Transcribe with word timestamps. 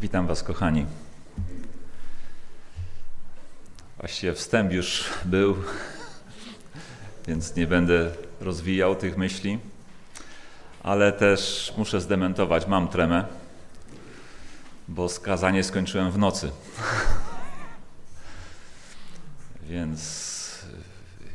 Witam 0.00 0.26
Was, 0.26 0.42
kochani. 0.42 0.86
Właściwie 3.98 4.34
wstęp 4.34 4.72
już 4.72 5.04
był, 5.24 5.56
więc 7.28 7.56
nie 7.56 7.66
będę 7.66 8.10
rozwijał 8.40 8.96
tych 8.96 9.16
myśli, 9.16 9.58
ale 10.82 11.12
też 11.12 11.72
muszę 11.76 12.00
zdementować, 12.00 12.66
mam 12.66 12.88
tremę, 12.88 13.24
bo 14.88 15.08
skazanie 15.08 15.64
skończyłem 15.64 16.10
w 16.10 16.18
nocy. 16.18 16.50
więc 19.70 20.30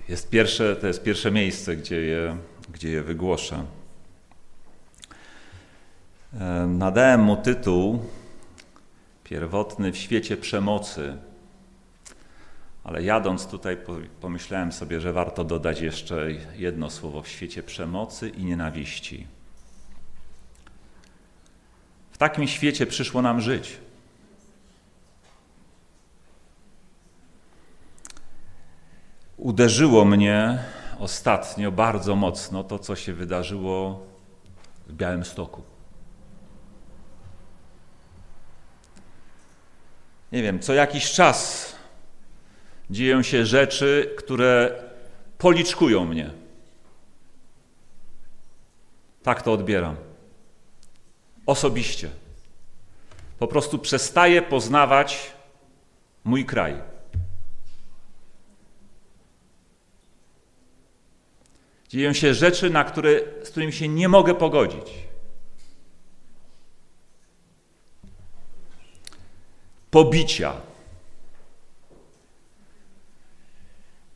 jest 0.10 0.30
pierwsze, 0.30 0.76
to 0.76 0.88
jest 0.88 1.04
pierwsze 1.04 1.32
miejsce, 1.32 1.76
gdzie 1.76 2.02
je, 2.02 2.38
gdzie 2.74 2.90
je 2.90 3.04
wygłoszę. 3.04 3.66
E, 6.40 6.68
nadałem 6.68 7.22
mu 7.22 7.38
tytuł 7.38 8.00
pierwotny 9.26 9.92
w 9.92 9.98
świecie 9.98 10.38
przemocy. 10.38 11.18
Ale 12.84 13.04
jadąc 13.04 13.48
tutaj 13.48 13.78
pomyślałem 14.22 14.72
sobie, 14.72 15.02
że 15.02 15.14
warto 15.14 15.44
dodać 15.44 15.82
jeszcze 15.82 16.32
jedno 16.56 16.90
słowo 16.90 17.22
w 17.22 17.28
świecie 17.28 17.64
przemocy 17.64 18.30
i 18.30 18.46
nienawiści. 18.46 19.28
W 22.12 22.18
takim 22.18 22.48
świecie 22.48 22.86
przyszło 22.86 23.22
nam 23.22 23.42
żyć. 23.42 23.78
Uderzyło 29.38 30.06
mnie 30.06 30.60
ostatnio 31.00 31.72
bardzo 31.72 32.16
mocno 32.16 32.64
to, 32.64 32.80
co 32.80 32.96
się 32.96 33.14
wydarzyło 33.14 34.06
w 34.88 34.94
Białym 34.94 35.26
Stoku. 35.26 35.75
Nie 40.36 40.44
wiem, 40.44 40.60
co 40.60 40.74
jakiś 40.74 41.12
czas 41.12 41.70
dzieją 42.90 43.24
się 43.24 43.46
rzeczy, 43.46 44.14
które 44.18 44.84
policzkują 45.38 46.06
mnie. 46.06 46.32
Tak 49.24 49.42
to 49.42 49.54
odbieram. 49.54 49.96
Osobiście. 51.46 52.10
Po 53.40 53.48
prostu 53.48 53.80
przestaję 53.80 54.42
poznawać 54.42 55.32
mój 56.24 56.46
kraj. 56.46 56.76
Dzieją 61.90 62.14
się 62.14 62.34
rzeczy, 62.34 62.70
na 62.70 62.84
które, 62.84 63.20
z 63.44 63.50
którymi 63.50 63.74
się 63.74 63.88
nie 63.88 64.10
mogę 64.10 64.36
pogodzić. 64.36 65.05
Pobicia, 69.96 70.54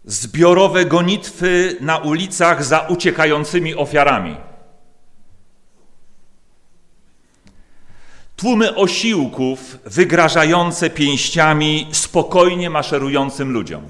zbiorowe 0.06 0.86
gonitwy 0.86 1.78
na 1.82 1.98
ulicach 1.98 2.64
za 2.64 2.80
uciekającymi 2.80 3.76
ofiarami. 3.76 4.38
Tłumy 8.36 8.76
osiłków 8.76 9.78
wygrażające 9.86 10.90
pięściami 10.90 11.88
spokojnie 11.92 12.70
maszerującym 12.70 13.52
ludziom. 13.52 13.84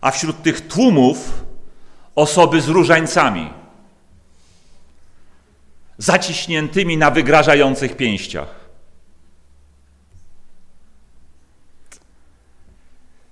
A 0.00 0.10
wśród 0.10 0.42
tych 0.42 0.68
tłumów 0.68 1.44
osoby 2.14 2.60
z 2.60 2.68
różańcami 2.68 3.57
zaciśniętymi 5.98 6.96
na 6.96 7.10
wygrażających 7.10 7.96
pięściach. 7.96 8.54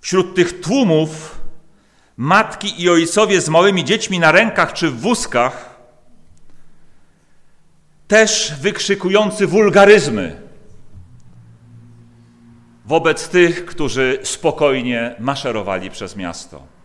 Wśród 0.00 0.34
tych 0.34 0.60
tłumów 0.60 1.40
matki 2.16 2.82
i 2.82 2.90
ojcowie 2.90 3.40
z 3.40 3.48
małymi 3.48 3.84
dziećmi 3.84 4.18
na 4.18 4.32
rękach 4.32 4.72
czy 4.72 4.90
w 4.90 5.00
wózkach, 5.00 5.76
też 8.08 8.54
wykrzykujący 8.60 9.46
wulgaryzmy 9.46 10.46
wobec 12.84 13.28
tych, 13.28 13.66
którzy 13.66 14.18
spokojnie 14.22 15.14
maszerowali 15.18 15.90
przez 15.90 16.16
miasto. 16.16 16.75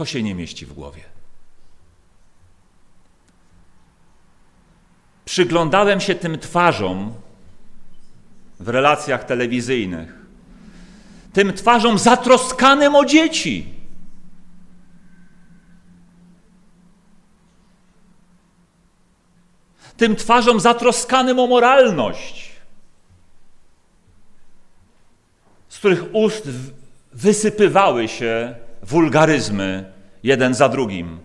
To 0.00 0.06
się 0.06 0.22
nie 0.22 0.34
mieści 0.34 0.66
w 0.66 0.72
głowie. 0.72 1.02
Przyglądałem 5.24 6.00
się 6.00 6.14
tym 6.14 6.38
twarzom 6.38 7.14
w 8.60 8.68
relacjach 8.68 9.24
telewizyjnych, 9.24 10.14
tym 11.32 11.52
twarzom 11.52 11.98
zatroskanym 11.98 12.94
o 12.94 13.04
dzieci. 13.04 13.74
Tym 19.96 20.16
twarzom 20.16 20.60
zatroskanym 20.60 21.38
o 21.38 21.46
moralność, 21.46 22.50
z 25.68 25.78
których 25.78 26.14
ust 26.14 26.48
wysypywały 27.12 28.08
się 28.08 28.54
wulgaryzmy 28.82 29.92
jeden 30.22 30.54
za 30.54 30.68
drugim. 30.68 31.18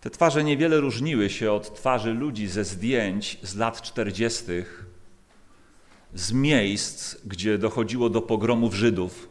Te 0.00 0.10
twarze 0.10 0.44
niewiele 0.44 0.80
różniły 0.80 1.30
się 1.30 1.52
od 1.52 1.74
twarzy 1.74 2.12
ludzi 2.14 2.48
ze 2.48 2.64
zdjęć 2.64 3.38
z 3.42 3.56
lat 3.56 3.82
czterdziestych, 3.82 4.86
z 6.14 6.32
miejsc, 6.32 7.16
gdzie 7.24 7.58
dochodziło 7.58 8.10
do 8.10 8.22
pogromów 8.22 8.74
Żydów. 8.74 9.28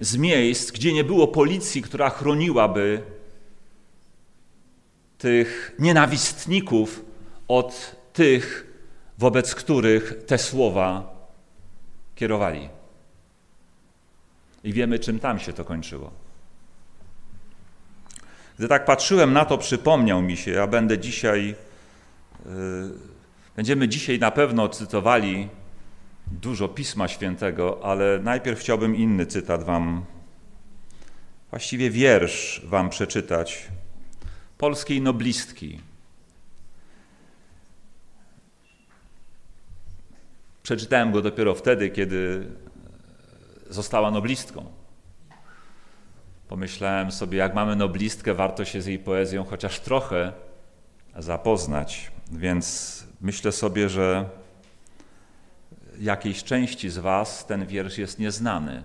Z 0.00 0.16
miejsc, 0.16 0.70
gdzie 0.70 0.92
nie 0.92 1.04
było 1.04 1.28
policji, 1.28 1.82
która 1.82 2.10
chroniłaby 2.10 3.02
tych 5.18 5.76
nienawistników 5.78 7.05
od 7.48 7.96
tych, 8.12 8.66
wobec 9.18 9.54
których 9.54 10.24
te 10.26 10.38
słowa 10.38 11.16
kierowali. 12.14 12.68
I 14.64 14.72
wiemy, 14.72 14.98
czym 14.98 15.20
tam 15.20 15.38
się 15.38 15.52
to 15.52 15.64
kończyło. 15.64 16.10
Gdy 18.58 18.68
tak 18.68 18.84
patrzyłem 18.84 19.32
na 19.32 19.44
to, 19.44 19.58
przypomniał 19.58 20.22
mi 20.22 20.36
się, 20.36 20.50
ja 20.50 20.66
będę 20.66 20.98
dzisiaj, 20.98 21.54
yy, 22.46 22.52
będziemy 23.56 23.88
dzisiaj 23.88 24.18
na 24.18 24.30
pewno 24.30 24.68
cytowali 24.68 25.48
dużo 26.26 26.68
Pisma 26.68 27.08
Świętego, 27.08 27.80
ale 27.82 28.18
najpierw 28.22 28.60
chciałbym 28.60 28.96
inny 28.96 29.26
cytat 29.26 29.64
Wam, 29.64 30.04
właściwie 31.50 31.90
wiersz 31.90 32.62
Wam 32.64 32.90
przeczytać, 32.90 33.68
polskiej 34.58 35.00
noblistki, 35.00 35.80
Przeczytałem 40.66 41.12
go 41.12 41.22
dopiero 41.22 41.54
wtedy, 41.54 41.90
kiedy 41.90 42.46
została 43.70 44.10
noblistką. 44.10 44.66
Pomyślałem 46.48 47.12
sobie, 47.12 47.38
jak 47.38 47.54
mamy 47.54 47.76
noblistkę, 47.76 48.34
warto 48.34 48.64
się 48.64 48.82
z 48.82 48.86
jej 48.86 48.98
poezją 48.98 49.44
chociaż 49.44 49.80
trochę 49.80 50.32
zapoznać. 51.16 52.10
Więc 52.32 53.04
myślę 53.20 53.52
sobie, 53.52 53.88
że 53.88 54.28
jakiejś 56.00 56.44
części 56.44 56.90
z 56.90 56.98
Was 56.98 57.46
ten 57.46 57.66
wiersz 57.66 57.98
jest 57.98 58.18
nieznany. 58.18 58.84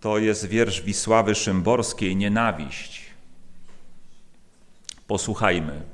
To 0.00 0.18
jest 0.18 0.46
wiersz 0.46 0.82
Wisławy 0.82 1.34
Szymborskiej, 1.34 2.16
Nienawiść. 2.16 3.02
Posłuchajmy. 5.06 5.93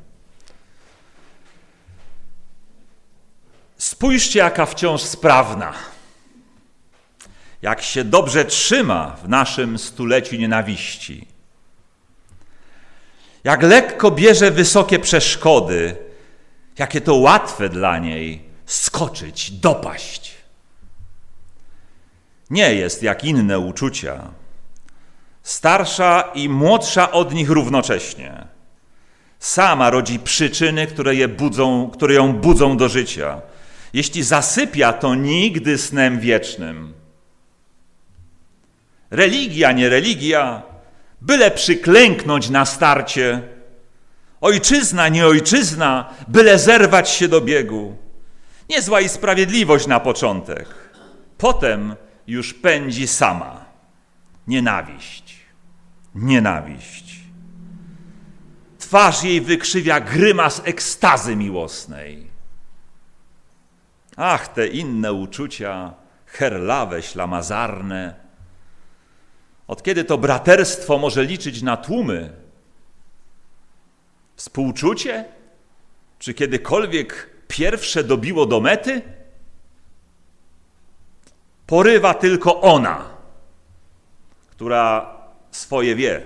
Spójrzcie, 3.90 4.38
jaka 4.38 4.66
wciąż 4.66 5.02
sprawna. 5.02 5.72
Jak 7.62 7.82
się 7.82 8.04
dobrze 8.04 8.44
trzyma 8.44 9.16
w 9.24 9.28
naszym 9.28 9.78
stuleciu 9.78 10.36
nienawiści. 10.36 11.28
Jak 13.44 13.62
lekko 13.62 14.10
bierze 14.10 14.50
wysokie 14.50 14.98
przeszkody, 14.98 15.96
jakie 16.78 17.00
to 17.00 17.14
łatwe 17.14 17.68
dla 17.68 17.98
niej 17.98 18.42
skoczyć, 18.66 19.50
dopaść. 19.50 20.34
Nie 22.50 22.74
jest 22.74 23.02
jak 23.02 23.24
inne 23.24 23.58
uczucia. 23.58 24.30
Starsza 25.42 26.30
i 26.34 26.48
młodsza 26.48 27.12
od 27.12 27.34
nich 27.34 27.50
równocześnie. 27.50 28.46
Sama 29.38 29.90
rodzi 29.90 30.18
przyczyny, 30.18 30.86
które, 30.86 31.14
je 31.14 31.28
budzą, 31.28 31.90
które 31.92 32.14
ją 32.14 32.32
budzą 32.32 32.76
do 32.76 32.88
życia. 32.88 33.49
Jeśli 33.92 34.22
zasypia, 34.22 34.92
to 34.92 35.14
nigdy 35.14 35.78
snem 35.78 36.20
wiecznym. 36.20 36.94
Religia, 39.10 39.72
nie 39.72 39.88
religia, 39.88 40.62
byle 41.20 41.50
przyklęknąć 41.50 42.50
na 42.50 42.66
starcie. 42.66 43.42
Ojczyzna, 44.40 45.08
nie 45.08 45.26
ojczyzna, 45.26 46.14
byle 46.28 46.58
zerwać 46.58 47.10
się 47.10 47.28
do 47.28 47.40
biegu. 47.40 47.96
Niezła 48.68 49.00
i 49.00 49.08
sprawiedliwość 49.08 49.86
na 49.86 50.00
początek. 50.00 50.66
Potem 51.38 51.96
już 52.26 52.54
pędzi 52.54 53.06
sama. 53.08 53.64
Nienawiść. 54.46 55.36
Nienawiść. 56.14 57.20
Twarz 58.78 59.22
jej 59.22 59.40
wykrzywia 59.40 60.00
grymas 60.00 60.62
ekstazy 60.64 61.36
miłosnej. 61.36 62.29
Ach, 64.22 64.48
te 64.48 64.66
inne 64.66 65.12
uczucia, 65.12 65.94
herlawe, 66.26 67.02
ślamazarne. 67.02 68.14
Od 69.66 69.82
kiedy 69.82 70.04
to 70.04 70.18
braterstwo 70.18 70.98
może 70.98 71.24
liczyć 71.24 71.62
na 71.62 71.76
tłumy? 71.76 72.32
Współczucie? 74.36 75.24
Czy 76.18 76.34
kiedykolwiek 76.34 77.30
pierwsze 77.48 78.04
dobiło 78.04 78.46
do 78.46 78.60
mety? 78.60 79.02
Porywa 81.66 82.14
tylko 82.14 82.60
ona, 82.60 83.04
która 84.50 85.16
swoje 85.50 85.94
wie. 85.94 86.22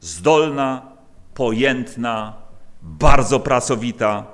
Zdolna, 0.00 0.92
pojętna, 1.34 2.36
bardzo 2.82 3.40
pracowita. 3.40 4.31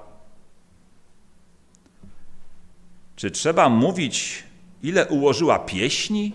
Czy 3.19 3.31
trzeba 3.31 3.69
mówić, 3.69 4.45
ile 4.83 5.07
ułożyła 5.07 5.59
pieśni? 5.59 6.33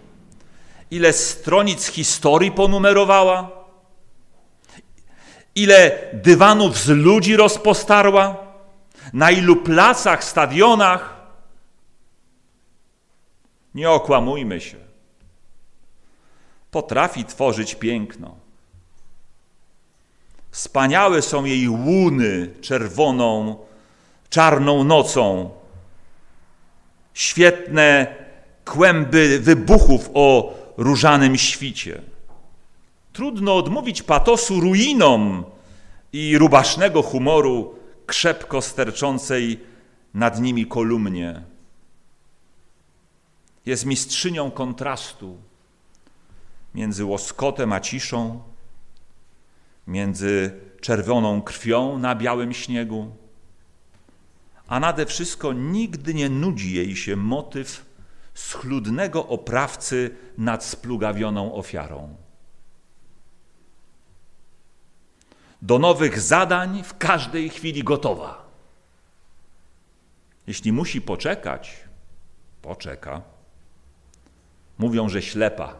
Ile 0.91 1.13
stronic 1.13 1.87
historii 1.87 2.51
ponumerowała? 2.51 3.51
Ile 5.55 6.09
dywanów 6.13 6.77
z 6.77 6.87
ludzi 6.87 7.35
rozpostarła? 7.35 8.37
Na 9.13 9.31
ilu 9.31 9.55
placach, 9.55 10.23
stadionach? 10.23 11.21
Nie 13.75 13.89
okłamujmy 13.89 14.61
się. 14.61 14.77
Potrafi 16.71 17.25
tworzyć 17.25 17.75
piękno. 17.75 18.35
Wspaniałe 20.51 21.21
są 21.21 21.45
jej 21.45 21.69
łuny 21.69 22.49
czerwoną, 22.61 23.57
czarną 24.29 24.83
nocą, 24.83 25.49
świetne 27.13 28.15
kłęby 28.65 29.39
wybuchów 29.39 30.09
o 30.13 30.53
różanym 30.77 31.37
świcie. 31.37 32.01
Trudno 33.13 33.55
odmówić 33.55 34.01
patosu 34.01 34.59
ruinom 34.59 35.45
i 36.13 36.37
rubasznego 36.37 37.01
humoru 37.01 37.75
krzepko 38.05 38.61
sterczącej 38.61 39.59
nad 40.13 40.41
nimi 40.41 40.65
kolumnie. 40.65 41.41
Jest 43.65 43.85
mistrzynią 43.85 44.51
kontrastu 44.51 45.37
między 46.75 47.05
łoskotem 47.05 47.73
a 47.73 47.79
ciszą, 47.79 48.41
między 49.87 50.59
czerwoną 50.81 51.41
krwią 51.41 51.99
na 51.99 52.15
białym 52.15 52.53
śniegu, 52.53 53.15
a 54.67 54.79
nade 54.79 55.05
wszystko 55.05 55.53
nigdy 55.53 56.13
nie 56.13 56.29
nudzi 56.29 56.73
jej 56.73 56.95
się 56.95 57.15
motyw 57.15 57.85
schludnego 58.33 59.27
oprawcy 59.27 60.15
nad 60.37 60.63
splugawioną 60.63 61.53
ofiarą. 61.53 62.15
Do 65.61 65.79
nowych 65.79 66.19
zadań 66.19 66.83
w 66.83 66.97
każdej 66.97 67.49
chwili 67.49 67.83
gotowa. 67.83 68.49
Jeśli 70.47 70.71
musi 70.71 71.01
poczekać, 71.01 71.83
poczeka. 72.61 73.21
Mówią, 74.77 75.09
że 75.09 75.21
ślepa. 75.21 75.75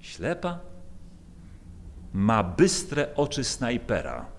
Ślepa? 0.00 0.58
Ma 2.12 2.42
bystre 2.42 3.14
oczy 3.14 3.44
snajpera 3.44 4.31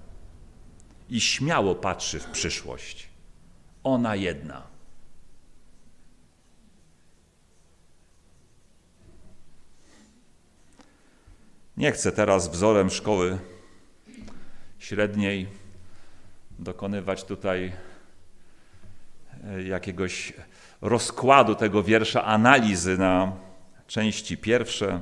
i 1.10 1.22
śmiało 1.22 1.76
patrzy 1.76 2.20
w 2.20 2.26
przyszłość. 2.26 3.10
Ona 3.84 4.16
jedna. 4.16 4.74
Nie 11.78 11.92
chcę 11.92 12.12
teraz 12.12 12.48
wzorem 12.48 12.90
szkoły 12.90 13.40
średniej 14.80 15.48
dokonywać 16.60 17.24
tutaj 17.24 17.74
e, 19.44 19.64
jakiegoś 19.64 20.34
rozkładu 20.82 21.56
tego 21.56 21.84
wiersza, 21.84 22.24
analizy 22.24 22.98
na 22.98 23.32
części 23.88 24.38
pierwsze. 24.38 25.02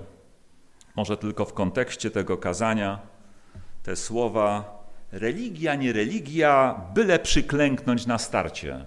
Może 0.96 1.18
tylko 1.18 1.46
w 1.46 1.54
kontekście 1.54 2.12
tego 2.12 2.38
kazania 2.38 3.00
te 3.84 3.96
słowa 3.96 4.81
religia, 5.12 5.76
nie 5.76 5.94
religia, 5.94 6.82
byle 6.94 7.20
przyklęknąć 7.20 8.06
na 8.06 8.18
starcie. 8.18 8.86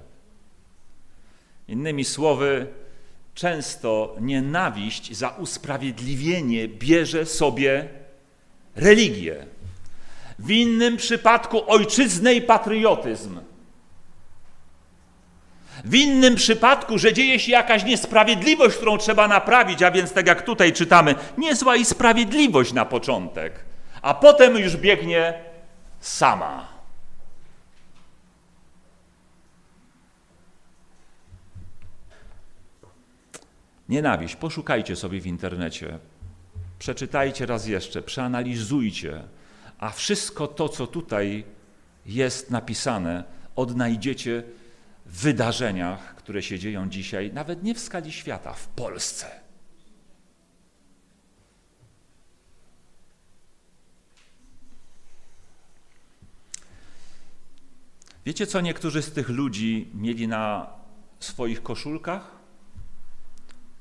Innymi 1.69 2.05
słowy, 2.05 2.67
często 3.35 4.17
nienawiść 4.21 5.17
za 5.17 5.29
usprawiedliwienie 5.29 6.69
bierze 6.69 7.27
sobie 7.27 7.89
religię. 8.77 9.47
W 10.39 10.51
innym 10.51 10.97
przypadku 10.97 11.71
ojczyznę 11.71 12.35
i 12.35 12.43
patriotyzm. 12.43 13.41
W 15.85 15.95
innym 15.95 16.35
przypadku, 16.35 16.99
że 16.99 17.13
dzieje 17.13 17.39
się 17.39 17.53
jakaś 17.53 17.85
niesprawiedliwość, 17.85 18.77
którą 18.77 18.99
trzeba 18.99 19.29
naprawić, 19.29 19.83
a 19.83 19.91
więc 19.91 20.13
tak 20.13 20.27
jak 20.27 20.43
tutaj 20.43 20.73
czytamy, 20.73 21.15
niezła 21.39 21.77
i 21.77 21.85
sprawiedliwość 21.85 22.73
na 22.73 22.85
początek, 22.85 23.65
a 24.03 24.15
potem 24.15 24.59
już 24.59 24.77
biegnie 24.77 25.35
sama. 26.05 26.69
Nienawiść, 33.89 34.37
poszukajcie 34.37 34.97
sobie 34.97 35.21
w 35.21 35.27
internecie, 35.27 35.99
przeczytajcie 36.79 37.47
raz 37.47 37.67
jeszcze, 37.67 38.03
przeanalizujcie, 38.03 39.23
a 39.79 39.91
wszystko 39.91 40.47
to, 40.47 40.69
co 40.69 40.87
tutaj 40.87 41.45
jest 42.07 42.51
napisane, 42.51 43.25
odnajdziecie 43.57 44.43
w 45.07 45.23
wydarzeniach, 45.23 46.15
które 46.15 46.43
się 46.43 46.59
dzieją 46.59 46.89
dzisiaj, 46.89 47.33
nawet 47.33 47.63
nie 47.63 47.75
w 47.75 47.81
skali 47.81 48.13
świata, 48.13 48.53
w 48.53 48.69
Polsce. 48.69 49.44
Wiecie, 58.27 58.47
co 58.47 58.61
niektórzy 58.61 59.03
z 59.03 59.13
tych 59.13 59.29
ludzi 59.29 59.91
mieli 59.95 60.29
na 60.29 60.67
swoich 61.21 61.63
koszulkach? 61.63 62.31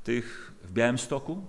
Tych 0.04 0.52
w 0.64 0.72
Białymstoku? 0.72 1.46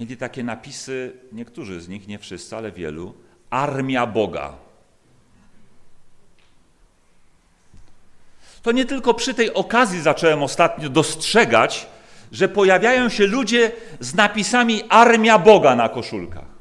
Mieli 0.00 0.16
takie 0.16 0.44
napisy, 0.44 1.12
niektórzy 1.32 1.80
z 1.80 1.88
nich, 1.88 2.08
nie 2.08 2.18
wszyscy, 2.18 2.56
ale 2.56 2.72
wielu, 2.72 3.14
Armia 3.50 4.06
Boga. 4.06 4.52
To 8.62 8.72
nie 8.72 8.84
tylko 8.84 9.14
przy 9.14 9.34
tej 9.34 9.54
okazji 9.54 10.02
zacząłem 10.02 10.42
ostatnio 10.42 10.88
dostrzegać, 10.88 11.86
że 12.32 12.48
pojawiają 12.48 13.08
się 13.08 13.26
ludzie 13.26 13.72
z 14.00 14.14
napisami 14.14 14.82
Armia 14.88 15.38
Boga 15.38 15.76
na 15.76 15.88
koszulkach. 15.88 16.57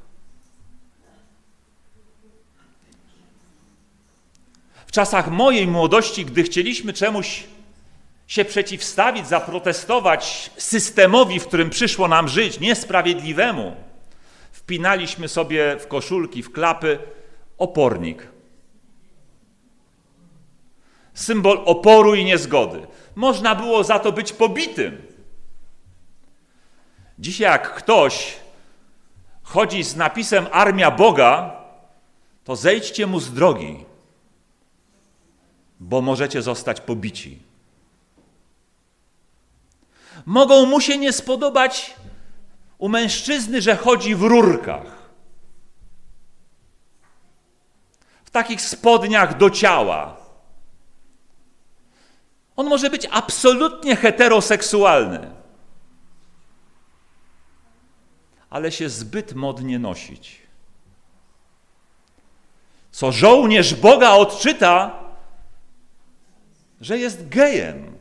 Czasach 4.98 5.32
mojej 5.32 5.68
młodości, 5.68 6.26
gdy 6.26 6.44
chcieliśmy 6.44 6.94
czemuś 6.94 7.44
się 8.28 8.46
przeciwstawić, 8.46 9.28
zaprotestować 9.28 10.52
systemowi, 10.58 11.40
w 11.40 11.48
którym 11.48 11.70
przyszło 11.70 12.08
nam 12.08 12.28
żyć, 12.28 12.60
niesprawiedliwemu, 12.60 13.76
wpinaliśmy 14.52 15.28
sobie 15.28 15.78
w 15.80 15.88
koszulki, 15.88 16.44
w 16.44 16.52
klapy 16.52 17.00
opornik. 17.58 18.28
Symbol 21.14 21.62
oporu 21.66 22.16
i 22.16 22.26
niezgody. 22.26 22.88
Można 23.16 23.56
było 23.56 23.84
za 23.84 24.00
to 24.00 24.12
być 24.12 24.34
pobitym. 24.34 25.02
Dzisiaj, 27.20 27.52
jak 27.52 27.74
ktoś 27.74 28.38
chodzi 29.44 29.84
z 29.84 29.96
napisem 29.96 30.48
Armia 30.52 30.92
Boga, 30.92 31.62
to 32.44 32.56
zejdźcie 32.56 33.08
mu 33.08 33.20
z 33.20 33.34
drogi, 33.34 33.87
bo 35.80 36.02
możecie 36.02 36.42
zostać 36.42 36.82
pobici. 36.82 37.40
Mogą 40.26 40.66
mu 40.66 40.82
się 40.82 40.98
nie 40.98 41.14
spodobać 41.14 41.96
u 42.78 42.90
mężczyzny, 42.90 43.62
że 43.62 43.76
chodzi 43.76 44.16
w 44.16 44.22
rurkach, 44.22 45.10
w 48.26 48.30
takich 48.30 48.62
spodniach 48.62 49.38
do 49.38 49.50
ciała. 49.50 50.18
On 52.56 52.68
może 52.68 52.90
być 52.90 53.08
absolutnie 53.12 53.96
heteroseksualny, 53.96 55.32
ale 58.50 58.72
się 58.72 58.90
zbyt 58.90 59.34
modnie 59.34 59.80
nosić. 59.80 60.42
Co 62.92 63.12
żołnierz 63.12 63.76
Boga 63.76 64.12
odczyta, 64.12 65.07
że 66.82 66.98
jest 66.98 67.30
gejem 67.30 67.98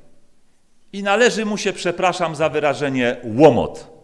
i 0.92 1.02
należy 1.02 1.44
mu 1.44 1.56
się, 1.56 1.72
przepraszam 1.72 2.36
za 2.36 2.48
wyrażenie, 2.48 3.16
łomot. 3.24 3.96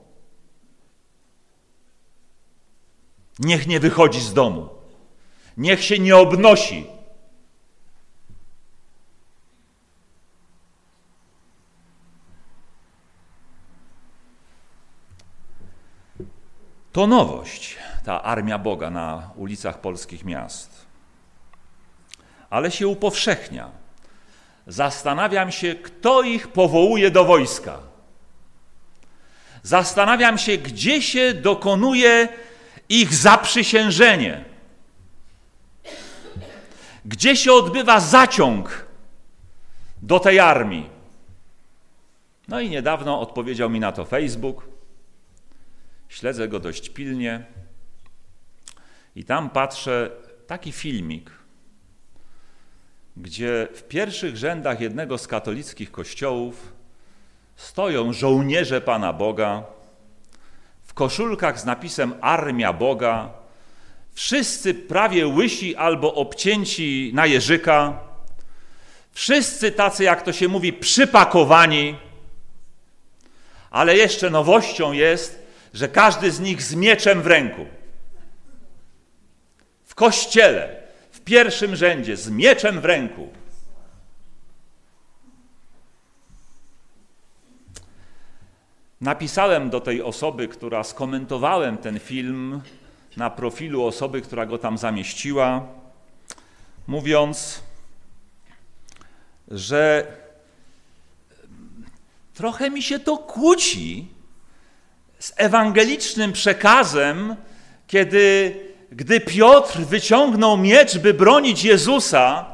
Niech 3.38 3.66
nie 3.66 3.80
wychodzi 3.80 4.20
z 4.20 4.34
domu. 4.34 4.68
Niech 5.56 5.84
się 5.84 5.98
nie 5.98 6.16
obnosi. 6.16 6.86
To 16.92 17.06
nowość, 17.06 17.76
ta 18.04 18.22
armia 18.22 18.58
Boga 18.58 18.90
na 18.90 19.30
ulicach 19.36 19.80
polskich 19.80 20.24
miast. 20.24 20.86
Ale 22.50 22.70
się 22.70 22.88
upowszechnia. 22.88 23.81
Zastanawiam 24.66 25.52
się, 25.52 25.74
kto 25.74 26.22
ich 26.22 26.48
powołuje 26.48 27.10
do 27.10 27.24
wojska. 27.24 27.78
Zastanawiam 29.62 30.38
się, 30.38 30.58
gdzie 30.58 31.02
się 31.02 31.34
dokonuje 31.34 32.28
ich 32.88 33.14
zaprzysiężenie. 33.14 34.44
Gdzie 37.04 37.36
się 37.36 37.52
odbywa 37.52 38.00
zaciąg 38.00 38.86
do 40.02 40.20
tej 40.20 40.40
armii? 40.40 40.90
No 42.48 42.60
i 42.60 42.70
niedawno 42.70 43.20
odpowiedział 43.20 43.70
mi 43.70 43.80
na 43.80 43.92
to 43.92 44.04
Facebook. 44.04 44.68
Śledzę 46.08 46.48
go 46.48 46.60
dość 46.60 46.88
pilnie. 46.88 47.44
I 49.16 49.24
tam 49.24 49.50
patrzę 49.50 50.10
taki 50.46 50.72
filmik, 50.72 51.30
gdzie 53.16 53.68
w 53.74 53.82
pierwszych 53.82 54.36
rzędach 54.36 54.80
jednego 54.80 55.18
z 55.18 55.28
katolickich 55.28 55.90
kościołów 55.90 56.72
stoją 57.56 58.12
żołnierze 58.12 58.80
Pana 58.80 59.12
Boga 59.12 59.64
w 60.92 60.94
koszulkach 60.94 61.60
z 61.60 61.64
napisem 61.64 62.14
Armia 62.20 62.72
Boga, 62.72 63.30
wszyscy 64.12 64.74
prawie 64.74 65.26
łysi 65.26 65.76
albo 65.76 66.14
obcięci 66.14 67.10
na 67.14 67.26
jeżyka, 67.26 67.98
wszyscy 69.12 69.72
tacy, 69.72 70.04
jak 70.04 70.22
to 70.22 70.32
się 70.32 70.48
mówi, 70.48 70.72
przypakowani, 70.72 71.96
ale 73.70 73.96
jeszcze 73.96 74.30
nowością 74.30 74.92
jest, 74.92 75.46
że 75.74 75.88
każdy 75.88 76.30
z 76.30 76.40
nich 76.40 76.62
z 76.62 76.74
mieczem 76.74 77.22
w 77.22 77.26
ręku. 77.26 77.66
W 79.84 79.94
kościele, 79.94 80.81
pierwszym 81.24 81.76
rzędzie, 81.76 82.16
z 82.16 82.30
mieczem 82.30 82.80
w 82.80 82.84
ręku. 82.84 83.28
Napisałem 89.00 89.70
do 89.70 89.80
tej 89.80 90.02
osoby, 90.02 90.48
która 90.48 90.84
skomentowałem 90.84 91.78
ten 91.78 91.98
film 92.00 92.60
na 93.16 93.30
profilu 93.30 93.84
osoby, 93.84 94.22
która 94.22 94.46
go 94.46 94.58
tam 94.58 94.78
zamieściła, 94.78 95.66
mówiąc, 96.86 97.62
że 99.48 100.06
trochę 102.34 102.70
mi 102.70 102.82
się 102.82 102.98
to 102.98 103.18
kłóci 103.18 104.08
z 105.18 105.32
ewangelicznym 105.36 106.32
przekazem, 106.32 107.36
kiedy 107.86 108.54
gdy 108.96 109.20
Piotr 109.20 109.78
wyciągnął 109.78 110.56
miecz, 110.56 110.98
by 110.98 111.14
bronić 111.14 111.64
Jezusa, 111.64 112.46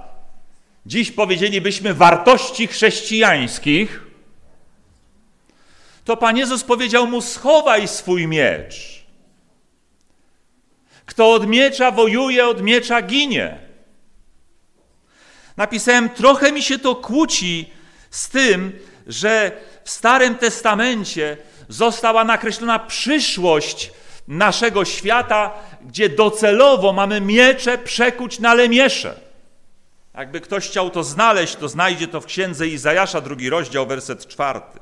dziś 0.87 1.11
powiedzielibyśmy 1.11 1.95
wartości 1.95 2.67
chrześcijańskich, 2.67 4.01
to 6.05 6.17
Pan 6.17 6.37
Jezus 6.37 6.65
powiedział 6.65 7.07
mu: 7.07 7.23
schowaj 7.23 7.89
swój 7.89 8.27
miecz. 8.27 9.05
Kto 11.07 11.33
od 11.33 11.47
miecza 11.47 11.91
wojuje, 11.91 12.47
od 12.47 12.63
miecza 12.63 13.03
ginie. 13.03 13.59
Napisałem, 15.57 16.11
trochę 16.11 16.53
mi 16.53 16.63
się 16.63 16.79
to 16.79 16.97
kłóci 16.97 17.71
z 18.11 18.29
tym, 18.29 18.79
że 19.07 19.53
w 19.85 19.91
Starym 19.91 20.35
Testamencie 20.35 21.37
została 21.69 22.25
nakreślona 22.25 22.79
przyszłość 22.79 23.93
naszego 24.29 24.85
świata, 24.85 25.55
gdzie 25.89 26.09
docelowo 26.09 26.93
mamy 26.93 27.21
miecze 27.21 27.79
przekuć 27.79 28.39
na 28.39 28.55
lemiesze. 28.55 29.21
Jakby 30.15 30.41
ktoś 30.41 30.69
chciał 30.69 30.91
to 30.91 31.05
znaleźć, 31.05 31.57
to 31.57 31.69
znajdzie 31.69 32.09
to 32.09 32.21
w 32.21 32.27
księdze 32.27 32.69
Izajasza, 32.69 33.21
drugi 33.21 33.51
rozdział, 33.51 33.87
werset 33.87 34.27
czwarty. 34.27 34.79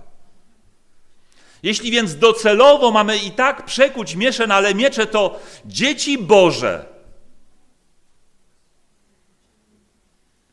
Jeśli 1.63 1.91
więc 1.91 2.17
docelowo 2.17 2.91
mamy 2.91 3.19
i 3.19 3.31
tak 3.31 3.65
przekuć 3.65 4.15
miecze 4.15 4.47
na 4.47 4.61
lemiecze, 4.61 5.07
to 5.07 5.41
dzieci 5.65 6.19
Boże, 6.19 6.85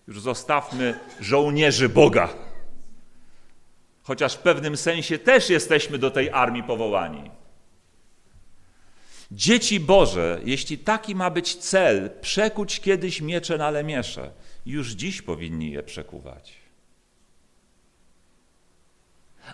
już 0.08 0.22
zostawmy 0.22 1.00
żołnierzy 1.20 1.90
Boga, 1.90 2.30
chociaż 4.04 4.34
w 4.36 4.40
pewnym 4.40 4.78
sensie 4.78 5.20
też 5.20 5.50
jesteśmy 5.50 5.98
do 5.98 6.12
tej 6.12 6.30
armii 6.30 6.64
powołani. 6.64 7.43
Dzieci 9.36 9.80
Boże, 9.80 10.40
jeśli 10.46 10.78
taki 10.78 11.16
ma 11.16 11.30
być 11.30 11.56
cel, 11.56 12.10
przekuć 12.22 12.80
kiedyś 12.80 13.22
miecze 13.22 13.58
na 13.58 13.70
lemiesze, 13.70 14.32
już 14.66 14.92
dziś 14.92 15.22
powinni 15.22 15.72
je 15.72 15.84
przekuwać. 15.84 16.54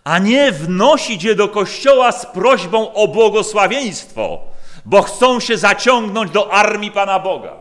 A 0.03 0.19
nie 0.19 0.51
wnosić 0.51 1.23
je 1.23 1.35
do 1.35 1.47
kościoła 1.47 2.11
z 2.11 2.25
prośbą 2.25 2.93
o 2.93 3.07
błogosławieństwo, 3.07 4.39
bo 4.85 5.01
chcą 5.01 5.39
się 5.39 5.57
zaciągnąć 5.57 6.31
do 6.31 6.53
armii 6.53 6.91
Pana 6.91 7.19
Boga. 7.19 7.55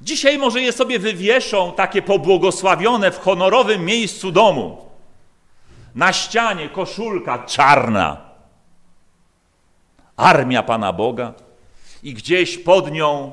Dzisiaj 0.00 0.38
może 0.38 0.60
je 0.60 0.72
sobie 0.72 0.98
wywieszą 0.98 1.72
takie 1.72 2.02
pobłogosławione 2.02 3.10
w 3.10 3.18
honorowym 3.18 3.84
miejscu 3.84 4.32
domu. 4.32 4.90
Na 5.94 6.12
ścianie 6.12 6.68
koszulka 6.68 7.38
czarna. 7.38 8.23
Armia 10.16 10.62
Pana 10.62 10.92
Boga. 10.92 11.34
I 12.02 12.14
gdzieś 12.14 12.58
pod 12.58 12.90
nią 12.90 13.32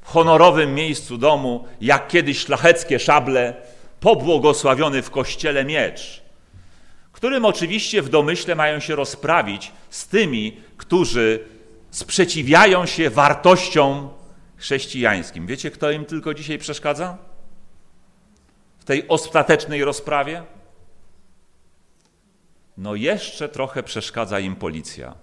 w 0.00 0.08
honorowym 0.08 0.74
miejscu 0.74 1.18
domu, 1.18 1.64
jak 1.80 2.08
kiedyś 2.08 2.38
szlacheckie 2.38 2.98
szable, 2.98 3.54
pobłogosławiony 4.00 5.02
w 5.02 5.10
kościele 5.10 5.64
miecz, 5.64 6.22
którym 7.12 7.44
oczywiście 7.44 8.02
w 8.02 8.08
domyśle 8.08 8.54
mają 8.54 8.80
się 8.80 8.96
rozprawić 8.96 9.72
z 9.90 10.06
tymi, 10.06 10.60
którzy 10.76 11.44
sprzeciwiają 11.90 12.86
się 12.86 13.10
wartościom 13.10 14.08
chrześcijańskim. 14.56 15.46
Wiecie, 15.46 15.70
kto 15.70 15.90
im 15.90 16.04
tylko 16.04 16.34
dzisiaj 16.34 16.58
przeszkadza? 16.58 17.18
W 18.78 18.84
tej 18.84 19.08
ostatecznej 19.08 19.84
rozprawie? 19.84 20.42
No 22.76 22.94
jeszcze 22.94 23.48
trochę 23.48 23.82
przeszkadza 23.82 24.40
im 24.40 24.56
policja, 24.56 25.14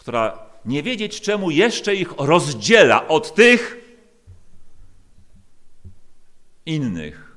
która 0.00 0.38
nie 0.64 0.82
wiedzieć 0.82 1.20
czemu 1.20 1.50
jeszcze 1.50 1.94
ich 1.94 2.12
rozdziela 2.18 3.08
od 3.08 3.34
tych 3.34 3.76
innych. 6.66 7.36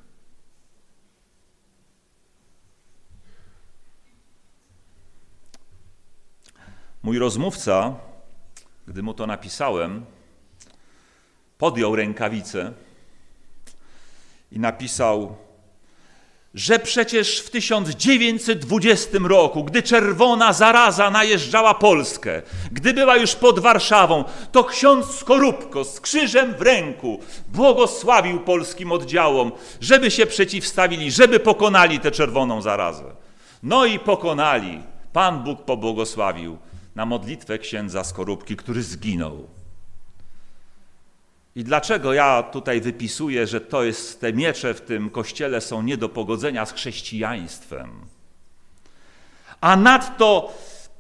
Mój 7.04 7.20
rozmówca, 7.20 7.96
gdy 8.88 9.04
mu 9.04 9.14
to 9.14 9.28
napisałem, 9.28 10.06
podjął 11.58 11.96
rękawicę 11.96 12.74
i 14.52 14.60
napisał: 14.60 15.36
że 16.54 16.80
przecież 16.80 17.40
w 17.40 17.50
1920 17.50 19.18
roku, 19.24 19.64
gdy 19.64 19.84
czerwona 19.84 20.54
zaraza 20.54 21.10
najeżdżała 21.10 21.74
Polskę, 21.74 22.42
gdy 22.72 22.94
była 22.94 23.18
już 23.18 23.36
pod 23.36 23.60
Warszawą, 23.60 24.24
to 24.52 24.64
ksiądz 24.64 25.06
Skorupko 25.16 25.84
z 25.84 26.00
krzyżem 26.00 26.54
w 26.54 26.62
ręku 26.62 27.20
błogosławił 27.48 28.40
polskim 28.40 28.92
oddziałom, 28.92 29.52
żeby 29.82 30.12
się 30.12 30.26
przeciwstawili, 30.26 31.12
żeby 31.12 31.40
pokonali 31.40 32.00
tę 32.00 32.12
czerwoną 32.12 32.62
zarazę. 32.62 33.16
No 33.64 33.86
i 33.86 34.00
pokonali. 34.00 34.84
Pan 35.14 35.44
Bóg 35.44 35.62
pobłogosławił 35.62 36.58
na 36.96 37.06
modlitwę 37.06 37.60
księdza 37.60 38.04
Skorupki, 38.04 38.56
który 38.56 38.84
zginął. 38.84 39.48
I 41.56 41.64
dlaczego 41.64 42.14
ja 42.14 42.44
tutaj 42.44 42.82
wypisuję, 42.82 43.48
że 43.48 43.62
to 43.62 43.84
jest, 43.84 44.22
te 44.22 44.34
miecze 44.34 44.74
w 44.74 44.82
tym 44.82 45.10
kościele 45.10 45.62
są 45.62 45.82
nie 45.82 45.98
do 45.98 46.10
pogodzenia 46.10 46.66
z 46.66 46.74
chrześcijaństwem? 46.74 47.90
A 49.62 49.76
nadto 49.76 50.54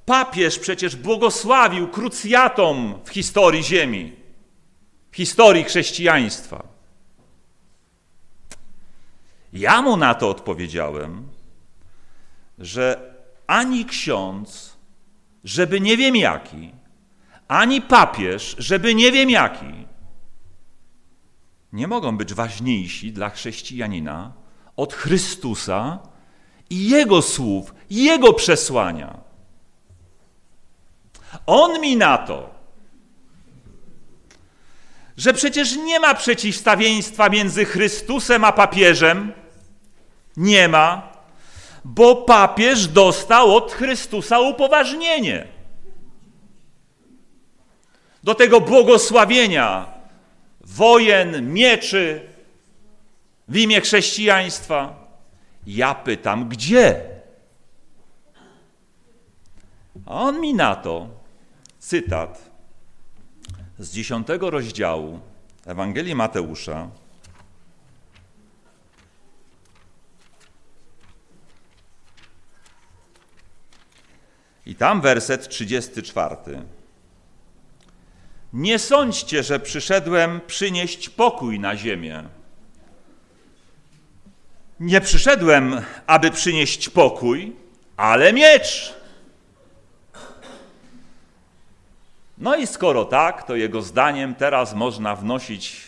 papież 0.05 0.59
przecież 0.59 0.95
błogosławił 0.95 1.87
krucjatom 1.87 2.99
w 3.05 3.09
historii 3.09 3.63
Ziemi, 3.63 4.13
w 5.11 5.15
historii 5.15 5.63
chrześcijaństwa. 5.63 6.63
Ja 9.53 9.81
mu 9.81 9.97
na 9.97 10.13
to 10.13 10.29
odpowiedziałem, 10.29 11.27
że 12.59 13.13
ani 13.47 13.85
ksiądz, 13.85 14.77
żeby 15.43 15.81
nie 15.81 15.97
wiem 15.97 16.15
jaki, 16.15 16.71
ani 17.47 17.81
papież, 17.81 18.55
żeby 18.59 18.95
nie 18.95 19.11
wiem 19.11 19.29
jaki, 19.29 19.85
nie 21.73 21.87
mogą 21.87 22.17
być 22.17 22.33
ważniejsi 22.33 23.11
dla 23.11 23.29
chrześcijanina 23.29 24.33
od 24.77 24.93
Chrystusa 24.93 25.99
i 26.69 26.89
Jego 26.89 27.21
słów, 27.21 27.73
Jego 27.89 28.33
przesłania. 28.33 29.17
On 31.45 31.81
mi 31.81 31.97
na 31.97 32.17
to, 32.17 32.49
że 35.17 35.33
przecież 35.33 35.75
nie 35.75 35.99
ma 35.99 36.13
przeciwstawieństwa 36.13 37.29
między 37.29 37.65
Chrystusem 37.65 38.43
a 38.43 38.51
papieżem. 38.51 39.33
Nie 40.37 40.67
ma, 40.67 41.13
bo 41.85 42.15
papież 42.15 42.87
dostał 42.87 43.55
od 43.55 43.71
Chrystusa 43.71 44.39
upoważnienie 44.39 45.47
do 48.23 48.35
tego 48.35 48.61
błogosławienia 48.61 49.92
wojen, 50.63 51.53
mieczy 51.53 52.21
w 53.47 53.57
imię 53.57 53.81
chrześcijaństwa. 53.81 55.07
Ja 55.67 55.95
pytam, 55.95 56.49
gdzie? 56.49 57.01
A 60.05 60.11
on 60.11 60.41
mi 60.41 60.53
na 60.53 60.75
to, 60.75 61.07
cytat 61.79 62.51
z 63.79 63.91
dziesiątego 63.91 64.49
rozdziału 64.49 65.19
Ewangelii 65.65 66.15
Mateusza, 66.15 66.89
I 74.65 74.75
tam 74.75 75.01
werset 75.01 75.47
34. 75.49 76.35
Nie 78.53 78.79
sądźcie, 78.79 79.43
że 79.43 79.59
przyszedłem 79.59 80.41
przynieść 80.47 81.09
pokój 81.09 81.59
na 81.59 81.75
ziemię. 81.75 82.23
Nie 84.79 85.01
przyszedłem, 85.01 85.81
aby 86.07 86.31
przynieść 86.31 86.89
pokój, 86.89 87.55
ale 87.97 88.33
miecz. 88.33 88.93
No 92.37 92.55
i 92.55 92.67
skoro 92.67 93.05
tak, 93.05 93.43
to 93.43 93.55
jego 93.55 93.81
zdaniem 93.81 94.35
teraz 94.35 94.73
można 94.73 95.15
wnosić 95.15 95.81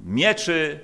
mieczy 0.00 0.80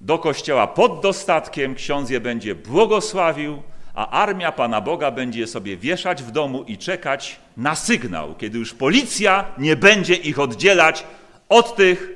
do 0.00 0.18
kościoła 0.18 0.66
pod 0.66 1.00
dostatkiem, 1.00 1.74
ksiądz 1.74 2.10
je 2.10 2.20
będzie 2.20 2.54
błogosławił, 2.54 3.62
a 3.98 4.10
armia 4.10 4.52
Pana 4.52 4.80
Boga 4.80 5.10
będzie 5.10 5.46
sobie 5.46 5.76
wieszać 5.76 6.22
w 6.22 6.30
domu 6.30 6.62
i 6.62 6.78
czekać 6.78 7.40
na 7.56 7.74
sygnał, 7.74 8.34
kiedy 8.34 8.58
już 8.58 8.74
policja 8.74 9.54
nie 9.58 9.76
będzie 9.76 10.14
ich 10.14 10.38
oddzielać 10.38 11.04
od 11.48 11.76
tych, 11.76 12.08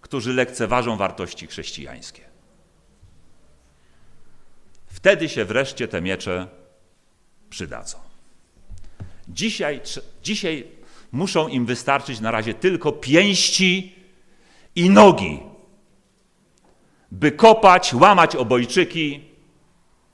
którzy 0.00 0.32
lekceważą 0.32 0.96
wartości 0.96 1.46
chrześcijańskie. 1.46 2.22
Wtedy 4.86 5.28
się 5.28 5.44
wreszcie 5.44 5.88
te 5.88 6.00
miecze 6.00 6.46
przydadzą. 7.50 7.98
Dzisiaj, 9.28 9.80
dzisiaj 10.22 10.66
muszą 11.12 11.48
im 11.48 11.66
wystarczyć 11.66 12.20
na 12.20 12.30
razie 12.30 12.54
tylko 12.54 12.92
pięści 12.92 13.94
i 14.76 14.90
nogi, 14.90 15.40
by 17.10 17.32
kopać, 17.32 17.94
łamać 17.94 18.36
obojczyki, 18.36 19.33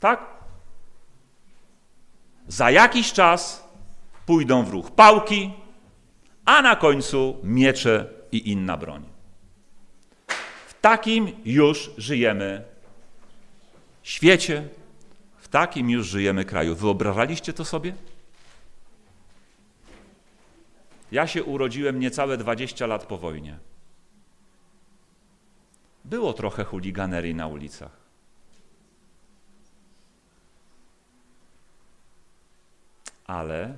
tak? 0.00 0.20
Za 2.48 2.70
jakiś 2.70 3.12
czas 3.12 3.68
pójdą 4.26 4.64
w 4.64 4.68
ruch 4.68 4.90
pałki, 4.90 5.52
a 6.44 6.62
na 6.62 6.76
końcu 6.76 7.36
miecze 7.42 8.08
i 8.32 8.50
inna 8.50 8.76
broń. 8.76 9.04
W 10.68 10.80
takim 10.80 11.32
już 11.44 11.90
żyjemy 11.96 12.64
świecie, 14.02 14.68
w 15.38 15.48
takim 15.48 15.90
już 15.90 16.06
żyjemy 16.06 16.44
kraju. 16.44 16.74
Wyobrażaliście 16.74 17.52
to 17.52 17.64
sobie? 17.64 17.94
Ja 21.12 21.26
się 21.26 21.44
urodziłem 21.44 22.00
niecałe 22.00 22.36
20 22.36 22.86
lat 22.86 23.06
po 23.06 23.18
wojnie. 23.18 23.58
Było 26.04 26.32
trochę 26.32 26.64
chuliganerii 26.64 27.34
na 27.34 27.46
ulicach. 27.46 28.09
Ale, 33.30 33.76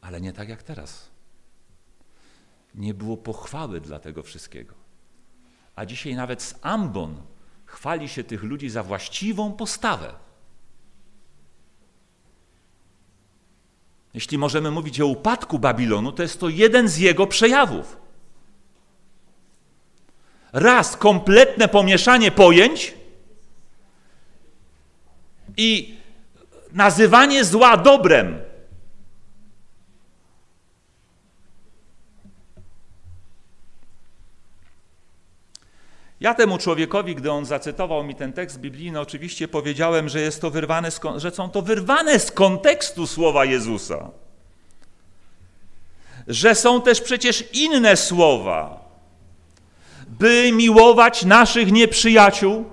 ale 0.00 0.20
nie 0.20 0.32
tak 0.32 0.48
jak 0.48 0.62
teraz. 0.62 1.10
Nie 2.74 2.94
było 2.94 3.16
pochwały 3.16 3.80
dla 3.80 3.98
tego 3.98 4.22
wszystkiego. 4.22 4.74
A 5.76 5.86
dzisiaj 5.86 6.14
nawet 6.14 6.42
z 6.42 6.54
ambon 6.62 7.22
chwali 7.66 8.08
się 8.08 8.24
tych 8.24 8.42
ludzi 8.42 8.70
za 8.70 8.82
właściwą 8.82 9.52
postawę. 9.52 10.14
Jeśli 14.14 14.38
możemy 14.38 14.70
mówić 14.70 15.00
o 15.00 15.06
upadku 15.06 15.58
Babilonu, 15.58 16.12
to 16.12 16.22
jest 16.22 16.40
to 16.40 16.48
jeden 16.48 16.88
z 16.88 16.98
jego 16.98 17.26
przejawów. 17.26 17.96
Raz 20.52 20.96
kompletne 20.96 21.68
pomieszanie 21.68 22.30
pojęć 22.30 22.94
i 25.56 26.01
nazywanie 26.72 27.44
zła 27.44 27.76
dobrem. 27.76 28.38
Ja 36.22 36.34
temu 36.34 36.58
człowiekowi, 36.58 37.14
gdy 37.14 37.32
on 37.32 37.44
zacytował 37.44 38.04
mi 38.04 38.14
ten 38.14 38.32
tekst 38.32 38.60
biblijny, 38.60 39.00
oczywiście 39.00 39.48
powiedziałem, 39.48 40.08
że, 40.08 40.20
jest 40.20 40.40
to 40.40 40.50
wyrwane 40.50 40.90
z, 40.90 41.00
że 41.16 41.30
są 41.30 41.50
to 41.50 41.62
wyrwane 41.62 42.18
z 42.18 42.30
kontekstu 42.30 43.06
słowa 43.06 43.44
Jezusa. 43.44 44.10
Że 46.28 46.54
są 46.54 46.82
też 46.82 47.00
przecież 47.00 47.44
inne 47.52 47.96
słowa, 47.96 48.88
by 50.08 50.50
miłować 50.52 51.24
naszych 51.24 51.72
nieprzyjaciół, 51.72 52.64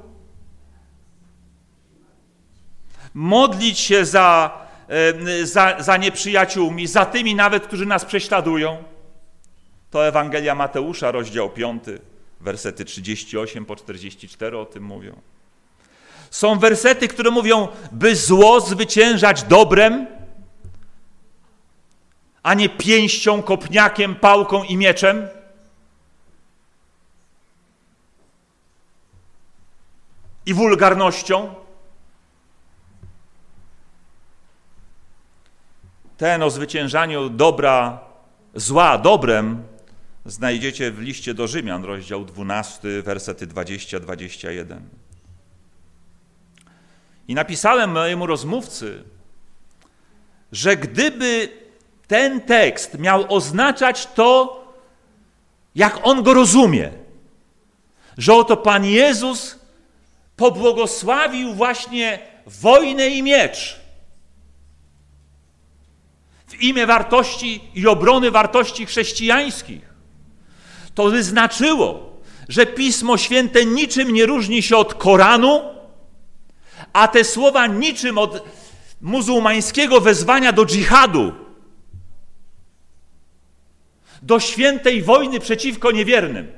modlić 3.19 3.79
się 3.79 4.05
za, 4.05 4.51
za, 5.43 5.75
za 5.79 5.97
nieprzyjaciółmi, 5.97 6.87
za 6.87 7.05
tymi 7.05 7.35
nawet, 7.35 7.67
którzy 7.67 7.85
nas 7.85 8.05
prześladują. 8.05 8.83
To 9.91 10.07
Ewangelia 10.07 10.55
Mateusza, 10.55 11.11
rozdział 11.11 11.49
5, 11.49 11.83
wersety 12.39 12.85
38 12.85 13.65
po 13.65 13.75
44 13.75 14.57
o 14.57 14.65
tym 14.65 14.83
mówią. 14.83 15.21
Są 16.31 16.59
wersety, 16.59 17.07
które 17.07 17.31
mówią, 17.31 17.67
by 17.91 18.15
zło 18.15 18.61
zwyciężać 18.61 19.43
dobrem, 19.43 20.07
a 22.43 22.53
nie 22.53 22.69
pięścią, 22.69 23.41
kopniakiem, 23.41 24.15
pałką 24.15 24.63
i 24.63 24.77
mieczem. 24.77 25.27
I 30.45 30.53
wulgarnością. 30.53 31.58
Ten 36.19 36.43
o 36.43 36.49
zwyciężaniu 36.49 37.29
dobra, 37.29 37.99
zła 38.55 38.97
dobrem, 38.97 39.63
znajdziecie 40.25 40.91
w 40.91 40.99
liście 40.99 41.33
do 41.33 41.47
Rzymian, 41.47 41.83
rozdział 41.83 42.25
12, 42.25 43.01
wersety 43.01 43.47
20-21. 43.47 44.79
I 47.27 47.35
napisałem 47.35 47.91
mojemu 47.91 48.25
rozmówcy, 48.25 49.03
że 50.51 50.77
gdyby 50.77 51.49
ten 52.07 52.41
tekst 52.41 52.99
miał 52.99 53.33
oznaczać 53.35 54.07
to, 54.07 54.63
jak 55.75 55.99
on 56.03 56.23
go 56.23 56.33
rozumie, 56.33 56.91
że 58.17 58.33
oto 58.33 58.57
Pan 58.57 58.85
Jezus 58.85 59.59
pobłogosławił 60.35 61.53
właśnie 61.53 62.19
wojnę 62.45 63.07
i 63.07 63.23
miecz 63.23 63.88
w 66.49 66.61
imię 66.61 66.85
wartości 66.85 67.61
i 67.75 67.87
obrony 67.87 68.31
wartości 68.31 68.85
chrześcijańskich, 68.85 69.93
to 70.95 71.09
by 71.09 71.23
znaczyło, 71.23 72.19
że 72.49 72.65
Pismo 72.65 73.17
Święte 73.17 73.65
niczym 73.65 74.13
nie 74.13 74.25
różni 74.25 74.61
się 74.61 74.77
od 74.77 74.93
Koranu, 74.93 75.61
a 76.93 77.07
te 77.07 77.23
słowa 77.23 77.67
niczym 77.67 78.17
od 78.17 78.43
muzułmańskiego 79.01 80.01
wezwania 80.01 80.51
do 80.51 80.65
dżihadu, 80.65 81.33
do 84.21 84.39
świętej 84.39 85.01
wojny 85.01 85.39
przeciwko 85.39 85.91
niewiernym. 85.91 86.51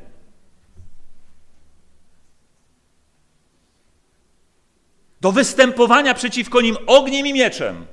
Do 5.22 5.32
występowania 5.32 6.14
przeciwko 6.14 6.62
nim 6.62 6.78
ogniem 6.88 7.28
i 7.28 7.34
mieczem. 7.34 7.86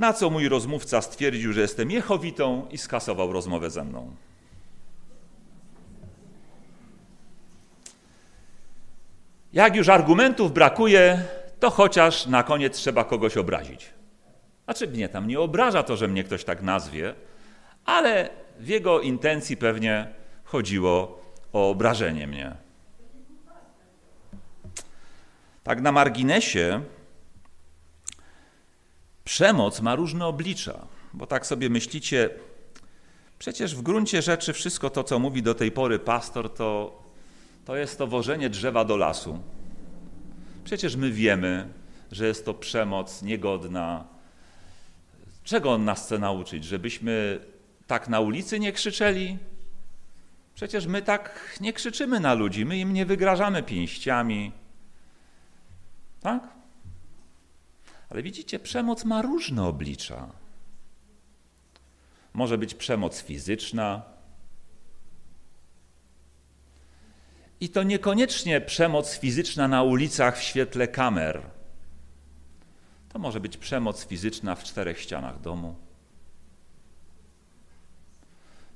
Na 0.00 0.12
co 0.12 0.30
mój 0.30 0.48
rozmówca 0.48 1.02
stwierdził, 1.02 1.52
że 1.52 1.60
jestem 1.60 1.90
jechowitą 1.90 2.66
i 2.70 2.78
skasował 2.78 3.32
rozmowę 3.32 3.70
ze 3.70 3.84
mną. 3.84 4.16
Jak 9.52 9.76
już 9.76 9.88
argumentów 9.88 10.52
brakuje, 10.52 11.24
to 11.58 11.70
chociaż 11.70 12.26
na 12.26 12.42
koniec 12.42 12.76
trzeba 12.76 13.04
kogoś 13.04 13.36
obrazić. 13.36 13.90
Znaczy 14.64 14.88
mnie 14.88 15.08
tam 15.08 15.26
nie 15.26 15.40
obraża 15.40 15.82
to, 15.82 15.96
że 15.96 16.08
mnie 16.08 16.24
ktoś 16.24 16.44
tak 16.44 16.62
nazwie, 16.62 17.14
ale 17.84 18.30
w 18.58 18.68
jego 18.68 19.00
intencji 19.00 19.56
pewnie 19.56 20.06
chodziło 20.44 21.22
o 21.52 21.70
obrażenie 21.70 22.26
mnie. 22.26 22.52
Tak 25.64 25.80
na 25.80 25.92
marginesie, 25.92 26.82
przemoc 29.30 29.80
ma 29.80 29.94
różne 29.94 30.26
oblicza, 30.26 30.86
bo 31.12 31.26
tak 31.26 31.46
sobie 31.46 31.70
myślicie, 31.70 32.30
przecież 33.38 33.74
w 33.74 33.82
gruncie 33.82 34.22
rzeczy 34.22 34.52
wszystko 34.52 34.90
to, 34.90 35.04
co 35.04 35.18
mówi 35.18 35.42
do 35.42 35.54
tej 35.54 35.72
pory 35.72 35.98
pastor, 35.98 36.54
to, 36.54 37.02
to 37.64 37.76
jest 37.76 37.98
to 37.98 38.06
wożenie 38.06 38.50
drzewa 38.50 38.84
do 38.84 38.96
lasu. 38.96 39.42
Przecież 40.64 40.96
my 40.96 41.10
wiemy, 41.10 41.68
że 42.12 42.26
jest 42.26 42.44
to 42.44 42.54
przemoc 42.54 43.22
niegodna. 43.22 44.04
Czego 45.44 45.72
on 45.72 45.84
nas 45.84 46.04
chce 46.04 46.18
nauczyć? 46.18 46.64
Żebyśmy 46.64 47.40
tak 47.86 48.08
na 48.08 48.20
ulicy 48.20 48.60
nie 48.60 48.72
krzyczeli? 48.72 49.38
Przecież 50.54 50.86
my 50.86 51.02
tak 51.02 51.56
nie 51.60 51.72
krzyczymy 51.72 52.20
na 52.20 52.34
ludzi, 52.34 52.66
my 52.66 52.78
im 52.78 52.92
nie 52.92 53.06
wygrażamy 53.06 53.62
pięściami. 53.62 54.52
Tak? 56.20 56.59
Ale 58.10 58.22
widzicie, 58.22 58.58
przemoc 58.58 59.04
ma 59.04 59.22
różne 59.22 59.64
oblicza. 59.64 60.32
Może 62.32 62.58
być 62.58 62.74
przemoc 62.74 63.22
fizyczna, 63.22 64.02
I 67.60 67.68
to 67.68 67.82
niekoniecznie 67.82 68.60
przemoc 68.60 69.18
fizyczna 69.18 69.68
na 69.68 69.82
ulicach 69.82 70.38
w 70.38 70.42
świetle 70.42 70.88
kamer. 70.88 71.42
To 73.08 73.18
może 73.18 73.40
być 73.40 73.56
przemoc 73.56 74.06
fizyczna 74.06 74.54
w 74.54 74.64
czterech 74.64 75.00
ścianach 75.00 75.40
domu. 75.40 75.76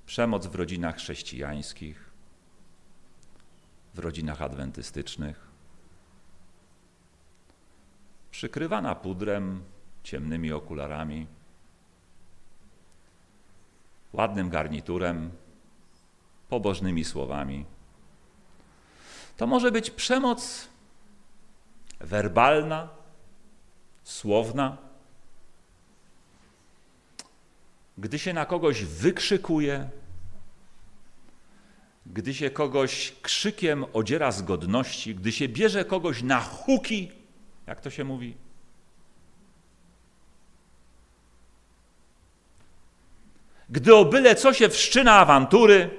Przemoc 0.06 0.46
w 0.46 0.54
rodzinach 0.54 0.96
chrześcijańskich, 0.96 2.10
w 3.94 3.98
rodzinach 3.98 4.42
adwentystycznych. 4.42 5.53
Przykrywana 8.34 8.94
pudrem, 8.94 9.64
ciemnymi 10.02 10.52
okularami, 10.52 11.26
ładnym 14.12 14.48
garniturem, 14.50 15.30
pobożnymi 16.48 17.04
słowami. 17.04 17.64
To 19.36 19.46
może 19.46 19.72
być 19.72 19.90
przemoc 19.90 20.68
werbalna, 22.00 22.88
słowna. 24.04 24.76
Gdy 27.98 28.18
się 28.18 28.32
na 28.32 28.46
kogoś 28.46 28.84
wykrzykuje, 28.84 29.90
gdy 32.06 32.34
się 32.34 32.50
kogoś 32.50 33.14
krzykiem 33.22 33.84
odziera 33.92 34.32
z 34.32 34.42
godności, 34.42 35.14
gdy 35.14 35.32
się 35.32 35.48
bierze 35.48 35.84
kogoś 35.84 36.22
na 36.22 36.40
huki, 36.40 37.23
jak 37.66 37.80
to 37.80 37.90
się 37.90 38.04
mówi? 38.04 38.36
Gdy 43.70 43.94
o 43.96 44.04
byle 44.04 44.34
co 44.34 44.52
się 44.52 44.68
wszczyna 44.68 45.12
awantury, 45.12 45.90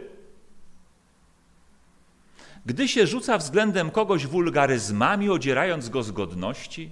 gdy 2.66 2.88
się 2.88 3.08
rzuca 3.08 3.38
względem 3.38 3.92
kogoś 3.92 4.28
wulgaryzmami, 4.28 5.30
odzierając 5.30 5.90
go 5.90 6.04
z 6.04 6.12
godności, 6.12 6.92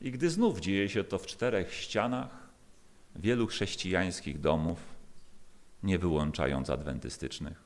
i 0.00 0.10
gdy 0.10 0.30
znów 0.30 0.60
dzieje 0.60 0.88
się 0.88 1.04
to 1.04 1.18
w 1.18 1.26
czterech 1.26 1.74
ścianach 1.74 2.48
wielu 3.16 3.46
chrześcijańskich 3.46 4.40
domów, 4.40 4.78
nie 5.82 5.98
wyłączając 5.98 6.70
adwentystycznych. 6.70 7.65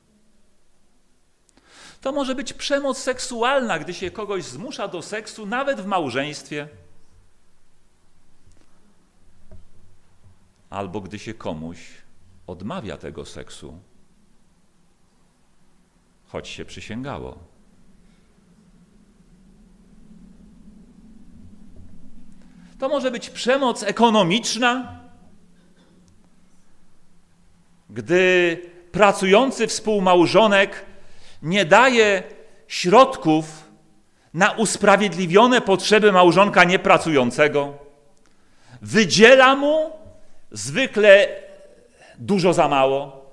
To 2.00 2.12
może 2.12 2.34
być 2.34 2.52
przemoc 2.52 2.98
seksualna, 2.98 3.78
gdy 3.78 3.94
się 3.94 4.10
kogoś 4.10 4.44
zmusza 4.44 4.88
do 4.88 5.02
seksu, 5.02 5.46
nawet 5.46 5.80
w 5.80 5.86
małżeństwie, 5.86 6.68
albo 10.70 11.00
gdy 11.00 11.18
się 11.18 11.34
komuś 11.34 11.78
odmawia 12.46 12.96
tego 12.96 13.24
seksu, 13.24 13.78
choć 16.26 16.48
się 16.48 16.64
przysięgało. 16.64 17.38
To 22.78 22.88
może 22.88 23.10
być 23.10 23.30
przemoc 23.30 23.82
ekonomiczna, 23.82 25.00
gdy 27.90 28.56
pracujący 28.92 29.66
współmałżonek 29.66 30.89
nie 31.42 31.64
daje 31.64 32.22
środków 32.68 33.70
na 34.35 34.50
usprawiedliwione 34.50 35.61
potrzeby 35.61 36.12
małżonka 36.12 36.64
niepracującego, 36.64 37.79
wydziela 38.83 39.57
mu 39.57 39.92
zwykle 40.50 41.29
dużo 42.18 42.53
za 42.53 42.68
mało, 42.68 43.31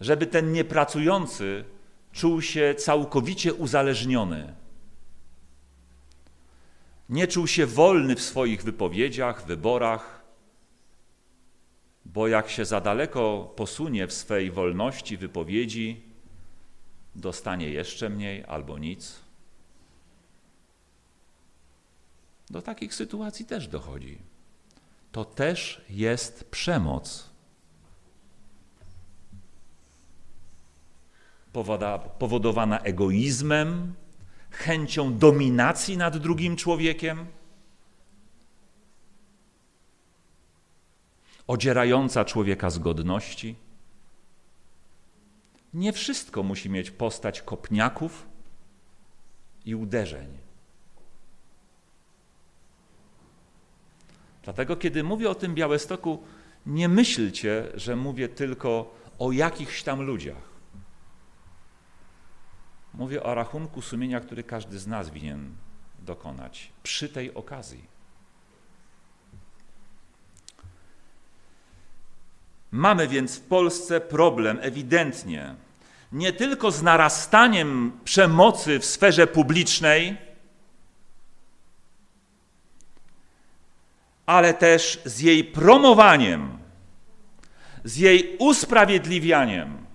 żeby 0.00 0.26
ten 0.26 0.52
niepracujący 0.52 1.64
czuł 2.12 2.42
się 2.42 2.74
całkowicie 2.78 3.54
uzależniony. 3.54 4.54
Nie 7.08 7.28
czuł 7.28 7.46
się 7.46 7.66
wolny 7.66 8.16
w 8.16 8.22
swoich 8.22 8.62
wypowiedziach, 8.62 9.46
wyborach, 9.46 10.19
bo 12.04 12.28
jak 12.28 12.50
się 12.50 12.64
za 12.64 12.80
daleko 12.80 13.52
posunie 13.56 14.06
w 14.06 14.12
swej 14.12 14.50
wolności 14.50 15.16
wypowiedzi, 15.16 16.02
dostanie 17.14 17.68
jeszcze 17.68 18.08
mniej 18.08 18.44
albo 18.44 18.78
nic. 18.78 19.20
Do 22.50 22.62
takich 22.62 22.94
sytuacji 22.94 23.44
też 23.44 23.68
dochodzi 23.68 24.18
to 25.12 25.24
też 25.24 25.84
jest 25.90 26.44
przemoc. 26.44 27.30
Powodowana 32.18 32.78
egoizmem, 32.78 33.94
chęcią 34.50 35.18
dominacji 35.18 35.96
nad 35.96 36.16
drugim 36.16 36.56
człowiekiem, 36.56 37.26
odzierająca 41.50 42.24
człowieka 42.24 42.70
z 42.70 42.78
godności. 42.78 43.56
Nie 45.74 45.92
wszystko 45.92 46.42
musi 46.42 46.70
mieć 46.70 46.90
postać 46.90 47.42
kopniaków, 47.42 48.26
i 49.64 49.74
uderzeń. 49.74 50.38
Dlatego, 54.42 54.76
kiedy 54.76 55.04
mówię 55.04 55.30
o 55.30 55.34
tym 55.34 55.54
Białestoku, 55.54 56.22
nie 56.66 56.88
myślcie, 56.88 57.66
że 57.74 57.96
mówię 57.96 58.28
tylko 58.28 58.94
o 59.18 59.32
jakichś 59.32 59.82
tam 59.82 60.02
ludziach. 60.02 60.50
Mówię 62.94 63.22
o 63.22 63.34
rachunku 63.34 63.82
sumienia, 63.82 64.20
który 64.20 64.44
każdy 64.44 64.78
z 64.78 64.86
nas 64.86 65.10
winien 65.10 65.54
dokonać 65.98 66.72
przy 66.82 67.08
tej 67.08 67.34
okazji. 67.34 67.99
Mamy 72.70 73.08
więc 73.08 73.36
w 73.36 73.40
Polsce 73.40 74.00
problem 74.00 74.58
ewidentnie 74.62 75.54
nie 76.12 76.32
tylko 76.32 76.70
z 76.70 76.82
narastaniem 76.82 77.92
przemocy 78.04 78.78
w 78.78 78.84
sferze 78.84 79.26
publicznej, 79.26 80.16
ale 84.26 84.54
też 84.54 85.00
z 85.04 85.20
jej 85.20 85.44
promowaniem, 85.44 86.58
z 87.84 87.96
jej 87.96 88.36
usprawiedliwianiem, 88.38 89.86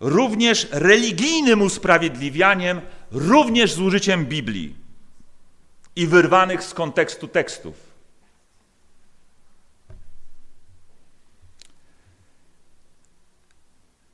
również 0.00 0.68
religijnym 0.70 1.62
usprawiedliwianiem, 1.62 2.80
również 3.10 3.72
z 3.72 3.80
użyciem 3.80 4.26
Biblii 4.26 4.76
i 5.96 6.06
wyrwanych 6.06 6.62
z 6.64 6.74
kontekstu 6.74 7.28
tekstów. 7.28 7.91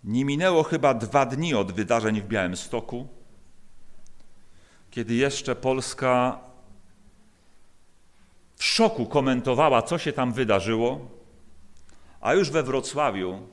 Nie 0.09 0.25
minęło 0.25 0.63
chyba 0.63 0.95
dwa 0.95 1.27
dni 1.27 1.55
od 1.55 1.73
wydarzeń 1.73 2.21
w 2.21 2.27
Białymstoku, 2.27 3.09
kiedy 4.91 5.15
jeszcze 5.15 5.57
Polska 5.57 6.41
w 8.57 8.65
szoku 8.65 9.07
komentowała, 9.07 9.83
co 9.83 9.99
się 9.99 10.13
tam 10.13 10.33
wydarzyło, 10.33 11.11
a 12.21 12.35
już 12.35 12.51
we 12.51 12.63
Wrocławiu 12.63 13.49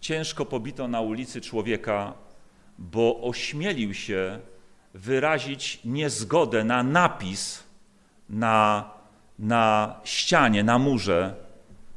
ciężko 0.00 0.44
pobito 0.44 0.88
na 0.88 1.00
ulicy 1.00 1.40
człowieka, 1.40 2.14
bo 2.78 3.20
ośmielił 3.22 3.94
się 3.94 4.40
wyrazić 4.94 5.80
niezgodę 5.84 6.64
na 6.64 6.82
napis 6.82 7.62
na, 8.30 8.90
na 9.38 9.94
ścianie, 10.04 10.64
na 10.64 10.78
murze 10.78 11.34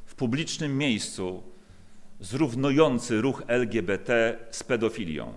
w 0.06 0.15
publicznym 0.15 0.78
miejscu 0.78 1.49
zrównujący 2.19 3.21
ruch 3.21 3.43
LGBT 3.47 4.38
z 4.51 4.63
pedofilią. 4.63 5.34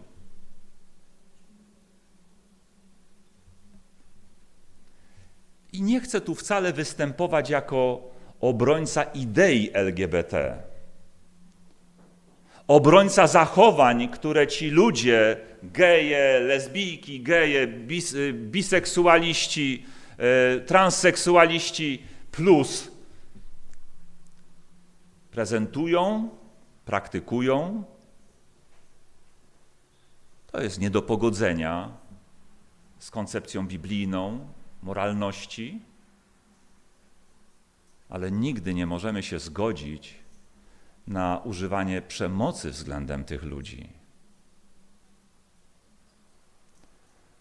I 5.72 5.82
nie 5.82 6.00
chcę 6.00 6.20
tu 6.20 6.34
wcale 6.34 6.72
występować 6.72 7.50
jako 7.50 8.10
obrońca 8.40 9.02
idei 9.02 9.70
LGBT, 9.72 10.62
obrońca 12.68 13.26
zachowań, 13.26 14.08
które 14.08 14.46
ci 14.46 14.70
ludzie, 14.70 15.36
geje, 15.62 16.40
lesbijki, 16.40 17.20
geje, 17.20 17.66
bis, 17.66 18.16
biseksualiści, 18.32 19.84
e, 20.18 20.60
transseksualiści 20.60 22.02
plus 22.30 22.90
prezentują, 25.30 26.30
praktykują, 26.84 27.84
to 30.52 30.62
jest 30.62 30.80
nie 30.80 30.90
do 30.90 31.02
pogodzenia 31.02 31.90
z 32.98 33.10
koncepcją 33.10 33.66
biblijną 33.66 34.48
moralności, 34.82 35.80
ale 38.08 38.30
nigdy 38.30 38.74
nie 38.74 38.86
możemy 38.86 39.22
się 39.22 39.38
zgodzić 39.38 40.14
na 41.06 41.40
używanie 41.44 42.02
przemocy 42.02 42.70
względem 42.70 43.24
tych 43.24 43.42
ludzi. 43.42 43.88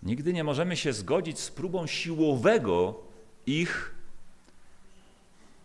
Nigdy 0.04 0.34
nie 0.34 0.44
możemy 0.44 0.78
się 0.78 0.94
zgodzić 0.94 1.40
z 1.40 1.52
próbą 1.52 1.88
siłowego 1.88 3.00
ich, 3.46 3.96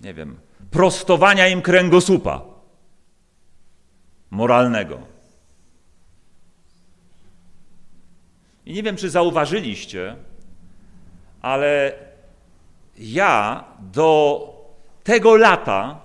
nie 0.01 0.15
wiem, 0.15 0.39
prostowania 0.71 1.49
im 1.49 1.63
kręgosłupa 1.63 2.56
moralnego. 4.31 4.99
I 8.67 8.73
nie 8.73 8.83
wiem, 8.83 8.97
czy 8.97 9.11
zauważyliście, 9.11 10.17
ale 11.43 11.93
ja 12.99 13.65
do 13.79 14.41
tego 15.05 15.37
lata 15.37 16.01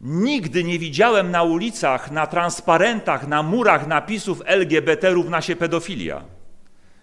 nigdy 0.00 0.64
nie 0.64 0.78
widziałem 0.78 1.30
na 1.30 1.42
ulicach, 1.42 2.10
na 2.10 2.26
transparentach, 2.26 3.28
na 3.28 3.42
murach 3.42 3.86
napisów 3.86 4.42
LGBT 4.44 5.10
równa 5.10 5.42
się 5.42 5.56
pedofilia. 5.56 6.24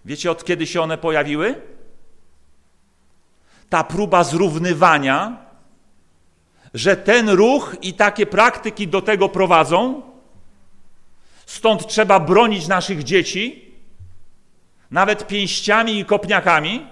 Wiecie 0.05 0.31
od 0.31 0.45
kiedy 0.45 0.67
się 0.67 0.81
one 0.81 0.97
pojawiły? 0.97 1.61
Ta 3.69 3.83
próba 3.83 4.23
zrównywania, 4.23 5.37
że 6.73 6.97
ten 6.97 7.29
ruch 7.29 7.75
i 7.81 7.93
takie 7.93 8.25
praktyki 8.25 8.87
do 8.87 9.01
tego 9.01 9.29
prowadzą, 9.29 10.01
stąd 11.47 11.87
trzeba 11.87 12.19
bronić 12.19 12.67
naszych 12.67 13.03
dzieci, 13.03 13.71
nawet 14.91 15.27
pięściami 15.27 15.99
i 15.99 16.05
kopniakami. 16.05 16.87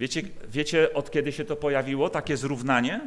Wiecie, 0.00 0.22
wiecie 0.48 0.94
od 0.94 1.10
kiedy 1.10 1.32
się 1.32 1.44
to 1.44 1.56
pojawiło, 1.56 2.10
takie 2.10 2.36
zrównanie? 2.36 3.00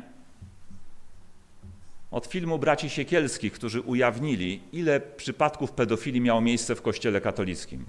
Od 2.11 2.25
filmu 2.25 2.59
braci 2.59 2.89
Siekielskich, 2.89 3.53
którzy 3.53 3.81
ujawnili, 3.81 4.61
ile 4.71 4.99
przypadków 4.99 5.71
pedofilii 5.71 6.21
miało 6.21 6.41
miejsce 6.41 6.75
w 6.75 6.81
Kościele 6.81 7.21
katolickim. 7.21 7.85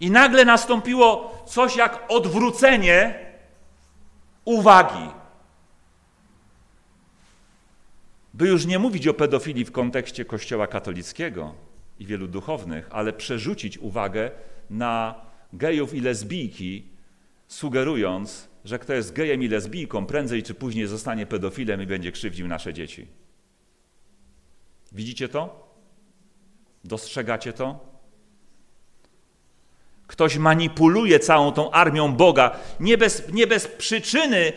I 0.00 0.10
nagle 0.10 0.44
nastąpiło 0.44 1.42
coś 1.46 1.76
jak 1.76 2.04
odwrócenie 2.08 3.14
uwagi. 4.44 5.23
By 8.34 8.48
już 8.48 8.66
nie 8.66 8.78
mówić 8.78 9.08
o 9.08 9.14
pedofilii 9.14 9.64
w 9.64 9.72
kontekście 9.72 10.24
Kościoła 10.24 10.66
katolickiego 10.66 11.54
i 11.98 12.06
wielu 12.06 12.28
duchownych, 12.28 12.88
ale 12.90 13.12
przerzucić 13.12 13.78
uwagę 13.78 14.30
na 14.70 15.14
gejów 15.52 15.94
i 15.94 16.00
lesbijki, 16.00 16.84
sugerując, 17.48 18.48
że 18.64 18.78
kto 18.78 18.92
jest 18.92 19.12
gejem 19.12 19.42
i 19.42 19.48
lesbijką, 19.48 20.06
prędzej 20.06 20.42
czy 20.42 20.54
później 20.54 20.86
zostanie 20.86 21.26
pedofilem 21.26 21.82
i 21.82 21.86
będzie 21.86 22.12
krzywdził 22.12 22.48
nasze 22.48 22.74
dzieci. 22.74 23.06
Widzicie 24.92 25.28
to? 25.28 25.68
Dostrzegacie 26.84 27.52
to? 27.52 27.94
Ktoś 30.06 30.36
manipuluje 30.36 31.18
całą 31.18 31.52
tą 31.52 31.70
armią 31.70 32.12
Boga, 32.12 32.58
nie 32.80 32.98
bez, 32.98 33.32
nie 33.32 33.46
bez 33.46 33.66
przyczyny 33.66 34.52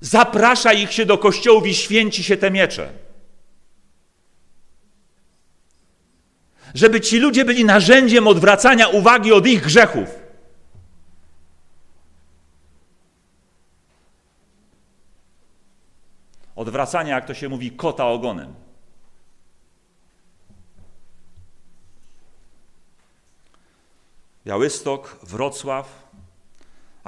zaprasza 0.00 0.72
ich 0.72 0.92
się 0.92 1.06
do 1.06 1.18
kościołów 1.18 1.66
i 1.66 1.74
święci 1.74 2.24
się 2.24 2.36
te 2.36 2.50
miecze. 2.50 2.92
Żeby 6.74 7.00
ci 7.00 7.18
ludzie 7.18 7.44
byli 7.44 7.64
narzędziem 7.64 8.26
odwracania 8.26 8.88
uwagi 8.88 9.32
od 9.32 9.46
ich 9.46 9.62
grzechów. 9.62 10.08
Odwracania, 16.56 17.14
jak 17.14 17.26
to 17.26 17.34
się 17.34 17.48
mówi, 17.48 17.70
kota 17.70 18.06
ogonem. 18.06 18.54
Białystok, 24.46 25.18
Wrocław, 25.22 26.08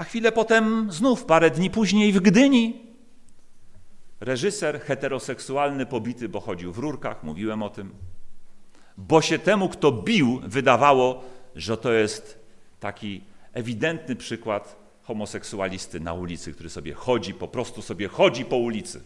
a 0.00 0.04
chwilę 0.04 0.32
potem 0.32 0.92
znów, 0.92 1.24
parę 1.24 1.50
dni 1.50 1.70
później 1.70 2.12
w 2.12 2.20
Gdyni. 2.20 2.80
Reżyser 4.20 4.80
heteroseksualny 4.80 5.86
pobity, 5.86 6.28
bo 6.28 6.40
chodził 6.40 6.72
w 6.72 6.78
rurkach, 6.78 7.22
mówiłem 7.22 7.62
o 7.62 7.70
tym. 7.70 7.94
Bo 8.96 9.22
się 9.22 9.38
temu, 9.38 9.68
kto 9.68 9.92
bił, 9.92 10.40
wydawało, 10.44 11.24
że 11.56 11.76
to 11.76 11.92
jest 11.92 12.38
taki 12.80 13.20
ewidentny 13.52 14.16
przykład 14.16 14.76
homoseksualisty 15.02 16.00
na 16.00 16.12
ulicy, 16.14 16.52
który 16.52 16.70
sobie 16.70 16.94
chodzi, 16.94 17.34
po 17.34 17.48
prostu 17.48 17.82
sobie 17.82 18.08
chodzi 18.08 18.44
po 18.44 18.56
ulicy. 18.56 19.02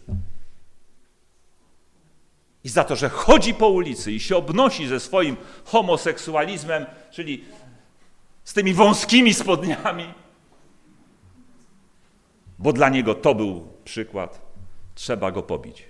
I 2.63 2.69
za 2.69 2.83
to, 2.83 2.95
że 2.95 3.09
chodzi 3.09 3.53
po 3.53 3.69
ulicy 3.69 4.11
i 4.11 4.19
się 4.19 4.37
obnosi 4.37 4.87
ze 4.87 4.99
swoim 4.99 5.35
homoseksualizmem, 5.65 6.85
czyli 7.11 7.43
z 8.43 8.53
tymi 8.53 8.73
wąskimi 8.73 9.33
spodniami, 9.33 10.24
bo 12.59 12.73
dla 12.73 12.89
niego 12.89 13.15
to 13.15 13.35
był 13.35 13.67
przykład, 13.83 14.41
trzeba 14.95 15.31
go 15.31 15.43
pobić. 15.43 15.83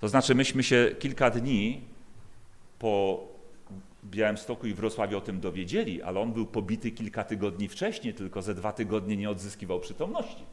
To 0.00 0.08
znaczy, 0.08 0.34
myśmy 0.34 0.62
się 0.62 0.94
kilka 0.98 1.30
dni 1.30 1.80
po 2.78 3.20
Białymstoku 4.04 4.66
i 4.66 4.74
Wrocławiu 4.74 5.18
o 5.18 5.20
tym 5.20 5.40
dowiedzieli, 5.40 6.02
ale 6.02 6.20
on 6.20 6.32
był 6.32 6.46
pobity 6.46 6.90
kilka 6.90 7.24
tygodni 7.24 7.68
wcześniej, 7.68 8.14
tylko 8.14 8.42
ze 8.42 8.54
dwa 8.54 8.72
tygodnie 8.72 9.16
nie 9.16 9.30
odzyskiwał 9.30 9.80
przytomności. 9.80 10.44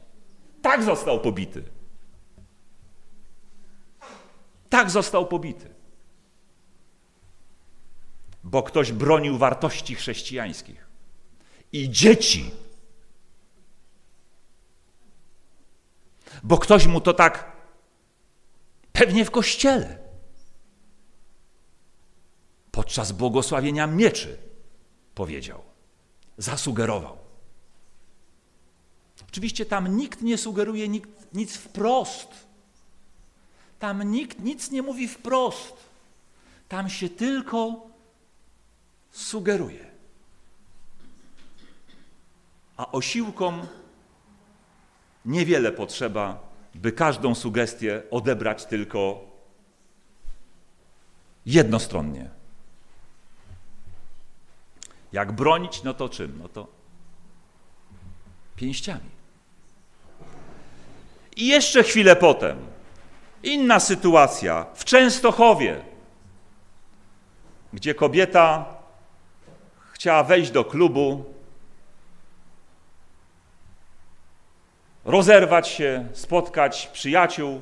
Tak 0.62 0.82
został 0.82 1.20
pobity. 1.20 1.62
Tak 4.68 4.90
został 4.90 5.26
pobity. 5.26 5.70
Bo 8.44 8.62
ktoś 8.62 8.92
bronił 8.92 9.38
wartości 9.38 9.94
chrześcijańskich 9.94 10.86
i 11.72 11.90
dzieci. 11.90 12.50
Bo 16.42 16.58
ktoś 16.58 16.86
mu 16.86 17.00
to 17.00 17.14
tak 17.14 17.52
pewnie 18.92 19.24
w 19.24 19.30
kościele 19.30 19.98
podczas 22.70 23.12
błogosławienia 23.12 23.86
mieczy 23.86 24.38
powiedział, 25.14 25.62
zasugerował. 26.38 27.18
Oczywiście 29.28 29.66
tam 29.66 29.96
nikt 29.96 30.22
nie 30.22 30.38
sugeruje 30.38 30.88
nikt, 30.88 31.34
nic 31.34 31.56
wprost. 31.56 32.28
Tam 33.78 34.02
nikt 34.02 34.40
nic 34.40 34.70
nie 34.70 34.82
mówi 34.82 35.08
wprost. 35.08 35.74
Tam 36.68 36.90
się 36.90 37.08
tylko 37.08 37.86
sugeruje. 39.10 39.90
A 42.76 42.92
osiłkom 42.92 43.66
niewiele 45.24 45.72
potrzeba, 45.72 46.52
by 46.74 46.92
każdą 46.92 47.34
sugestię 47.34 48.02
odebrać 48.10 48.64
tylko 48.64 49.24
jednostronnie. 51.46 52.30
Jak 55.12 55.32
bronić, 55.32 55.82
no 55.82 55.94
to 55.94 56.08
czym? 56.08 56.38
No 56.42 56.48
to 56.48 56.66
pięściami. 58.56 59.10
I 61.36 61.46
jeszcze 61.46 61.82
chwilę 61.82 62.16
potem, 62.16 62.58
inna 63.42 63.80
sytuacja 63.80 64.66
w 64.74 64.84
Częstochowie, 64.84 65.80
gdzie 67.72 67.94
kobieta 67.94 68.76
chciała 69.92 70.24
wejść 70.24 70.50
do 70.50 70.64
klubu, 70.64 71.24
rozerwać 75.04 75.68
się, 75.68 76.08
spotkać 76.12 76.86
przyjaciół. 76.92 77.60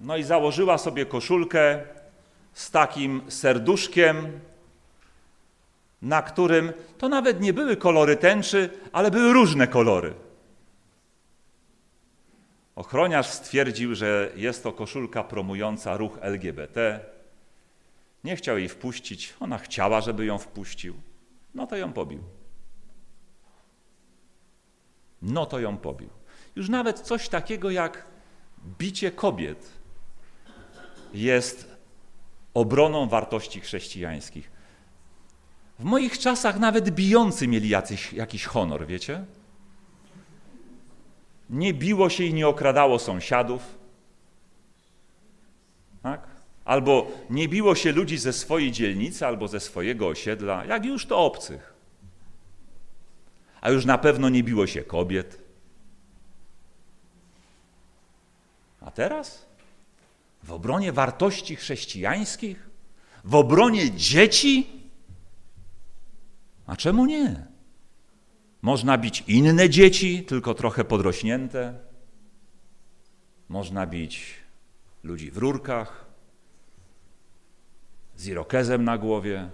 No 0.00 0.16
i 0.16 0.22
założyła 0.22 0.78
sobie 0.78 1.06
koszulkę 1.06 1.82
z 2.52 2.70
takim 2.70 3.22
serduszkiem, 3.28 4.40
na 6.02 6.22
którym 6.22 6.72
to 6.98 7.08
nawet 7.08 7.40
nie 7.40 7.52
były 7.52 7.76
kolory 7.76 8.16
tęczy, 8.16 8.70
ale 8.92 9.10
były 9.10 9.32
różne 9.32 9.66
kolory. 9.66 10.14
Ochroniarz 12.76 13.26
stwierdził, 13.26 13.94
że 13.94 14.30
jest 14.36 14.62
to 14.62 14.72
koszulka 14.72 15.24
promująca 15.24 15.96
ruch 15.96 16.18
LGBT. 16.20 17.00
Nie 18.24 18.36
chciał 18.36 18.58
jej 18.58 18.68
wpuścić, 18.68 19.34
ona 19.40 19.58
chciała, 19.58 20.00
żeby 20.00 20.24
ją 20.24 20.38
wpuścił. 20.38 20.94
No 21.54 21.66
to 21.66 21.76
ją 21.76 21.92
pobił. 21.92 22.18
No 25.24 25.46
to 25.46 25.60
ją 25.60 25.76
pobił. 25.76 26.08
Już 26.56 26.68
nawet 26.68 27.00
coś 27.00 27.28
takiego 27.28 27.70
jak 27.70 28.06
bicie 28.78 29.12
kobiet 29.12 29.72
jest 31.14 31.74
obroną 32.54 33.08
wartości 33.08 33.60
chrześcijańskich. 33.60 34.50
W 35.78 35.84
moich 35.84 36.18
czasach 36.18 36.58
nawet 36.58 36.90
bijący 36.90 37.48
mieli 37.48 37.68
jacyś, 37.68 38.12
jakiś 38.12 38.44
honor, 38.44 38.86
wiecie? 38.86 39.24
Nie 41.50 41.74
biło 41.74 42.10
się 42.10 42.24
i 42.24 42.34
nie 42.34 42.48
okradało 42.48 42.98
sąsiadów. 42.98 43.78
Tak? 46.02 46.26
Albo 46.64 47.06
nie 47.30 47.48
biło 47.48 47.74
się 47.74 47.92
ludzi 47.92 48.18
ze 48.18 48.32
swojej 48.32 48.72
dzielnicy 48.72 49.26
albo 49.26 49.48
ze 49.48 49.60
swojego 49.60 50.08
osiedla, 50.08 50.64
jak 50.64 50.84
już 50.84 51.06
to 51.06 51.18
obcych. 51.18 51.73
A 53.64 53.70
już 53.70 53.84
na 53.84 53.98
pewno 53.98 54.28
nie 54.28 54.42
biło 54.42 54.66
się 54.66 54.82
kobiet. 54.82 55.38
A 58.80 58.90
teraz? 58.90 59.46
W 60.42 60.52
obronie 60.52 60.92
wartości 60.92 61.56
chrześcijańskich? 61.56 62.68
W 63.24 63.34
obronie 63.34 63.90
dzieci? 63.90 64.66
A 66.66 66.76
czemu 66.76 67.06
nie? 67.06 67.46
Można 68.62 68.98
bić 68.98 69.24
inne 69.26 69.70
dzieci, 69.70 70.24
tylko 70.24 70.54
trochę 70.54 70.84
podrośnięte. 70.84 71.78
Można 73.48 73.86
bić 73.86 74.34
ludzi 75.02 75.30
w 75.30 75.36
rurkach, 75.36 76.04
z 78.16 78.26
irokezem 78.26 78.84
na 78.84 78.98
głowie, 78.98 79.50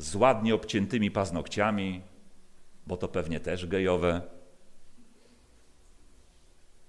z 0.00 0.14
ładnie 0.14 0.54
obciętymi 0.54 1.10
paznokciami, 1.10 2.02
bo 2.86 2.96
to 2.96 3.08
pewnie 3.08 3.40
też 3.40 3.66
gejowe, 3.66 4.22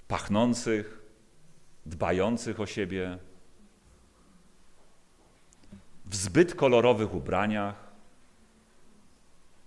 pachnących, 0.08 1.02
dbających 1.86 2.60
o 2.60 2.66
siebie, 2.66 3.18
w 6.06 6.16
zbyt 6.16 6.56
kolorowych 6.56 7.16
ubraniach, 7.16 7.92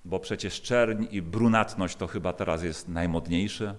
bo 0.05 0.21
przecież 0.21 0.63
czerń 0.63 1.07
i 1.11 1.23
brunatność 1.23 1.97
to 1.97 2.07
chyba 2.07 2.33
teraz 2.33 2.63
jest 2.63 2.89
najmodniejsze. 2.89 3.77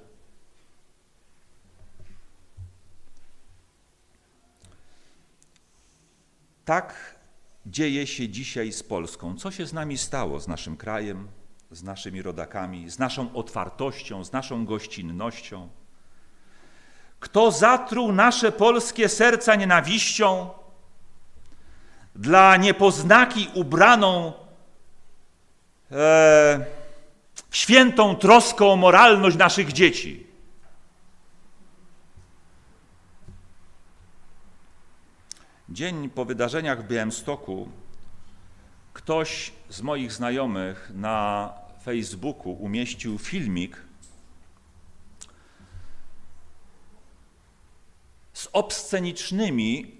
Tak 6.65 7.14
dzieje 7.65 8.07
się 8.07 8.29
dzisiaj 8.29 8.71
z 8.71 8.83
Polską. 8.83 9.35
Co 9.37 9.51
się 9.51 9.65
z 9.65 9.73
nami 9.73 9.97
stało, 9.97 10.39
z 10.39 10.47
naszym 10.47 10.77
krajem, 10.77 11.27
z 11.71 11.83
naszymi 11.83 12.21
rodakami, 12.21 12.89
z 12.89 12.99
naszą 12.99 13.33
otwartością, 13.33 14.23
z 14.23 14.31
naszą 14.31 14.65
gościnnością? 14.65 15.69
Kto 17.19 17.51
zatruł 17.51 18.11
nasze 18.11 18.51
polskie 18.51 19.09
serca 19.09 19.55
nienawiścią, 19.55 20.49
dla 22.15 22.57
niepoznaki 22.57 23.49
ubraną 23.53 24.33
e, 25.91 26.65
świętą 27.51 28.15
troską 28.15 28.71
o 28.71 28.75
moralność 28.75 29.37
naszych 29.37 29.73
dzieci. 29.73 30.24
Dzień 35.75 36.09
po 36.09 36.25
wydarzeniach 36.25 36.83
w 36.83 36.87
Białymstoku 36.87 37.69
ktoś 38.93 39.51
z 39.69 39.81
moich 39.81 40.11
znajomych 40.11 40.91
na 40.93 41.53
Facebooku 41.83 42.51
umieścił 42.51 43.17
filmik 43.17 43.81
z 48.33 48.49
obscenicznymi 48.53 49.91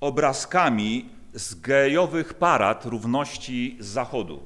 obrazkami 0.00 1.08
z 1.34 1.54
gejowych 1.54 2.34
parad 2.34 2.86
równości 2.86 3.76
z 3.80 3.86
zachodu, 3.86 4.42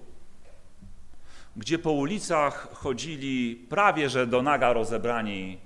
gdzie 1.56 1.78
po 1.78 1.92
ulicach 1.92 2.68
chodzili 2.72 3.66
prawie 3.68 4.08
że 4.10 4.26
do 4.26 4.42
naga 4.42 4.72
rozebrani 4.72 5.58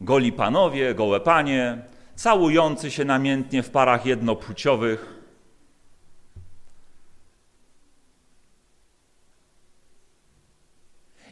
goli 0.00 0.32
panowie, 0.32 0.94
gołe 0.94 1.20
panie, 1.20 1.93
całujący 2.16 2.90
się 2.90 3.04
namiętnie 3.04 3.62
w 3.62 3.70
parach 3.70 4.06
jednopłciowych. 4.06 5.20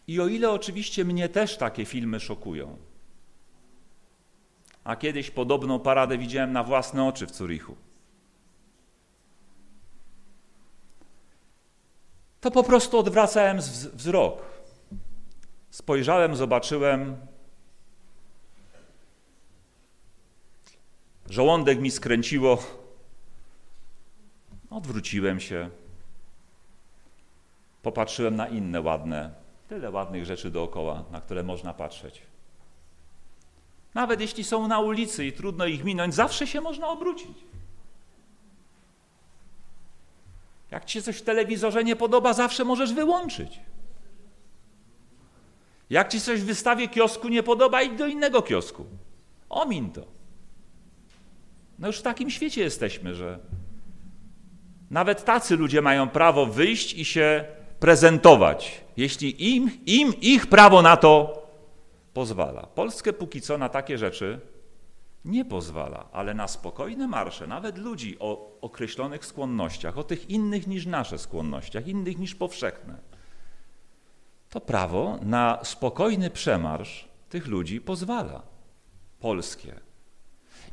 I 0.06 0.20
o 0.20 0.28
ile 0.28 0.50
oczywiście 0.50 1.04
mnie 1.04 1.28
też 1.28 1.56
takie 1.56 1.84
filmy 1.84 2.20
szokują, 2.20 2.76
a 4.84 4.96
kiedyś 4.96 5.30
podobną 5.30 5.80
paradę 5.80 6.18
widziałem 6.18 6.52
na 6.52 6.64
własne 6.64 7.04
oczy 7.04 7.26
w 7.26 7.34
Zurichu. 7.34 7.76
to 12.42 12.50
po 12.50 12.62
prostu 12.62 12.98
odwracałem 12.98 13.58
wzrok. 13.94 14.42
Spojrzałem, 15.70 16.36
zobaczyłem. 16.36 17.16
Żołądek 21.32 21.80
mi 21.80 21.90
skręciło. 21.90 22.62
Odwróciłem 24.70 25.40
się. 25.40 25.70
Popatrzyłem 27.82 28.36
na 28.36 28.48
inne 28.48 28.80
ładne, 28.80 29.30
tyle 29.68 29.90
ładnych 29.90 30.24
rzeczy 30.24 30.50
dookoła, 30.50 31.04
na 31.10 31.20
które 31.20 31.42
można 31.42 31.74
patrzeć. 31.74 32.22
Nawet 33.94 34.20
jeśli 34.20 34.44
są 34.44 34.68
na 34.68 34.80
ulicy 34.80 35.26
i 35.26 35.32
trudno 35.32 35.66
ich 35.66 35.84
minąć, 35.84 36.14
zawsze 36.14 36.46
się 36.46 36.60
można 36.60 36.88
obrócić. 36.88 37.38
Jak 40.70 40.84
ci 40.84 40.92
się 40.92 41.02
coś 41.02 41.16
w 41.16 41.22
telewizorze 41.22 41.84
nie 41.84 41.96
podoba, 41.96 42.32
zawsze 42.32 42.64
możesz 42.64 42.92
wyłączyć. 42.92 43.60
Jak 45.90 46.08
ci 46.08 46.20
coś 46.20 46.40
w 46.40 46.46
wystawie 46.46 46.88
kiosku 46.88 47.28
nie 47.28 47.42
podoba, 47.42 47.82
idź 47.82 47.98
do 47.98 48.06
innego 48.06 48.42
kiosku. 48.42 48.86
Omin 49.48 49.92
to. 49.92 50.21
No 51.82 51.88
już 51.88 51.98
w 51.98 52.02
takim 52.02 52.30
świecie 52.30 52.62
jesteśmy, 52.62 53.14
że 53.14 53.38
nawet 54.90 55.24
tacy 55.24 55.56
ludzie 55.56 55.82
mają 55.82 56.08
prawo 56.08 56.46
wyjść 56.46 56.94
i 56.94 57.04
się 57.04 57.44
prezentować, 57.80 58.80
jeśli 58.96 59.54
im, 59.54 59.70
im 59.86 60.20
ich 60.20 60.46
prawo 60.46 60.82
na 60.82 60.96
to 60.96 61.42
pozwala. 62.14 62.66
Polskę 62.66 63.12
póki 63.12 63.40
co 63.40 63.58
na 63.58 63.68
takie 63.68 63.98
rzeczy 63.98 64.40
nie 65.24 65.44
pozwala, 65.44 66.08
ale 66.12 66.34
na 66.34 66.48
spokojne 66.48 67.08
marsze, 67.08 67.46
nawet 67.46 67.78
ludzi 67.78 68.16
o 68.18 68.58
określonych 68.60 69.26
skłonnościach, 69.26 69.98
o 69.98 70.04
tych 70.04 70.30
innych 70.30 70.66
niż 70.66 70.86
nasze 70.86 71.18
skłonnościach, 71.18 71.86
innych 71.86 72.18
niż 72.18 72.34
powszechne, 72.34 72.98
to 74.50 74.60
prawo 74.60 75.18
na 75.22 75.58
spokojny 75.62 76.30
przemarsz 76.30 77.08
tych 77.28 77.46
ludzi 77.46 77.80
pozwala. 77.80 78.42
Polskie. 79.20 79.91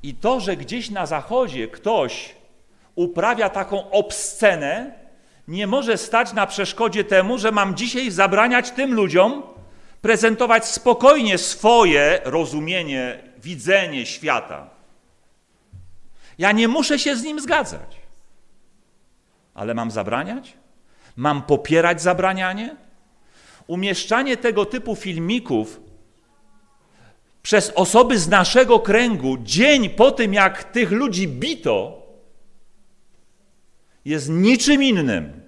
I 0.04 0.14
to, 0.14 0.40
że 0.40 0.58
gdzieś 0.58 0.90
na 0.90 1.06
zachodzie 1.06 1.68
ktoś 1.68 2.36
uprawia 2.96 3.50
taką 3.50 3.92
obscenę, 3.92 4.94
nie 5.48 5.68
może 5.68 5.98
stać 5.98 6.34
na 6.34 6.48
przeszkodzie 6.48 7.04
temu, 7.04 7.38
że 7.38 7.52
mam 7.52 7.76
dzisiaj 7.76 8.12
zabraniać 8.12 8.72
tym 8.72 8.94
ludziom 8.94 9.44
prezentować 10.02 10.66
spokojnie 10.66 11.38
swoje 11.38 12.22
rozumienie, 12.24 13.24
widzenie 13.38 14.06
świata. 14.06 14.70
Ja 16.38 16.52
nie 16.52 16.68
muszę 16.68 17.00
się 17.00 17.16
z 17.16 17.24
nim 17.24 17.40
zgadzać. 17.40 17.98
Ale 19.54 19.74
mam 19.74 19.92
zabraniać? 19.92 20.54
Mam 21.16 21.42
popierać 21.42 22.02
zabranianie? 22.02 22.76
Umieszczanie 23.68 24.38
tego 24.38 24.66
typu 24.66 24.96
filmików 24.96 25.82
przez 27.42 27.72
osoby 27.76 28.20
z 28.20 28.28
naszego 28.28 28.80
kręgu 28.80 29.38
dzień 29.44 29.90
po 29.90 30.12
tym, 30.12 30.34
jak 30.34 30.64
tych 30.64 30.92
ludzi 30.92 31.28
bito, 31.28 32.08
jest 34.06 34.30
niczym 34.30 34.84
innym, 34.84 35.42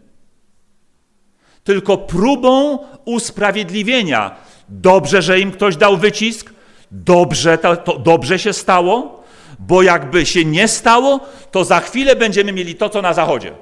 tylko 1.64 1.98
próbą 1.98 2.80
usprawiedliwienia. 3.06 4.36
Dobrze, 4.70 5.22
że 5.22 5.39
im 5.39 5.52
ktoś 5.52 5.76
dał 5.76 5.98
wycisk, 5.98 6.54
dobrze, 6.92 7.58
to, 7.58 7.78
to 7.78 8.00
dobrze 8.00 8.39
się 8.39 8.54
stało, 8.54 9.24
bo 9.60 9.82
jakby 9.82 10.26
się 10.26 10.46
nie 10.46 10.68
stało, 10.68 11.20
to 11.52 11.64
za 11.64 11.80
chwilę 11.80 12.16
będziemy 12.16 12.54
mieli 12.54 12.76
to, 12.76 12.89
co 12.89 13.02
na 13.02 13.14
zachodzie. 13.14 13.54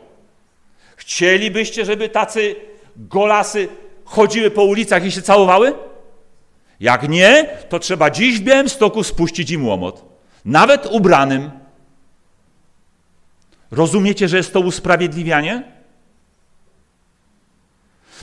Chcielibyście, 0.96 1.86
żeby 1.86 2.10
tacy 2.10 2.56
golasy 2.96 3.68
chodziły 4.06 4.52
po 4.52 4.64
ulicach 4.64 5.06
i 5.06 5.12
się 5.12 5.22
całowały? 5.22 5.74
Jak 6.80 7.10
nie, 7.10 7.58
to 7.70 7.80
trzeba 7.80 8.10
dziś 8.10 8.40
w 8.40 8.44
Białymstoku 8.44 9.04
spuścić 9.04 9.52
im 9.52 9.68
łomot. 9.68 10.06
Nawet 10.46 10.86
ubranym. 10.86 11.52
Rozumiecie, 13.72 14.28
że 14.28 14.38
jest 14.38 14.54
to 14.54 14.60
usprawiedliwianie? 14.60 15.64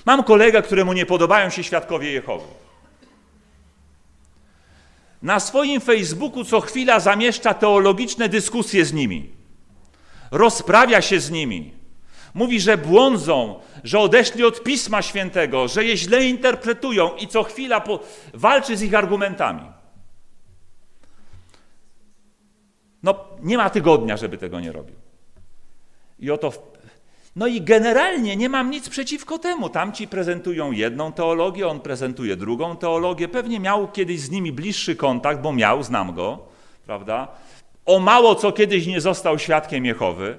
Mam 0.07 0.25
kolegę, 0.25 0.63
któremu 0.63 0.93
nie 0.93 1.07
podobają 1.07 1.51
się 1.51 1.65
świadkowie 1.65 2.13
Jehowy. 2.13 2.45
Na 5.23 5.41
swoim 5.41 5.81
Facebooku 5.81 6.45
co 6.45 6.61
chwila 6.61 7.01
zamieszcza 7.01 7.55
teologiczne 7.55 8.29
dyskusje 8.29 8.85
z 8.85 8.93
nimi. 8.93 9.31
Rozprawia 10.31 11.03
się 11.03 11.21
z 11.21 11.31
nimi. 11.31 11.76
Mówi, 12.37 12.61
że 12.61 12.79
błądzą, 12.79 13.61
że 13.85 13.99
odeszli 13.99 14.45
od 14.45 14.63
Pisma 14.63 15.03
Świętego, 15.03 15.69
że 15.69 15.85
je 15.85 15.97
źle 15.97 16.25
interpretują 16.25 17.17
i 17.17 17.29
co 17.29 17.43
chwila 17.43 17.81
po... 17.81 18.01
walczy 18.35 18.77
z 18.77 18.83
ich 18.83 18.95
argumentami. 18.95 19.63
No, 23.03 23.15
nie 23.43 23.57
ma 23.57 23.71
tygodnia, 23.71 24.17
żeby 24.17 24.39
tego 24.39 24.61
nie 24.61 24.73
robił. 24.73 24.97
I 26.19 26.31
oto. 26.31 26.53
No 27.37 27.47
i 27.47 27.61
generalnie 27.63 28.37
nie 28.37 28.49
mam 28.49 28.71
nic 28.71 28.89
przeciwko 28.89 29.39
temu. 29.39 29.69
Tamci 29.69 30.09
prezentują 30.09 30.73
jedną 30.73 31.13
teologię, 31.13 31.69
on 31.69 31.81
prezentuje 31.81 32.37
drugą 32.37 32.77
teologię. 32.77 33.29
Pewnie 33.29 33.61
miał 33.61 33.89
kiedyś 33.89 34.21
z 34.21 34.31
nimi 34.31 34.53
bliższy 34.53 34.97
kontakt, 34.97 35.41
bo 35.41 35.53
miał, 35.53 35.83
znam 35.83 36.15
go, 36.15 36.39
prawda? 36.87 37.29
O 37.87 37.99
mało 37.99 38.35
co 38.35 38.53
kiedyś 38.53 38.87
nie 38.87 39.01
został 39.01 39.39
świadkiem 39.39 39.87
Jehowy. 39.87 40.39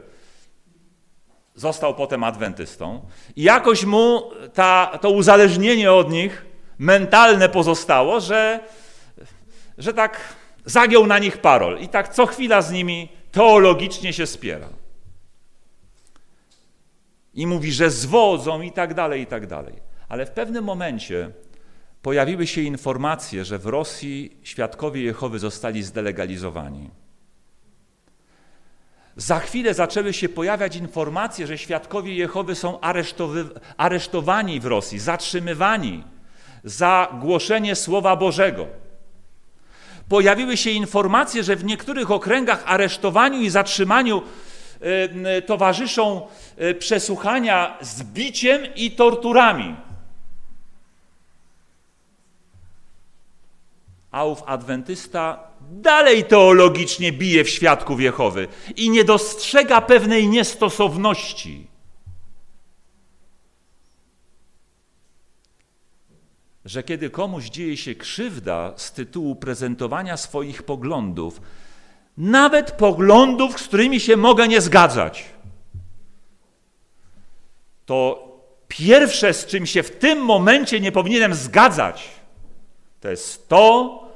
Został 1.58 1.96
potem 1.96 2.24
adwentystą. 2.24 3.02
I 3.36 3.44
jakoś 3.44 3.86
mu 3.86 4.32
ta, 4.54 5.00
to 5.02 5.10
uzależnienie 5.10 5.92
od 5.92 6.12
nich 6.12 6.46
mentalne 6.80 7.50
pozostało, 7.50 8.20
że, 8.20 8.60
że 9.78 9.94
tak 9.94 10.20
zagiął 10.66 11.08
na 11.08 11.20
nich 11.20 11.38
parol 11.38 11.80
i 11.80 11.90
tak 11.90 12.14
co 12.14 12.26
chwila 12.26 12.62
z 12.62 12.72
nimi 12.72 13.10
teologicznie 13.32 14.14
się 14.14 14.28
spiera 14.28 14.70
i 17.38 17.48
mówi, 17.48 17.72
że 17.72 17.92
zwodzą 17.92 18.62
i 18.62 18.72
tak 18.72 18.94
dalej, 18.94 19.22
i 19.22 19.26
tak 19.26 19.48
dalej. 19.48 19.74
Ale 20.10 20.26
w 20.26 20.32
pewnym 20.32 20.64
momencie 20.64 21.32
pojawiły 22.02 22.48
się 22.48 22.62
informacje, 22.62 23.46
że 23.46 23.58
w 23.58 23.66
Rosji 23.66 24.38
świadkowie 24.44 25.02
Jehowy 25.02 25.40
zostali 25.40 25.84
zdelegalizowani. 25.84 26.90
Za 29.18 29.40
chwilę 29.40 29.74
zaczęły 29.74 30.14
się 30.14 30.30
pojawiać 30.30 30.76
informacje, 30.76 31.48
że 31.48 31.58
świadkowie 31.58 32.16
Jehowy 32.16 32.56
są 32.56 32.80
aresztowani 33.78 34.60
w 34.60 34.66
Rosji, 34.66 35.00
zatrzymywani 35.00 36.04
za 36.64 37.08
głoszenie 37.22 37.76
Słowa 37.76 38.16
Bożego. 38.16 38.68
Pojawiły 40.10 40.58
się 40.58 40.70
informacje, 40.70 41.44
że 41.44 41.56
w 41.56 41.66
niektórych 41.66 42.12
okręgach 42.12 42.64
aresztowaniu 42.66 43.42
i 43.42 43.50
zatrzymaniu 43.50 44.22
Y, 45.38 45.42
towarzyszą 45.42 46.22
y, 46.62 46.76
przesłuchania 46.76 47.78
z 47.82 48.04
biciem 48.04 48.62
i 48.76 48.92
torturami. 48.92 49.76
A 54.18 54.24
ów 54.24 54.44
adwentysta 54.46 55.40
dalej 55.72 56.24
teologicznie 56.24 57.12
bije 57.12 57.44
w 57.44 57.50
świadków 57.50 58.02
Jehowy 58.02 58.48
i 58.76 58.90
nie 58.90 59.04
dostrzega 59.04 59.82
pewnej 59.82 60.28
niestosowności. 60.28 61.68
Że 66.66 66.84
kiedy 66.84 67.10
komuś 67.10 67.46
dzieje 67.50 67.78
się 67.78 67.96
krzywda 67.96 68.74
z 68.76 68.92
tytułu 68.92 69.36
prezentowania 69.36 70.18
swoich 70.18 70.64
poglądów, 70.64 71.42
nawet 72.18 72.72
poglądów, 72.72 73.62
z 73.62 73.68
którymi 73.68 74.00
się 74.00 74.18
mogę 74.18 74.48
nie 74.48 74.62
zgadzać. 74.62 75.26
To 77.86 78.28
pierwsze, 78.68 79.34
z 79.34 79.46
czym 79.46 79.66
się 79.66 79.84
w 79.84 79.92
tym 79.92 80.20
momencie 80.20 80.80
nie 80.80 80.92
powinienem 80.92 81.34
zgadzać, 81.34 82.10
to 83.02 83.10
jest 83.10 83.50
to, 83.50 84.07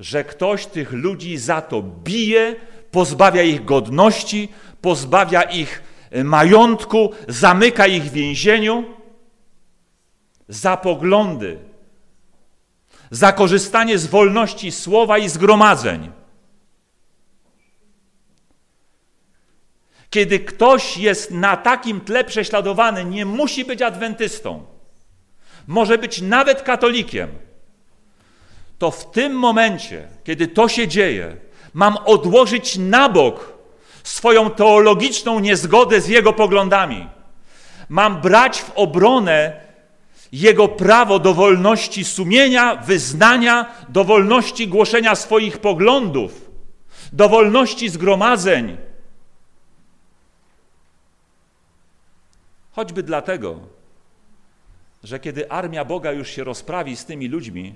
że 0.00 0.24
ktoś 0.24 0.66
tych 0.66 0.92
ludzi 0.92 1.38
za 1.38 1.62
to 1.62 1.82
bije, 1.82 2.56
pozbawia 2.90 3.42
ich 3.42 3.64
godności, 3.64 4.48
pozbawia 4.80 5.42
ich 5.42 5.82
e, 6.10 6.24
majątku, 6.24 7.12
zamyka 7.28 7.86
ich 7.86 8.04
w 8.04 8.12
więzieniu. 8.12 8.84
Za 10.48 10.76
poglądy, 10.76 11.58
za 13.10 13.32
korzystanie 13.32 13.98
z 13.98 14.06
wolności 14.06 14.72
słowa 14.72 15.18
i 15.18 15.28
zgromadzeń. 15.28 16.12
Kiedy 20.10 20.40
ktoś 20.40 20.96
jest 20.96 21.30
na 21.30 21.56
takim 21.56 22.00
tle 22.00 22.24
prześladowany, 22.24 23.04
nie 23.04 23.26
musi 23.26 23.64
być 23.64 23.82
adwentystą, 23.82 24.66
może 25.66 25.98
być 25.98 26.22
nawet 26.22 26.62
katolikiem, 26.62 27.28
to 28.80 28.90
w 28.90 29.10
tym 29.10 29.32
momencie, 29.32 30.08
kiedy 30.24 30.48
to 30.48 30.68
się 30.68 30.88
dzieje, 30.88 31.36
mam 31.74 31.96
odłożyć 31.96 32.78
na 32.78 33.08
bok 33.08 33.52
swoją 34.02 34.50
teologiczną 34.50 35.40
niezgodę 35.40 36.00
z 36.00 36.08
jego 36.08 36.32
poglądami. 36.32 37.06
Mam 37.88 38.20
brać 38.20 38.62
w 38.62 38.70
obronę 38.74 39.60
jego 40.32 40.68
prawo 40.68 41.18
do 41.18 41.34
wolności 41.34 42.04
sumienia, 42.04 42.76
wyznania, 42.76 43.74
do 43.88 44.04
wolności 44.04 44.68
głoszenia 44.68 45.14
swoich 45.14 45.58
poglądów, 45.58 46.50
do 47.12 47.28
wolności 47.28 47.88
zgromadzeń 47.88 48.76
Choćby 52.72 53.02
dlatego, 53.02 53.60
że 55.04 55.20
kiedy 55.20 55.50
armia 55.50 55.84
Boga 55.84 56.12
już 56.12 56.28
się 56.28 56.44
rozprawi 56.44 56.96
z 56.96 57.04
tymi 57.04 57.28
ludźmi, 57.28 57.74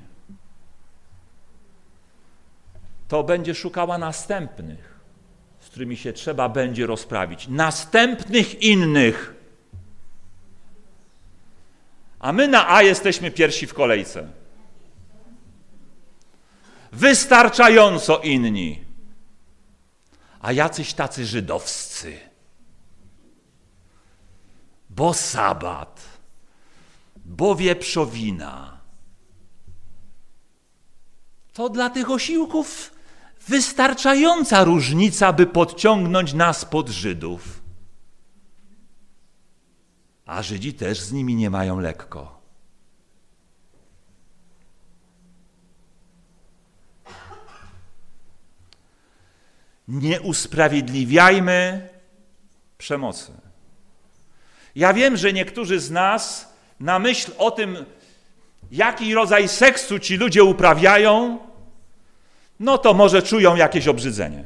to 3.15 3.23
będzie 3.23 3.55
szukała 3.55 3.99
następnych, 3.99 5.01
z 5.61 5.67
którymi 5.67 5.97
się 5.97 6.12
trzeba 6.12 6.49
będzie 6.49 6.87
rozprawić. 6.87 7.49
Następnych 7.49 8.62
innych. 8.62 9.35
A 12.19 12.33
my 12.33 12.49
na 12.49 12.69
A 12.69 12.83
jesteśmy 12.83 13.31
pierwsi 13.31 13.67
w 13.67 13.75
kolejce. 13.75 14.29
Wystarczająco 16.93 18.19
inni. 18.19 18.85
A 20.41 20.53
jacyś 20.53 20.95
tacy 20.95 21.27
żydowscy. 21.27 22.19
Bo 24.91 25.15
sabat, 25.15 26.01
bo 27.25 27.55
wieprzowina. 27.55 28.81
To 31.53 31.69
dla 31.69 31.91
tych 31.91 32.11
osiłków 32.11 32.93
wystarczająca 33.49 34.64
różnica, 34.64 35.32
by 35.32 35.47
podciągnąć 35.47 36.32
nas 36.32 36.64
pod 36.64 36.88
Żydów. 36.88 37.62
A 40.26 40.42
Żydzi 40.42 40.74
też 40.74 41.01
z 41.01 41.12
nimi 41.12 41.34
nie 41.34 41.51
mają 41.51 41.80
lekko. 41.80 42.34
Nie 49.88 50.20
usprawiedliwiajmy 50.20 51.88
przemocy. 52.78 53.32
Ja 54.74 54.92
wiem, 54.92 55.16
że 55.16 55.32
niektórzy 55.32 55.80
z 55.80 55.90
nas 55.90 56.49
na 56.80 56.99
myśl 56.99 57.32
o 57.38 57.51
tym, 57.51 57.84
jaki 58.70 59.14
rodzaj 59.14 59.49
seksu 59.49 59.99
ci 59.99 60.16
ludzie 60.16 60.45
uprawiają, 60.45 61.38
no 62.61 62.78
to 62.78 62.94
może 62.94 63.22
czują 63.22 63.57
jakieś 63.57 63.88
obrzydzenie. 63.88 64.44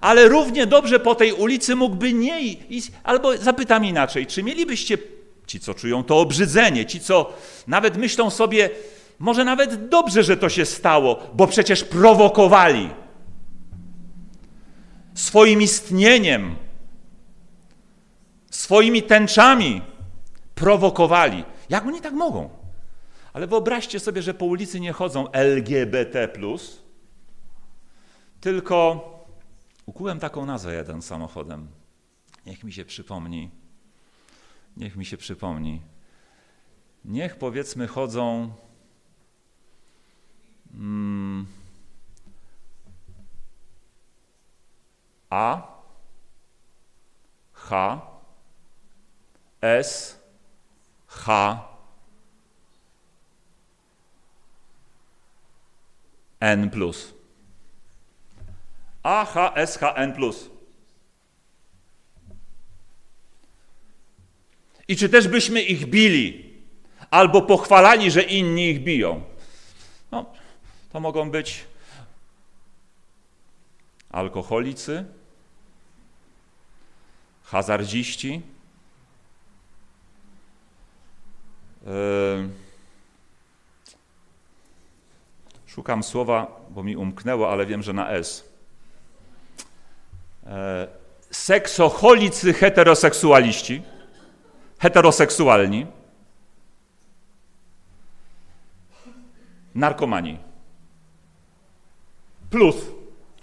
Ale 0.00 0.28
równie 0.28 0.66
dobrze 0.66 1.00
po 1.00 1.14
tej 1.14 1.32
ulicy 1.32 1.76
mógłby 1.76 2.12
nie 2.12 2.40
iść, 2.40 2.92
albo 3.04 3.36
zapytam 3.36 3.84
inaczej, 3.84 4.26
czy 4.26 4.42
mielibyście 4.42 4.98
ci, 5.46 5.60
co 5.60 5.74
czują 5.74 6.04
to 6.04 6.18
obrzydzenie, 6.18 6.86
ci, 6.86 7.00
co 7.00 7.32
nawet 7.66 7.96
myślą 7.96 8.30
sobie, 8.30 8.70
może 9.18 9.44
nawet 9.44 9.88
dobrze, 9.88 10.22
że 10.22 10.36
to 10.36 10.48
się 10.48 10.64
stało, 10.64 11.20
bo 11.34 11.46
przecież 11.46 11.84
prowokowali 11.84 12.90
swoim 15.14 15.62
istnieniem, 15.62 16.56
swoimi 18.50 19.02
tęczami 19.02 19.82
prowokowali. 20.54 21.44
Jak 21.68 21.86
oni 21.86 22.00
tak 22.00 22.12
mogą? 22.12 22.63
Ale 23.34 23.46
wyobraźcie 23.46 24.00
sobie, 24.00 24.22
że 24.22 24.34
po 24.34 24.44
ulicy 24.44 24.80
nie 24.80 24.92
chodzą 24.92 25.30
LGBT, 25.30 26.28
tylko 28.40 29.04
ukułem 29.86 30.20
taką 30.20 30.46
nazwę 30.46 30.74
jeden 30.74 31.02
samochodem. 31.02 31.68
Niech 32.46 32.64
mi 32.64 32.72
się 32.72 32.84
przypomni. 32.84 33.50
Niech 34.76 34.96
mi 34.96 35.04
się 35.04 35.16
przypomni. 35.16 35.80
Niech 37.04 37.36
powiedzmy 37.36 37.86
chodzą. 37.86 38.52
Hmm, 40.72 41.46
A, 45.30 45.62
H, 47.52 48.00
S, 49.60 50.18
H, 51.06 51.73
N. 56.44 56.70
AHSHN. 59.02 60.12
I 64.88 64.96
czy 64.96 65.08
też 65.08 65.28
byśmy 65.28 65.62
ich 65.62 65.86
bili, 65.86 66.54
albo 67.10 67.42
pochwalali, 67.42 68.10
że 68.10 68.22
inni 68.22 68.70
ich 68.70 68.82
biją? 68.82 69.24
No, 70.12 70.32
to 70.92 71.00
mogą 71.00 71.30
być 71.30 71.64
alkoholicy, 74.10 75.04
hazardziści, 77.42 78.42
yy, 81.86 82.63
Szukam 85.74 86.02
słowa, 86.02 86.60
bo 86.70 86.82
mi 86.82 86.96
umknęło, 86.96 87.52
ale 87.52 87.66
wiem, 87.66 87.82
że 87.82 87.92
na 87.92 88.10
S. 88.10 88.48
E, 90.46 90.88
seksoholicy 91.30 92.52
heteroseksualiści, 92.52 93.82
heteroseksualni, 94.78 95.86
narkomani. 99.74 100.38
Plus, 102.50 102.76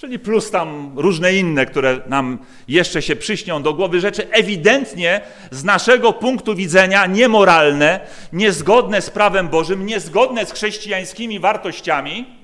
czyli 0.01 0.19
plus 0.19 0.51
tam 0.51 0.99
różne 0.99 1.33
inne, 1.33 1.65
które 1.65 2.01
nam 2.07 2.45
jeszcze 2.67 3.01
się 3.01 3.15
przyśnią 3.15 3.63
do 3.63 3.73
głowy, 3.73 3.99
rzeczy 3.99 4.29
ewidentnie 4.31 5.21
z 5.51 5.63
naszego 5.63 6.13
punktu 6.13 6.55
widzenia 6.55 7.05
niemoralne, 7.05 8.07
niezgodne 8.33 9.01
z 9.01 9.09
prawem 9.09 9.49
Bożym, 9.49 9.85
niezgodne 9.85 10.45
z 10.45 10.51
chrześcijańskimi 10.51 11.39
wartościami. 11.39 12.35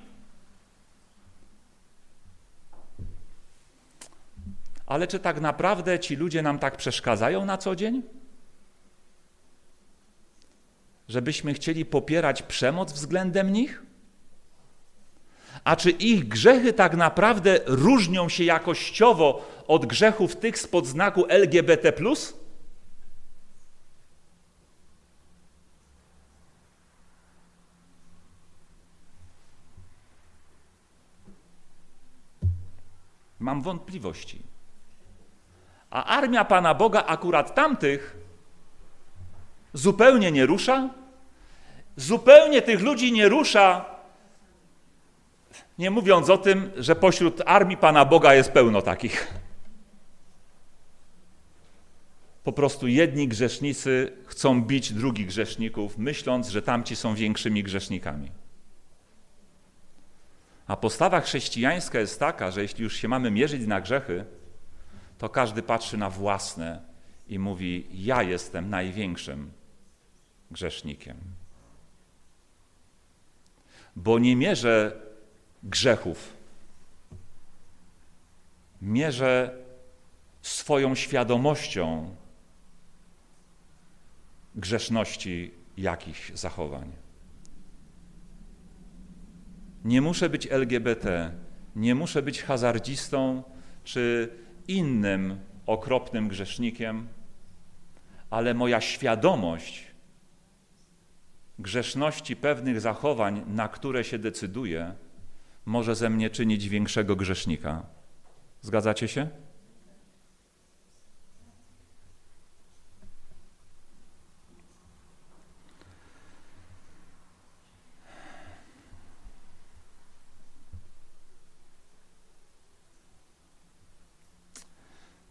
Ale 4.85 5.07
czy 5.07 5.19
tak 5.19 5.41
naprawdę 5.41 5.99
ci 5.99 6.15
ludzie 6.15 6.41
nam 6.41 6.59
tak 6.59 6.77
przeszkadzają 6.77 7.45
na 7.45 7.57
co 7.57 7.75
dzień? 7.75 8.03
Żebyśmy 11.07 11.53
chcieli 11.53 11.85
popierać 11.85 12.41
przemoc 12.43 12.93
względem 12.93 13.53
nich? 13.53 13.86
A 15.63 15.75
czy 15.75 15.91
ich 15.91 16.27
grzechy 16.27 16.73
tak 16.73 16.95
naprawdę 16.95 17.59
różnią 17.65 18.29
się 18.29 18.43
jakościowo 18.43 19.47
od 19.67 19.85
grzechów 19.85 20.35
tych 20.35 20.59
spod 20.59 20.87
znaku 20.87 21.25
LGBT? 21.29 21.93
Mam 33.39 33.61
wątpliwości. 33.61 34.41
A 35.89 36.05
armia 36.05 36.45
Pana 36.45 36.73
Boga 36.73 37.03
akurat 37.05 37.55
tamtych 37.55 38.17
zupełnie 39.73 40.31
nie 40.31 40.45
rusza? 40.45 40.89
Zupełnie 41.95 42.61
tych 42.61 42.81
ludzi 42.81 43.11
nie 43.11 43.29
rusza 43.29 43.96
nie 45.77 45.91
mówiąc 45.91 46.29
o 46.29 46.37
tym, 46.37 46.71
że 46.77 46.95
pośród 46.95 47.41
armii 47.45 47.77
Pana 47.77 48.05
Boga 48.05 48.33
jest 48.33 48.51
pełno 48.51 48.81
takich. 48.81 49.33
Po 52.43 52.53
prostu 52.53 52.87
jedni 52.87 53.27
grzesznicy 53.27 54.13
chcą 54.25 54.61
bić 54.61 54.93
drugich 54.93 55.27
grzeszników, 55.27 55.97
myśląc, 55.97 56.49
że 56.49 56.61
tamci 56.61 56.95
są 56.95 57.15
większymi 57.15 57.63
grzesznikami. 57.63 58.31
A 60.67 60.77
postawa 60.77 61.21
chrześcijańska 61.21 61.99
jest 61.99 62.19
taka, 62.19 62.51
że 62.51 62.61
jeśli 62.61 62.83
już 62.83 62.95
się 62.95 63.07
mamy 63.07 63.31
mierzyć 63.31 63.67
na 63.67 63.81
grzechy, 63.81 64.25
to 65.17 65.29
każdy 65.29 65.63
patrzy 65.63 65.97
na 65.97 66.09
własne 66.09 66.81
i 67.27 67.39
mówi: 67.39 67.87
Ja 67.91 68.23
jestem 68.23 68.69
największym 68.69 69.51
grzesznikiem. 70.51 71.17
Bo 73.95 74.19
nie 74.19 74.35
mierzę 74.35 75.06
grzechów. 75.63 76.33
Mierzę 78.81 79.57
swoją 80.41 80.95
świadomością 80.95 82.15
grzeszności 84.55 85.51
jakichś 85.77 86.31
zachowań. 86.33 86.91
Nie 89.85 90.01
muszę 90.01 90.29
być 90.29 90.47
LGBT, 90.51 91.31
nie 91.75 91.95
muszę 91.95 92.21
być 92.21 92.43
hazardzistą 92.43 93.43
czy 93.83 94.29
innym 94.67 95.39
okropnym 95.65 96.27
grzesznikiem, 96.27 97.07
ale 98.29 98.53
moja 98.53 98.81
świadomość 98.81 99.87
grzeszności 101.59 102.35
pewnych 102.35 102.81
zachowań, 102.81 103.43
na 103.47 103.67
które 103.67 104.03
się 104.03 104.19
decyduję, 104.19 104.93
może 105.67 105.95
ze 105.95 106.09
mnie 106.09 106.29
czynić 106.29 106.69
większego 106.69 107.15
grzesznika. 107.15 107.85
Zgadzacie 108.61 109.07
się? 109.07 109.29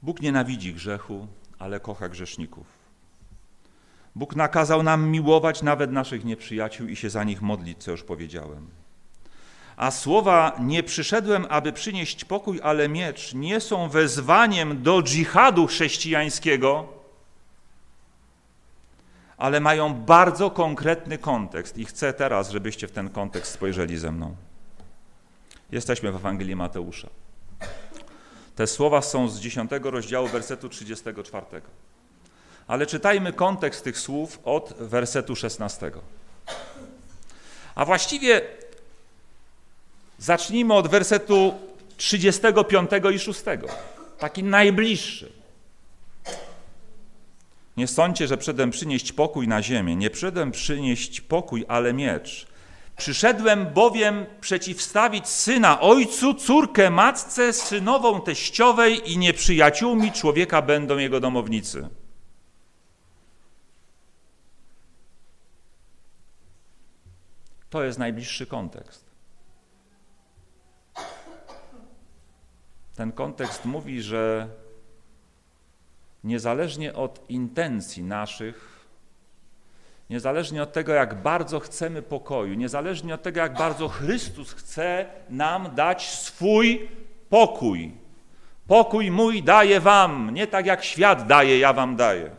Bóg 0.02 0.20
nienawidzi 0.20 0.74
grzechu, 0.74 1.26
ale 1.58 1.80
kocha 1.80 2.08
grzeszników. 2.08 2.66
Bóg 4.14 4.36
nakazał 4.36 4.82
nam 4.82 5.08
miłować 5.08 5.62
nawet 5.62 5.92
naszych 5.92 6.24
nieprzyjaciół 6.24 6.88
i 6.88 6.96
się 6.96 7.10
za 7.10 7.24
nich 7.24 7.42
modlić, 7.42 7.78
co 7.78 7.90
już 7.90 8.02
powiedziałem. 8.02 8.85
A 9.76 9.90
słowa 9.90 10.56
nie 10.60 10.82
przyszedłem, 10.82 11.46
aby 11.48 11.72
przynieść 11.72 12.24
pokój, 12.24 12.60
ale 12.62 12.88
miecz 12.88 13.34
nie 13.34 13.60
są 13.60 13.88
wezwaniem 13.88 14.82
do 14.82 15.02
dżihadu 15.02 15.66
chrześcijańskiego, 15.66 16.88
ale 19.36 19.60
mają 19.60 19.94
bardzo 19.94 20.50
konkretny 20.50 21.18
kontekst 21.18 21.78
i 21.78 21.84
chcę 21.84 22.12
teraz, 22.12 22.50
żebyście 22.50 22.88
w 22.88 22.92
ten 22.92 23.10
kontekst 23.10 23.52
spojrzeli 23.52 23.98
ze 23.98 24.12
mną. 24.12 24.36
Jesteśmy 25.72 26.12
w 26.12 26.16
Ewangelii 26.16 26.56
Mateusza. 26.56 27.08
Te 28.56 28.66
słowa 28.66 29.02
są 29.02 29.28
z 29.28 29.40
10 29.40 29.70
rozdziału 29.82 30.28
wersetu 30.28 30.68
34. 30.68 31.46
Ale 32.66 32.86
czytajmy 32.86 33.32
kontekst 33.32 33.84
tych 33.84 33.98
słów 33.98 34.40
od 34.44 34.74
wersetu 34.78 35.36
16. 35.36 35.90
A 37.74 37.84
właściwie 37.84 38.40
zacznijmy 40.18 40.74
od 40.74 40.88
wersetu 40.88 41.54
35 41.96 42.90
i 43.14 43.18
6, 43.18 43.42
taki 44.18 44.44
najbliższy. 44.44 45.32
Nie 47.76 47.86
sądźcie, 47.86 48.26
że 48.26 48.36
przedem 48.36 48.70
przynieść 48.70 49.12
pokój 49.12 49.48
na 49.48 49.62
ziemię. 49.62 49.96
Nie 49.96 50.10
przedem 50.10 50.50
przynieść 50.50 51.20
pokój, 51.20 51.64
ale 51.68 51.92
miecz. 51.92 52.46
Przyszedłem 52.96 53.66
bowiem 53.66 54.26
przeciwstawić 54.40 55.28
syna 55.28 55.80
ojcu, 55.80 56.34
córkę 56.34 56.90
matce, 56.90 57.52
synową 57.52 58.20
teściowej 58.20 59.12
i 59.12 59.18
nieprzyjaciółmi 59.18 60.12
człowieka 60.12 60.62
będą 60.62 60.98
jego 60.98 61.20
domownicy. 61.20 61.88
To 67.70 67.84
jest 67.84 67.98
najbliższy 67.98 68.46
kontekst. 68.46 69.05
Ten 72.96 73.12
kontekst 73.12 73.64
mówi, 73.64 74.02
że 74.02 74.48
niezależnie 76.24 76.94
od 76.94 77.30
intencji 77.30 78.02
naszych, 78.02 78.86
niezależnie 80.10 80.62
od 80.62 80.72
tego, 80.72 80.92
jak 80.92 81.22
bardzo 81.22 81.60
chcemy 81.60 82.02
pokoju, 82.02 82.54
niezależnie 82.54 83.14
od 83.14 83.22
tego, 83.22 83.40
jak 83.40 83.58
bardzo 83.58 83.88
Chrystus 83.88 84.52
chce 84.52 85.06
nam 85.30 85.74
dać 85.74 86.08
swój 86.08 86.88
pokój. 87.30 87.92
Pokój 88.66 89.10
mój 89.10 89.42
daję 89.42 89.80
wam, 89.80 90.30
nie 90.34 90.46
tak 90.46 90.66
jak 90.66 90.84
świat 90.84 91.26
daje, 91.26 91.58
ja 91.58 91.72
wam 91.72 91.96
daję. 91.96 92.30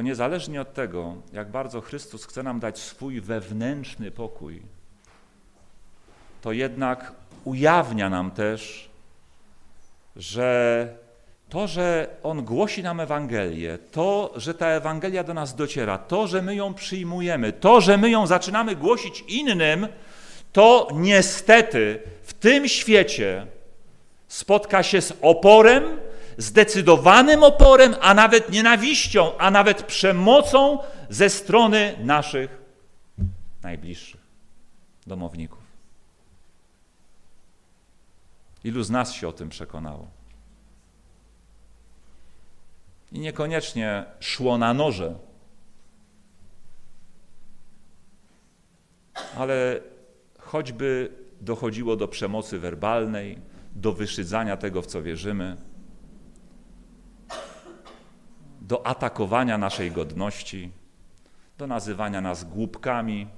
To 0.00 0.04
niezależnie 0.04 0.60
od 0.60 0.74
tego, 0.74 1.14
jak 1.32 1.50
bardzo 1.50 1.80
Chrystus 1.80 2.24
chce 2.24 2.42
nam 2.42 2.60
dać 2.60 2.78
swój 2.78 3.20
wewnętrzny 3.20 4.10
pokój, 4.10 4.62
to 6.42 6.52
jednak 6.52 7.12
ujawnia 7.44 8.10
nam 8.10 8.30
też, 8.30 8.90
że 10.16 10.88
to, 11.48 11.66
że 11.66 12.08
On 12.22 12.44
głosi 12.44 12.82
nam 12.82 13.00
Ewangelię, 13.00 13.78
to, 13.78 14.32
że 14.36 14.54
ta 14.54 14.66
Ewangelia 14.66 15.24
do 15.24 15.34
nas 15.34 15.54
dociera, 15.56 15.98
to, 15.98 16.26
że 16.26 16.42
my 16.42 16.54
ją 16.54 16.74
przyjmujemy, 16.74 17.52
to, 17.52 17.80
że 17.80 17.98
my 17.98 18.10
ją 18.10 18.26
zaczynamy 18.26 18.76
głosić 18.76 19.24
innym, 19.28 19.88
to 20.52 20.88
niestety 20.94 22.02
w 22.22 22.32
tym 22.32 22.68
świecie 22.68 23.46
spotka 24.28 24.82
się 24.82 25.00
z 25.00 25.12
oporem, 25.22 26.00
zdecydowanym 26.40 27.42
oporem, 27.42 27.94
a 28.00 28.14
nawet 28.14 28.50
nienawiścią, 28.50 29.38
a 29.38 29.50
nawet 29.50 29.82
przemocą 29.82 30.78
ze 31.10 31.30
strony 31.30 31.96
naszych 32.00 32.50
najbliższych 33.62 34.20
domowników. 35.06 35.60
Ilu 38.64 38.82
z 38.82 38.90
nas 38.90 39.12
się 39.12 39.28
o 39.28 39.32
tym 39.32 39.48
przekonało? 39.48 40.08
I 43.12 43.20
niekoniecznie 43.20 44.04
szło 44.20 44.58
na 44.58 44.74
noże, 44.74 45.14
ale 49.36 49.80
choćby 50.38 51.12
dochodziło 51.40 51.96
do 51.96 52.08
przemocy 52.08 52.58
werbalnej, 52.58 53.38
do 53.74 53.92
wyszydzania 53.92 54.56
tego, 54.56 54.82
w 54.82 54.86
co 54.86 55.02
wierzymy, 55.02 55.56
do 58.70 58.86
atakowania 58.86 59.58
naszej 59.58 59.90
godności, 59.92 60.70
do 61.58 61.66
nazywania 61.66 62.20
nas 62.20 62.44
głupkami, 62.44 63.28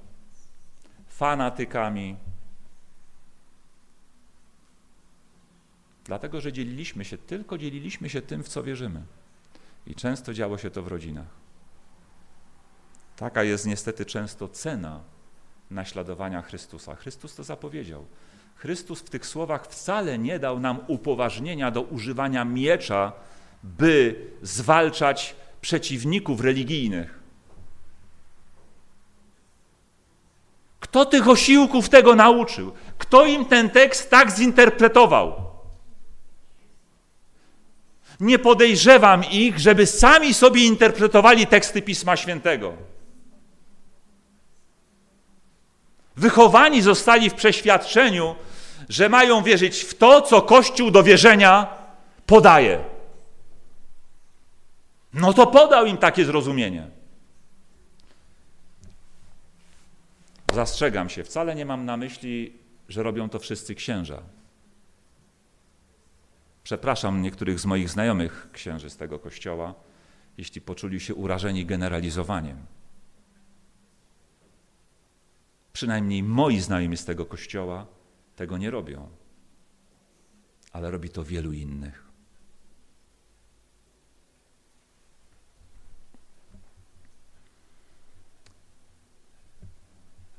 fanatykami, 1.07 2.17
Dlatego, 6.05 6.41
że 6.41 6.53
dzieliliśmy 6.53 7.05
się, 7.05 7.17
tylko 7.17 7.57
dzieliliśmy 7.57 8.09
się 8.09 8.21
tym, 8.21 8.43
w 8.43 8.47
co 8.47 8.63
wierzymy. 8.63 9.01
I 9.87 9.95
często 9.95 10.33
działo 10.33 10.57
się 10.57 10.69
to 10.69 10.83
w 10.83 10.87
rodzinach. 10.87 11.27
Taka 13.15 13.43
jest 13.43 13.65
niestety 13.65 14.05
często 14.05 14.47
cena 14.47 14.99
naśladowania 15.71 16.41
Chrystusa. 16.41 16.95
Chrystus 16.95 17.35
to 17.35 17.43
zapowiedział. 17.43 18.05
Chrystus 18.55 18.99
w 18.99 19.09
tych 19.09 19.25
słowach 19.25 19.67
wcale 19.67 20.17
nie 20.17 20.39
dał 20.39 20.59
nam 20.59 20.79
upoważnienia 20.87 21.71
do 21.71 21.81
używania 21.81 22.45
miecza, 22.45 23.13
by 23.63 24.15
zwalczać 24.41 25.35
przeciwników 25.61 26.41
religijnych. 26.41 27.19
Kto 30.79 31.05
tych 31.05 31.29
osiłków 31.29 31.89
tego 31.89 32.15
nauczył? 32.15 32.71
Kto 32.97 33.25
im 33.25 33.45
ten 33.45 33.69
tekst 33.69 34.09
tak 34.09 34.31
zinterpretował? 34.31 35.33
Nie 38.19 38.39
podejrzewam 38.39 39.23
ich, 39.31 39.59
żeby 39.59 39.85
sami 39.85 40.33
sobie 40.33 40.65
interpretowali 40.65 41.47
teksty 41.47 41.81
Pisma 41.81 42.17
Świętego. 42.17 42.73
Wychowani 46.15 46.81
zostali 46.81 47.29
w 47.29 47.33
przeświadczeniu, 47.33 48.35
że 48.89 49.09
mają 49.09 49.43
wierzyć 49.43 49.79
w 49.79 49.93
to, 49.93 50.21
co 50.21 50.41
Kościół 50.41 50.91
do 50.91 51.03
wierzenia 51.03 51.67
podaje. 52.25 52.92
No 55.13 55.33
to 55.33 55.47
podał 55.47 55.85
im 55.85 55.97
takie 55.97 56.25
zrozumienie. 56.25 56.87
Zastrzegam 60.53 61.09
się, 61.09 61.23
wcale 61.23 61.55
nie 61.55 61.65
mam 61.65 61.85
na 61.85 61.97
myśli, 61.97 62.53
że 62.89 63.03
robią 63.03 63.29
to 63.29 63.39
wszyscy 63.39 63.75
księża. 63.75 64.21
Przepraszam 66.63 67.21
niektórych 67.21 67.59
z 67.59 67.65
moich 67.65 67.89
znajomych 67.89 68.49
księży 68.51 68.89
z 68.89 68.97
tego 68.97 69.19
kościoła, 69.19 69.73
jeśli 70.37 70.61
poczuli 70.61 70.99
się 70.99 71.15
urażeni 71.15 71.65
generalizowaniem. 71.65 72.57
Przynajmniej 75.73 76.23
moi 76.23 76.59
znajomi 76.59 76.97
z 76.97 77.05
tego 77.05 77.25
kościoła 77.25 77.85
tego 78.35 78.57
nie 78.57 78.71
robią, 78.71 79.09
ale 80.71 80.91
robi 80.91 81.09
to 81.09 81.23
wielu 81.23 81.53
innych. 81.53 82.12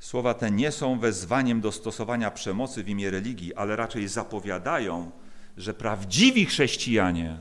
Słowa 0.05 0.35
te 0.35 0.51
nie 0.51 0.73
są 0.73 0.99
wezwaniem 0.99 1.61
do 1.61 1.73
stosowania 1.73 2.31
przemocy 2.31 2.85
w 2.85 2.89
imię 2.89 3.11
religii, 3.11 3.55
ale 3.55 3.77
raczej 3.77 4.09
zapowiadają, 4.09 5.11
że 5.57 5.75
prawdziwi 5.75 6.47
chrześcijanie, 6.47 7.39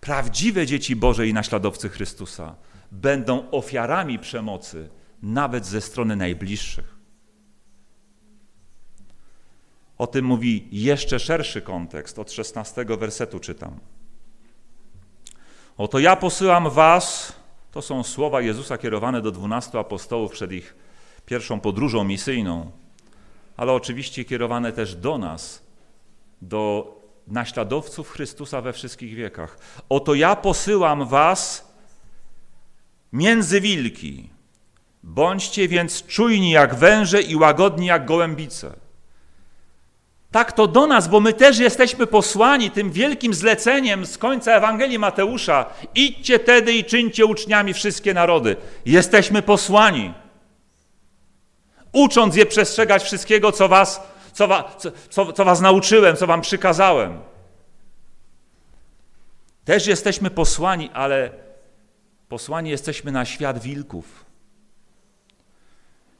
prawdziwe 0.00 0.66
dzieci 0.66 0.96
Boże 0.96 1.28
i 1.28 1.34
naśladowcy 1.34 1.88
Chrystusa 1.88 2.54
będą 2.92 3.50
ofiarami 3.50 4.18
przemocy, 4.18 4.88
nawet 5.22 5.66
ze 5.66 5.80
strony 5.80 6.16
najbliższych. 6.16 6.96
O 9.98 10.06
tym 10.06 10.24
mówi 10.24 10.68
jeszcze 10.72 11.18
szerszy 11.18 11.62
kontekst, 11.62 12.18
od 12.18 12.32
16 12.32 12.84
wersetu 12.84 13.40
czytam. 13.40 13.78
Oto 15.76 15.98
ja 15.98 16.16
posyłam 16.16 16.70
was, 16.70 17.32
to 17.72 17.82
są 17.82 18.02
słowa 18.02 18.40
Jezusa 18.40 18.78
kierowane 18.78 19.22
do 19.22 19.32
dwunastu 19.32 19.78
apostołów 19.78 20.32
przed 20.32 20.52
ich 20.52 20.85
pierwszą 21.26 21.60
podróżą 21.60 22.04
misyjną, 22.04 22.70
ale 23.56 23.72
oczywiście 23.72 24.24
kierowane 24.24 24.72
też 24.72 24.94
do 24.94 25.18
nas, 25.18 25.62
do 26.42 26.92
naśladowców 27.26 28.10
Chrystusa 28.10 28.60
we 28.60 28.72
wszystkich 28.72 29.14
wiekach. 29.14 29.58
Oto 29.88 30.14
ja 30.14 30.36
posyłam 30.36 31.06
was 31.06 31.72
między 33.12 33.60
wilki. 33.60 34.28
Bądźcie 35.02 35.68
więc 35.68 36.06
czujni 36.06 36.50
jak 36.50 36.74
węże 36.74 37.22
i 37.22 37.36
łagodni 37.36 37.86
jak 37.86 38.06
gołębice. 38.06 38.72
tak 40.30 40.52
to 40.52 40.66
do 40.66 40.86
nas, 40.86 41.08
bo 41.08 41.20
my 41.20 41.32
też 41.32 41.58
jesteśmy 41.58 42.06
posłani 42.06 42.70
tym 42.70 42.90
wielkim 42.90 43.34
zleceniem 43.34 44.06
z 44.06 44.18
końca 44.18 44.52
Ewangelii 44.52 44.98
Mateusza. 44.98 45.66
Idźcie 45.94 46.38
tedy 46.38 46.72
i 46.72 46.84
czyńcie 46.84 47.26
uczniami 47.26 47.74
wszystkie 47.74 48.14
narody. 48.14 48.56
Jesteśmy 48.86 49.42
posłani. 49.42 50.14
Ucząc 51.96 52.36
je 52.36 52.46
przestrzegać 52.46 53.02
wszystkiego, 53.02 53.52
co 53.52 53.68
was, 53.68 54.00
co, 54.32 54.48
wa, 54.48 54.76
co, 55.10 55.32
co 55.32 55.44
was 55.44 55.60
nauczyłem, 55.60 56.16
co 56.16 56.26
wam 56.26 56.40
przykazałem. 56.40 57.20
Też 59.64 59.86
jesteśmy 59.86 60.30
posłani, 60.30 60.90
ale 60.90 61.30
posłani 62.28 62.70
jesteśmy 62.70 63.12
na 63.12 63.24
świat 63.24 63.58
wilków. 63.58 64.24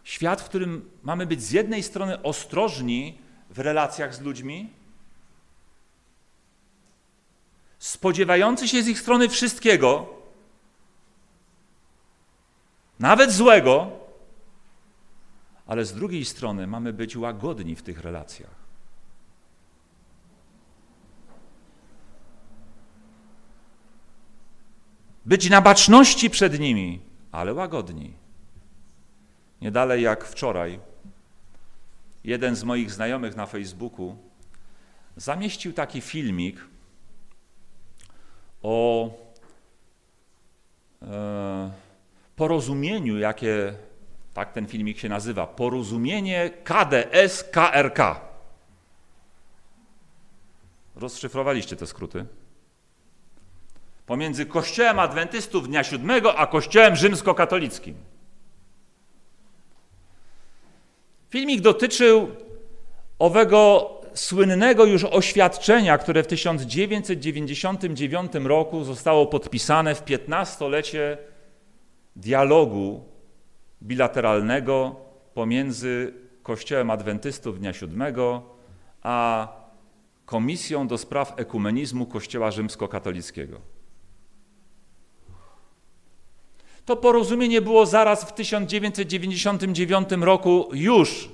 Świat, 0.04 0.40
w 0.40 0.44
którym 0.44 0.90
mamy 1.02 1.26
być 1.26 1.42
z 1.42 1.50
jednej 1.50 1.82
strony 1.82 2.22
ostrożni 2.22 3.18
w 3.50 3.58
relacjach 3.58 4.14
z 4.14 4.20
ludźmi, 4.20 4.70
spodziewający 7.78 8.68
się 8.68 8.82
z 8.82 8.88
ich 8.88 9.00
strony 9.00 9.28
wszystkiego, 9.28 10.06
nawet 12.98 13.32
złego, 13.32 14.05
ale 15.66 15.84
z 15.84 15.92
drugiej 15.92 16.24
strony 16.24 16.66
mamy 16.66 16.92
być 16.92 17.16
łagodni 17.16 17.76
w 17.76 17.82
tych 17.82 18.00
relacjach. 18.00 18.66
Być 25.24 25.50
na 25.50 25.60
baczności 25.60 26.30
przed 26.30 26.58
nimi, 26.58 27.00
ale 27.32 27.54
łagodni. 27.54 28.12
Nie 29.60 29.70
dalej 29.70 30.02
jak 30.02 30.24
wczoraj, 30.24 30.80
jeden 32.24 32.56
z 32.56 32.64
moich 32.64 32.92
znajomych 32.92 33.36
na 33.36 33.46
Facebooku 33.46 34.16
zamieścił 35.16 35.72
taki 35.72 36.00
filmik 36.00 36.56
o 38.62 39.10
e, 41.02 41.70
porozumieniu, 42.36 43.18
jakie, 43.18 43.74
tak 44.36 44.52
ten 44.52 44.66
filmik 44.66 44.98
się 44.98 45.08
nazywa, 45.08 45.46
porozumienie 45.46 46.50
KDS 46.64 47.44
KRK. 47.44 48.20
Rozszyfrowaliście 50.96 51.76
te 51.76 51.86
skróty? 51.86 52.26
Pomiędzy 54.06 54.46
Kościołem 54.46 54.98
Adwentystów 54.98 55.68
Dnia 55.68 55.84
Siódmego 55.84 56.36
a 56.36 56.46
Kościołem 56.46 56.96
Rzymskokatolickim. 56.96 57.94
Filmik 61.30 61.60
dotyczył 61.60 62.30
owego 63.18 63.90
słynnego 64.14 64.84
już 64.84 65.04
oświadczenia, 65.04 65.98
które 65.98 66.22
w 66.22 66.26
1999 66.26 68.32
roku 68.34 68.84
zostało 68.84 69.26
podpisane 69.26 69.94
w 69.94 70.04
15-lecie 70.04 71.18
dialogu 72.16 73.15
bilateralnego 73.82 74.96
pomiędzy 75.34 76.14
Kościołem 76.42 76.90
Adwentystów 76.90 77.58
Dnia 77.58 77.72
Siódmego 77.72 78.42
a 79.02 79.48
Komisją 80.24 80.88
do 80.88 80.98
Spraw 80.98 81.34
Ekumenizmu 81.36 82.06
Kościoła 82.06 82.50
Rzymskokatolickiego. 82.50 83.60
To 86.84 86.96
porozumienie 86.96 87.60
było 87.60 87.86
zaraz 87.86 88.24
w 88.24 88.32
1999 88.32 90.08
roku 90.20 90.68
już 90.72 91.28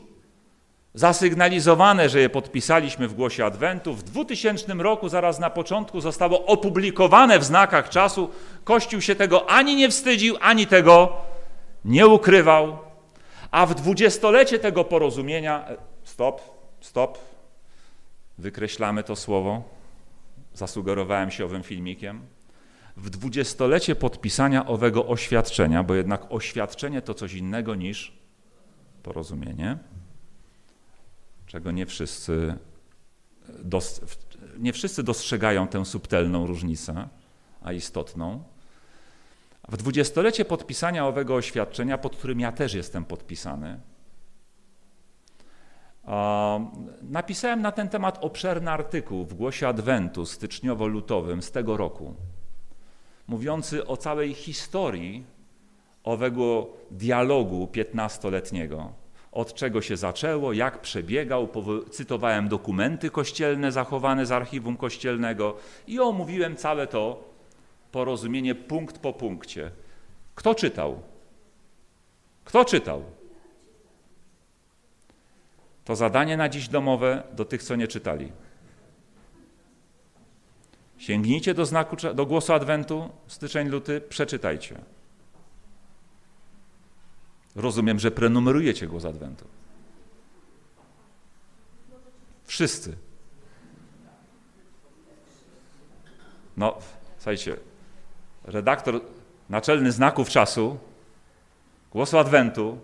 zasygnalizowane, 0.94 2.08
że 2.08 2.20
je 2.20 2.28
podpisaliśmy 2.28 3.08
w 3.08 3.14
głosie 3.14 3.44
Adwentu. 3.44 3.94
W 3.94 4.02
2000 4.02 4.74
roku, 4.74 5.08
zaraz 5.08 5.38
na 5.38 5.50
początku, 5.50 6.00
zostało 6.00 6.46
opublikowane 6.46 7.38
w 7.38 7.44
znakach 7.44 7.88
czasu. 7.88 8.30
Kościół 8.64 9.00
się 9.00 9.14
tego 9.14 9.50
ani 9.50 9.76
nie 9.76 9.88
wstydził, 9.88 10.36
ani 10.40 10.66
tego 10.66 11.12
nie 11.84 12.06
ukrywał. 12.06 12.78
A 13.50 13.66
w 13.66 13.74
dwudziestolecie 13.74 14.58
tego 14.58 14.84
porozumienia, 14.84 15.68
e, 15.68 15.76
stop, 16.04 16.40
stop, 16.80 17.18
wykreślamy 18.38 19.02
to 19.02 19.16
słowo, 19.16 19.62
zasugerowałem 20.54 21.30
się 21.30 21.44
owym 21.44 21.62
filmikiem 21.62 22.26
w 22.96 23.10
dwudziestolecie 23.10 23.94
podpisania 23.94 24.66
owego 24.66 25.06
oświadczenia, 25.06 25.82
bo 25.82 25.94
jednak 25.94 26.32
oświadczenie 26.32 27.02
to 27.02 27.14
coś 27.14 27.34
innego 27.34 27.74
niż 27.74 28.12
porozumienie, 29.02 29.78
czego 31.46 31.70
nie 31.70 31.86
wszyscy, 31.86 32.54
nie 34.58 34.72
wszyscy 34.72 35.02
dostrzegają 35.02 35.68
tę 35.68 35.84
subtelną 35.84 36.46
różnicę, 36.46 37.08
a 37.62 37.72
istotną. 37.72 38.44
W 39.72 39.76
dwudziestolecie 39.76 40.44
podpisania 40.44 41.06
owego 41.06 41.34
oświadczenia, 41.34 41.98
pod 41.98 42.16
którym 42.16 42.40
ja 42.40 42.52
też 42.52 42.74
jestem 42.74 43.04
podpisany, 43.04 43.80
napisałem 47.02 47.62
na 47.62 47.72
ten 47.72 47.88
temat 47.88 48.18
obszerny 48.20 48.70
artykuł 48.70 49.24
w 49.24 49.34
Głosie 49.34 49.68
Adwentu 49.68 50.22
styczniowo-lutowym 50.22 51.42
z 51.42 51.50
tego 51.50 51.76
roku 51.76 52.14
mówiący 53.26 53.86
o 53.86 53.96
całej 53.96 54.34
historii 54.34 55.24
owego 56.04 56.66
dialogu 56.90 57.66
piętnastoletniego. 57.66 58.92
Od 59.32 59.54
czego 59.54 59.82
się 59.82 59.96
zaczęło, 59.96 60.52
jak 60.52 60.80
przebiegał, 60.80 61.48
cytowałem 61.90 62.48
dokumenty 62.48 63.10
kościelne 63.10 63.72
zachowane 63.72 64.26
z 64.26 64.32
archiwum 64.32 64.76
kościelnego 64.76 65.56
i 65.86 66.00
omówiłem 66.00 66.56
całe 66.56 66.86
to 66.86 67.31
porozumienie 67.92 68.54
punkt 68.54 68.98
po 68.98 69.12
punkcie. 69.12 69.70
Kto 70.34 70.54
czytał? 70.54 71.02
Kto 72.44 72.64
czytał? 72.64 73.04
To 75.84 75.96
zadanie 75.96 76.36
na 76.36 76.48
dziś 76.48 76.68
domowe 76.68 77.22
do 77.32 77.44
tych, 77.44 77.62
co 77.62 77.76
nie 77.76 77.88
czytali. 77.88 78.32
Sięgnijcie 80.98 81.54
do 81.54 81.66
znaku, 81.66 81.96
do 82.14 82.26
głosu 82.26 82.52
Adwentu, 82.52 83.10
styczeń, 83.26 83.68
luty, 83.68 84.00
przeczytajcie. 84.00 84.80
Rozumiem, 87.56 87.98
że 87.98 88.10
prenumerujecie 88.10 88.86
głos 88.86 89.04
Adwentu. 89.04 89.44
Wszyscy. 92.44 92.96
No, 96.56 96.78
słuchajcie, 97.16 97.56
redaktor 98.44 99.00
naczelny 99.50 99.92
znaków 99.92 100.28
czasu, 100.28 100.78
głosu 101.90 102.18
Adwentu, 102.18 102.78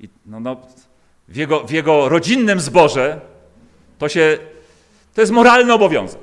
i 0.00 0.08
no, 0.26 0.40
no, 0.40 0.56
w, 1.28 1.36
jego, 1.36 1.64
w 1.64 1.70
jego 1.70 2.08
rodzinnym 2.08 2.60
zborze 2.60 3.20
to 3.98 4.08
się, 4.08 4.38
to 5.14 5.20
jest 5.20 5.32
moralny 5.32 5.72
obowiązek. 5.72 6.20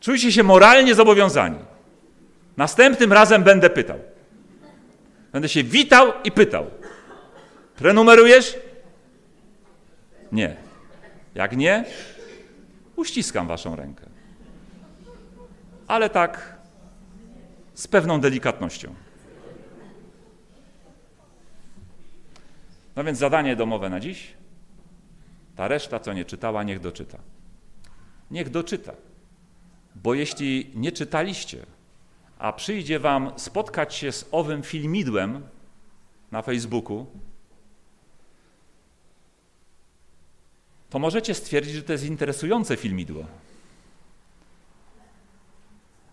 Czujcie 0.00 0.32
się 0.32 0.42
moralnie 0.42 0.94
zobowiązani. 0.94 1.58
Następnym 2.56 3.12
razem 3.12 3.42
będę 3.42 3.70
pytał. 3.70 3.98
Będę 5.32 5.48
się 5.48 5.64
witał 5.64 6.12
i 6.24 6.32
pytał. 6.32 6.66
Prenumerujesz? 7.76 8.56
Nie. 10.32 10.56
Jak 11.34 11.56
nie, 11.56 11.84
uściskam 12.96 13.46
waszą 13.46 13.76
rękę. 13.76 14.13
Ale 15.86 16.10
tak 16.10 16.58
z 17.74 17.86
pewną 17.86 18.20
delikatnością. 18.20 18.94
No 22.96 23.04
więc 23.04 23.18
zadanie 23.18 23.56
domowe 23.56 23.90
na 23.90 24.00
dziś. 24.00 24.34
Ta 25.56 25.68
reszta, 25.68 26.00
co 26.00 26.12
nie 26.12 26.24
czytała, 26.24 26.62
niech 26.62 26.80
doczyta. 26.80 27.18
Niech 28.30 28.50
doczyta. 28.50 28.92
Bo 29.94 30.14
jeśli 30.14 30.70
nie 30.74 30.92
czytaliście, 30.92 31.66
a 32.38 32.52
przyjdzie 32.52 32.98
wam 32.98 33.32
spotkać 33.36 33.94
się 33.94 34.12
z 34.12 34.28
owym 34.32 34.62
filmidłem 34.62 35.46
na 36.30 36.42
Facebooku, 36.42 37.06
to 40.90 40.98
możecie 40.98 41.34
stwierdzić, 41.34 41.74
że 41.74 41.82
to 41.82 41.92
jest 41.92 42.04
interesujące 42.04 42.76
filmidło. 42.76 43.24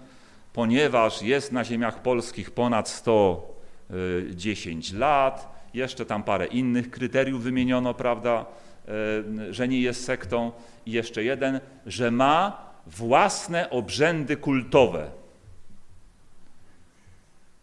ponieważ 0.53 1.21
jest 1.21 1.51
na 1.51 1.63
ziemiach 1.63 2.01
polskich 2.01 2.51
ponad 2.51 2.89
110 2.89 4.93
lat, 4.93 5.65
jeszcze 5.73 6.05
tam 6.05 6.23
parę 6.23 6.45
innych 6.45 6.91
kryteriów 6.91 7.43
wymieniono, 7.43 7.93
prawda, 7.93 8.45
e, 8.87 9.53
że 9.53 9.67
nie 9.67 9.81
jest 9.81 10.05
sektą, 10.05 10.51
i 10.85 10.91
jeszcze 10.91 11.23
jeden, 11.23 11.59
że 11.85 12.11
ma 12.11 12.65
własne 12.87 13.69
obrzędy 13.69 14.37
kultowe. 14.37 15.11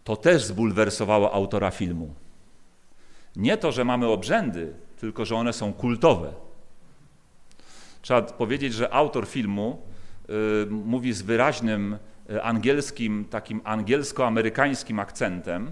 To 0.04 0.16
też 0.16 0.44
zbulwersowało 0.44 1.34
autora 1.34 1.70
filmu. 1.70 2.14
Nie 3.36 3.56
to, 3.56 3.72
że 3.72 3.84
mamy 3.84 4.06
obrzędy, 4.06 4.74
tylko 5.00 5.24
że 5.24 5.36
one 5.36 5.52
są 5.52 5.72
kultowe. 5.72 6.47
Trzeba 8.03 8.22
powiedzieć, 8.22 8.74
że 8.74 8.92
autor 8.94 9.26
filmu 9.26 9.82
y, 10.30 10.66
mówi 10.70 11.12
z 11.12 11.22
wyraźnym 11.22 11.99
y, 12.30 12.42
angielskim, 12.42 13.24
takim 13.30 13.61
angielsko-amerykańskim 13.64 15.01
akcentem, 15.01 15.70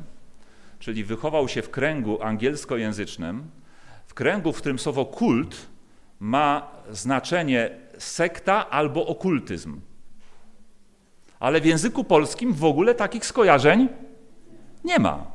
czyli 0.79 1.05
wychował 1.05 1.49
się 1.49 1.63
w 1.63 1.71
kręgu 1.71 2.23
angielskojęzycznym, 2.23 3.51
w 4.07 4.15
kręgu, 4.15 4.53
w 4.53 4.57
którym 4.57 4.79
słowo 4.79 5.05
kult 5.05 5.67
ma 6.21 6.71
znaczenie 6.91 7.71
sekta 7.99 8.71
albo 8.71 9.07
okultyzm. 9.07 9.81
Ale 11.41 11.61
w 11.61 11.67
języku 11.67 12.05
polskim 12.05 12.53
w 12.53 12.65
ogóle 12.65 12.95
takich 12.95 13.27
skojarzeń 13.27 13.89
nie 14.85 14.99
ma. 14.99 15.27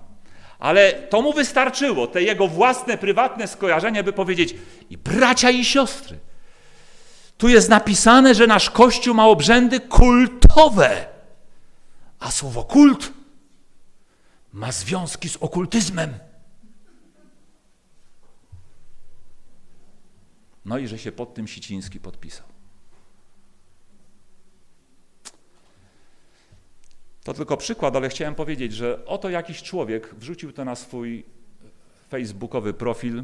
Ale 0.59 0.93
to 0.93 1.21
mu 1.21 1.33
wystarczyło, 1.33 2.07
te 2.07 2.23
jego 2.23 2.47
własne, 2.47 2.97
prywatne 2.97 3.47
skojarzenia, 3.47 4.03
by 4.03 4.13
powiedzieć 4.13 4.55
i 4.89 4.97
bracia 4.97 5.49
i 5.49 5.65
siostry. 5.65 6.17
Tu 7.41 7.49
jest 7.49 7.69
napisane, 7.69 8.35
że 8.35 8.47
nasz 8.47 8.69
Kościół 8.69 9.15
ma 9.15 9.27
obrzędy 9.27 9.79
kultowe, 9.79 11.07
a 12.19 12.31
słowo 12.31 12.63
kult 12.63 13.13
ma 14.53 14.71
związki 14.71 15.29
z 15.29 15.37
okultyzmem. 15.37 16.13
No 20.65 20.77
i 20.77 20.87
że 20.87 20.99
się 20.99 21.11
pod 21.11 21.33
tym 21.33 21.47
Siciński 21.47 21.99
podpisał. 21.99 22.45
To 27.23 27.33
tylko 27.33 27.57
przykład, 27.57 27.95
ale 27.95 28.09
chciałem 28.09 28.35
powiedzieć, 28.35 28.73
że 28.73 29.05
oto 29.05 29.29
jakiś 29.29 29.63
człowiek 29.63 30.15
wrzucił 30.15 30.51
to 30.51 30.65
na 30.65 30.75
swój 30.75 31.25
facebookowy 32.09 32.73
profil. 32.73 33.23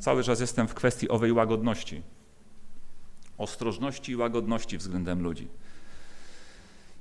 Cały 0.00 0.24
czas 0.24 0.40
jestem 0.40 0.68
w 0.68 0.74
kwestii 0.74 1.08
owej 1.08 1.32
łagodności, 1.32 2.02
ostrożności 3.38 4.12
i 4.12 4.16
łagodności 4.16 4.78
względem 4.78 5.22
ludzi. 5.22 5.48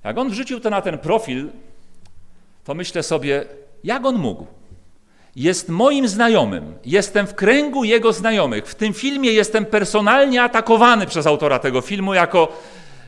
Jak 0.04 0.18
on 0.18 0.30
wrzucił 0.30 0.60
to 0.60 0.70
na 0.70 0.82
ten 0.82 0.98
profil, 0.98 1.50
to 2.64 2.74
myślę 2.74 3.04
sobie, 3.04 3.46
jak 3.84 4.06
on 4.06 4.16
mógł? 4.16 4.48
jest 5.36 5.70
moim 5.70 6.08
znajomym, 6.08 6.74
jestem 6.86 7.28
w 7.28 7.36
kręgu 7.36 7.84
jego 7.84 8.14
znajomych. 8.14 8.68
W 8.68 8.76
tym 8.76 8.94
filmie 8.94 9.32
jestem 9.32 9.66
personalnie 9.66 10.44
atakowany 10.44 11.06
przez 11.06 11.28
autora 11.28 11.60
tego 11.60 11.82
filmu 11.82 12.14
jako 12.14 12.58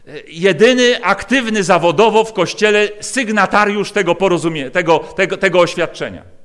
e, 0.07 0.11
jedyny 0.27 1.03
aktywny 1.03 1.63
zawodowo 1.63 2.23
w 2.23 2.33
kościele 2.33 2.89
sygnatariusz 2.99 3.91
tego, 3.91 4.15
porozumie, 4.15 4.71
tego, 4.71 4.99
tego, 4.99 5.37
tego 5.37 5.59
oświadczenia. 5.59 6.36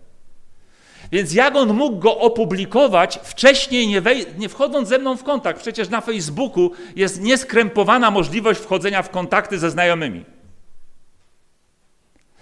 Więc 1.13 1.35
jak 1.35 1.57
on 1.57 1.73
mógł 1.75 1.99
go 1.99 2.19
opublikować 2.19 3.21
wcześniej, 3.23 3.89
nie, 3.89 4.03
nie 4.39 4.49
wchodząc 4.49 4.89
ze 4.89 4.99
mną 4.99 5.17
w 5.17 5.25
kontakt? 5.25 5.61
Przecież 5.61 5.89
na 5.89 6.01
Facebooku 6.01 6.71
jest 6.97 7.21
nieskrępowana 7.21 8.11
możliwość 8.11 8.61
wchodzenia 8.61 9.03
w 9.03 9.11
kontakty 9.11 9.59
ze 9.59 9.71
znajomymi. 9.71 10.25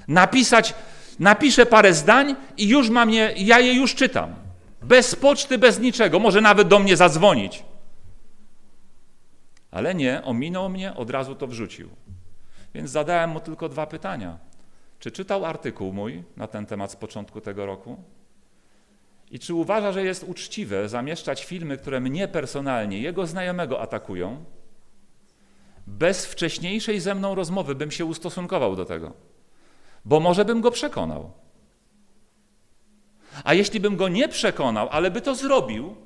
Napisać 0.08 0.74
napiszę 1.18 1.66
parę 1.66 1.94
zdań 1.94 2.36
i 2.56 2.68
już 2.68 2.90
mam 2.90 3.10
je, 3.10 3.34
ja 3.36 3.58
je 3.58 3.74
już 3.74 3.94
czytam. 3.94 4.34
Bez 4.82 5.14
poczty, 5.14 5.58
bez 5.58 5.80
niczego, 5.80 6.18
może 6.18 6.40
nawet 6.40 6.68
do 6.68 6.78
mnie 6.78 6.96
zadzwonić. 6.96 7.64
Ale 9.70 9.94
nie, 9.94 10.24
ominął 10.24 10.68
mnie, 10.68 10.94
od 10.94 11.10
razu 11.10 11.34
to 11.34 11.46
wrzucił. 11.46 11.88
Więc 12.74 12.90
zadałem 12.90 13.30
mu 13.30 13.40
tylko 13.40 13.68
dwa 13.68 13.86
pytania. 13.86 14.38
Czy 14.98 15.10
czytał 15.10 15.44
artykuł 15.44 15.92
mój 15.92 16.22
na 16.36 16.46
ten 16.46 16.66
temat 16.66 16.92
z 16.92 16.96
początku 16.96 17.40
tego 17.40 17.66
roku? 17.66 18.19
I 19.30 19.38
czy 19.38 19.54
uważa, 19.54 19.92
że 19.92 20.04
jest 20.04 20.24
uczciwe 20.24 20.88
zamieszczać 20.88 21.44
filmy, 21.44 21.76
które 21.76 22.00
mnie 22.00 22.28
personalnie, 22.28 22.98
jego 22.98 23.26
znajomego 23.26 23.80
atakują? 23.80 24.44
Bez 25.86 26.26
wcześniejszej 26.26 27.00
ze 27.00 27.14
mną 27.14 27.34
rozmowy 27.34 27.74
bym 27.74 27.90
się 27.90 28.04
ustosunkował 28.04 28.76
do 28.76 28.84
tego 28.84 29.30
bo 30.04 30.20
może 30.20 30.44
bym 30.44 30.60
go 30.60 30.70
przekonał. 30.70 31.30
A 33.44 33.54
jeśli 33.54 33.80
bym 33.80 33.96
go 33.96 34.08
nie 34.08 34.28
przekonał, 34.28 34.88
ale 34.90 35.10
by 35.10 35.20
to 35.20 35.34
zrobił, 35.34 35.96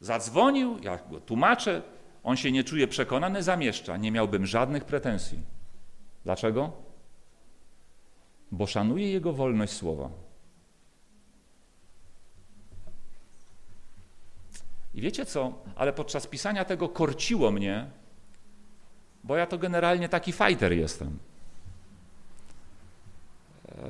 zadzwonił, 0.00 0.78
ja 0.82 0.98
go 1.10 1.20
tłumaczę, 1.20 1.82
on 2.24 2.36
się 2.36 2.52
nie 2.52 2.64
czuje 2.64 2.88
przekonany, 2.88 3.42
zamieszcza, 3.42 3.96
nie 3.96 4.10
miałbym 4.10 4.46
żadnych 4.46 4.84
pretensji. 4.84 5.38
Dlaczego? 6.24 6.72
Bo 8.50 8.66
szanuję 8.66 9.12
jego 9.12 9.32
wolność 9.32 9.72
słowa. 9.72 10.10
I 14.94 15.00
wiecie 15.00 15.26
co? 15.26 15.52
Ale 15.76 15.92
podczas 15.92 16.26
pisania 16.26 16.64
tego 16.64 16.88
korciło 16.88 17.50
mnie, 17.50 17.86
bo 19.24 19.36
ja 19.36 19.46
to 19.46 19.58
generalnie 19.58 20.08
taki 20.08 20.32
fighter 20.32 20.72
jestem. 20.72 21.18
E, 23.68 23.82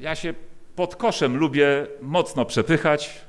ja 0.00 0.14
się 0.14 0.34
pod 0.76 0.96
koszem 0.96 1.36
lubię 1.36 1.86
mocno 2.02 2.44
przepychać. 2.44 3.20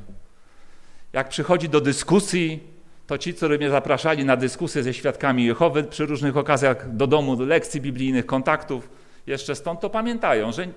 Jak 1.13 1.29
przychodzi 1.29 1.69
do 1.69 1.81
dyskusji, 1.81 2.63
to 3.07 3.17
ci, 3.17 3.33
którzy 3.33 3.57
mnie 3.57 3.69
zapraszali 3.69 4.25
na 4.25 4.37
dyskusję 4.37 4.83
ze 4.83 4.93
świadkami 4.93 5.45
Jehowy 5.45 5.83
przy 5.83 6.05
różnych 6.05 6.37
okazjach 6.37 6.95
do 6.95 7.07
domu, 7.07 7.35
do 7.35 7.45
lekcji 7.45 7.81
biblijnych, 7.81 8.25
kontaktów, 8.25 8.89
jeszcze 9.27 9.55
stąd 9.55 9.79
to 9.79 9.89
pamiętają, 9.89 10.51
że 10.51 10.67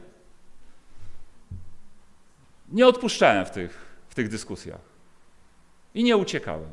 nie 2.68 2.86
odpuszczałem 2.86 3.47
w 3.47 3.51
tych, 3.51 3.78
w 4.09 4.14
tych 4.14 4.28
dyskusjach 4.28 4.91
i 5.95 6.05
nie 6.05 6.16
uciekałem. 6.16 6.70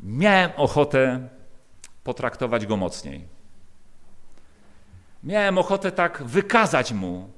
Miałem 0.00 0.50
ochotę 0.56 1.28
potraktować 2.04 2.66
go 2.66 2.76
mocniej. 2.76 3.28
Miałem 5.24 5.58
ochotę 5.58 5.92
tak 5.92 6.22
wykazać 6.22 6.92
mu 6.92 7.30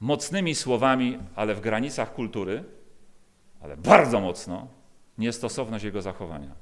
mocnymi 0.00 0.54
słowami, 0.54 1.18
ale 1.34 1.54
w 1.54 1.60
granicach 1.60 2.14
kultury, 2.14 2.64
ale 3.60 3.76
bardzo 3.76 4.20
mocno, 4.20 4.66
niestosowność 5.18 5.84
jego 5.84 6.02
zachowania. 6.02 6.54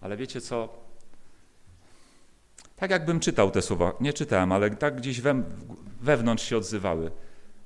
Ale 0.00 0.16
wiecie 0.16 0.40
co? 0.40 0.68
Tak 2.76 2.90
jakbym 2.90 3.20
czytał 3.20 3.50
te 3.50 3.62
słowa. 3.62 3.92
Nie 4.00 4.12
czytałem, 4.12 4.52
ale 4.52 4.70
tak 4.70 4.96
gdzieś 4.96 5.20
we, 5.20 5.42
wewnątrz 6.00 6.44
się 6.44 6.56
odzywały. 6.56 7.10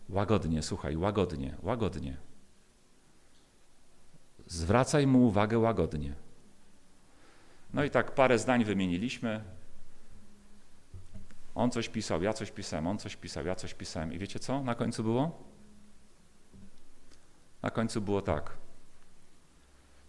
Łagodnie, 0.09 0.63
słuchaj, 0.63 0.97
łagodnie, 0.97 1.57
łagodnie. 1.63 2.17
Zwracaj 4.47 5.07
mu 5.07 5.27
uwagę 5.27 5.59
łagodnie. 5.59 6.15
No 7.75 7.85
i 7.85 7.91
tak 7.91 8.15
parę 8.15 8.39
zdań 8.39 8.65
wymieniliśmy. 8.65 9.45
On 11.55 11.71
coś 11.71 11.89
pisał, 11.89 12.23
ja 12.23 12.33
coś 12.33 12.51
pisałem, 12.51 12.87
on 12.87 12.99
coś 12.99 13.17
pisał, 13.17 13.47
ja 13.47 13.55
coś 13.55 13.75
pisałem. 13.75 14.13
I 14.13 14.19
wiecie 14.19 14.39
co 14.39 14.63
na 14.63 14.75
końcu 14.75 15.03
było? 15.03 15.43
Na 17.63 17.71
końcu 17.71 18.01
było 18.01 18.23
tak. 18.23 18.57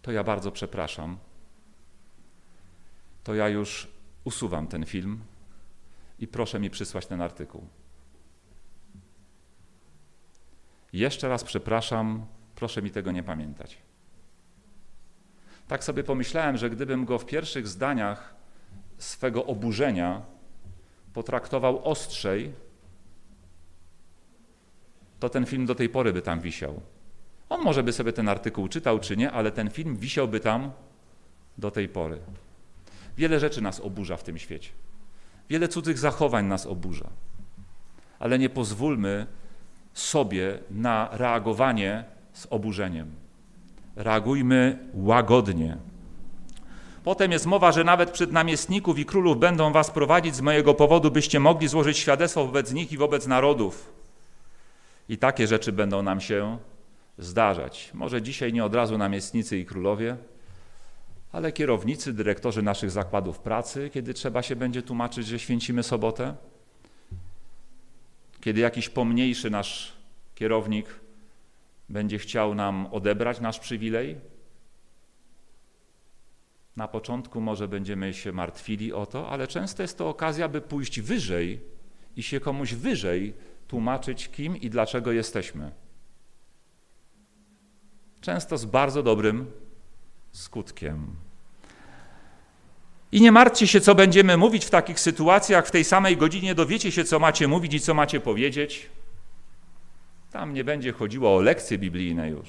To 0.02 0.12
ja 0.12 0.24
bardzo 0.24 0.52
przepraszam. 0.52 1.18
To 3.24 3.34
ja 3.34 3.48
już 3.48 3.88
usuwam 4.24 4.66
ten 4.66 4.86
film 4.86 5.24
i 6.18 6.26
proszę 6.26 6.60
mi 6.60 6.70
przysłać 6.70 7.06
ten 7.06 7.22
artykuł. 7.22 7.66
Jeszcze 10.94 11.28
raz 11.28 11.44
przepraszam, 11.44 12.26
proszę 12.54 12.82
mi 12.82 12.90
tego 12.90 13.12
nie 13.12 13.22
pamiętać. 13.22 13.78
Tak 15.68 15.84
sobie 15.84 16.04
pomyślałem, 16.04 16.56
że 16.56 16.70
gdybym 16.70 17.04
go 17.04 17.18
w 17.18 17.26
pierwszych 17.26 17.68
zdaniach 17.68 18.34
swego 18.98 19.46
oburzenia 19.46 20.22
potraktował 21.12 21.84
ostrzej, 21.84 22.52
to 25.20 25.28
ten 25.28 25.46
film 25.46 25.66
do 25.66 25.74
tej 25.74 25.88
pory 25.88 26.12
by 26.12 26.22
tam 26.22 26.40
wisiał. 26.40 26.80
On 27.48 27.62
może 27.62 27.82
by 27.82 27.92
sobie 27.92 28.12
ten 28.12 28.28
artykuł 28.28 28.68
czytał 28.68 28.98
czy 28.98 29.16
nie, 29.16 29.32
ale 29.32 29.52
ten 29.52 29.70
film 29.70 29.96
wisiałby 29.96 30.40
tam 30.40 30.72
do 31.58 31.70
tej 31.70 31.88
pory. 31.88 32.18
Wiele 33.16 33.40
rzeczy 33.40 33.60
nas 33.60 33.80
oburza 33.80 34.16
w 34.16 34.22
tym 34.22 34.38
świecie. 34.38 34.70
Wiele 35.48 35.68
cudzych 35.68 35.98
zachowań 35.98 36.46
nas 36.46 36.66
oburza. 36.66 37.10
Ale 38.18 38.38
nie 38.38 38.50
pozwólmy 38.50 39.26
sobie 39.94 40.58
na 40.70 41.08
reagowanie 41.12 42.04
z 42.32 42.46
oburzeniem. 42.50 43.10
Reagujmy 43.96 44.78
łagodnie. 44.94 45.76
Potem 47.04 47.32
jest 47.32 47.46
mowa, 47.46 47.72
że 47.72 47.84
nawet 47.84 48.10
przed 48.10 48.32
namiestników 48.32 48.98
i 48.98 49.04
królów 49.04 49.38
będą 49.38 49.72
was 49.72 49.90
prowadzić 49.90 50.34
z 50.34 50.40
mojego 50.40 50.74
powodu, 50.74 51.10
byście 51.10 51.40
mogli 51.40 51.68
złożyć 51.68 51.98
świadectwo 51.98 52.46
wobec 52.46 52.72
nich 52.72 52.92
i 52.92 52.98
wobec 52.98 53.26
narodów. 53.26 53.92
I 55.08 55.18
takie 55.18 55.46
rzeczy 55.46 55.72
będą 55.72 56.02
nam 56.02 56.20
się 56.20 56.58
zdarzać. 57.18 57.90
Może 57.94 58.22
dzisiaj 58.22 58.52
nie 58.52 58.64
od 58.64 58.74
razu 58.74 58.98
namiestnicy 58.98 59.58
i 59.58 59.64
królowie, 59.64 60.16
ale 61.32 61.52
kierownicy, 61.52 62.12
dyrektorzy 62.12 62.62
naszych 62.62 62.90
zakładów 62.90 63.38
pracy, 63.38 63.90
kiedy 63.92 64.14
trzeba 64.14 64.42
się 64.42 64.56
będzie 64.56 64.82
tłumaczyć, 64.82 65.26
że 65.26 65.38
święcimy 65.38 65.82
sobotę, 65.82 66.34
kiedy 68.44 68.60
jakiś 68.60 68.88
pomniejszy 68.88 69.50
nasz 69.50 69.92
kierownik 70.34 71.00
będzie 71.88 72.18
chciał 72.18 72.54
nam 72.54 72.86
odebrać 72.86 73.40
nasz 73.40 73.58
przywilej. 73.58 74.16
Na 76.76 76.88
początku 76.88 77.40
może 77.40 77.68
będziemy 77.68 78.14
się 78.14 78.32
martwili 78.32 78.92
o 78.92 79.06
to, 79.06 79.28
ale 79.28 79.46
często 79.46 79.82
jest 79.82 79.98
to 79.98 80.08
okazja, 80.08 80.48
by 80.48 80.60
pójść 80.60 81.00
wyżej 81.00 81.60
i 82.16 82.22
się 82.22 82.40
komuś 82.40 82.74
wyżej 82.74 83.34
tłumaczyć, 83.68 84.28
kim 84.28 84.56
i 84.56 84.70
dlaczego 84.70 85.12
jesteśmy. 85.12 85.72
Często 88.20 88.58
z 88.58 88.64
bardzo 88.64 89.02
dobrym 89.02 89.50
skutkiem. 90.32 91.16
I 93.14 93.20
nie 93.20 93.32
martwcie 93.32 93.66
się, 93.66 93.80
co 93.80 93.94
będziemy 93.94 94.36
mówić 94.36 94.64
w 94.64 94.70
takich 94.70 95.00
sytuacjach. 95.00 95.66
W 95.66 95.70
tej 95.70 95.84
samej 95.84 96.16
godzinie 96.16 96.54
dowiecie 96.54 96.92
się, 96.92 97.04
co 97.04 97.18
macie 97.18 97.48
mówić 97.48 97.74
i 97.74 97.80
co 97.80 97.94
macie 97.94 98.20
powiedzieć. 98.20 98.88
Tam 100.32 100.54
nie 100.54 100.64
będzie 100.64 100.92
chodziło 100.92 101.36
o 101.36 101.40
lekcje 101.40 101.78
biblijne 101.78 102.30
już. 102.30 102.48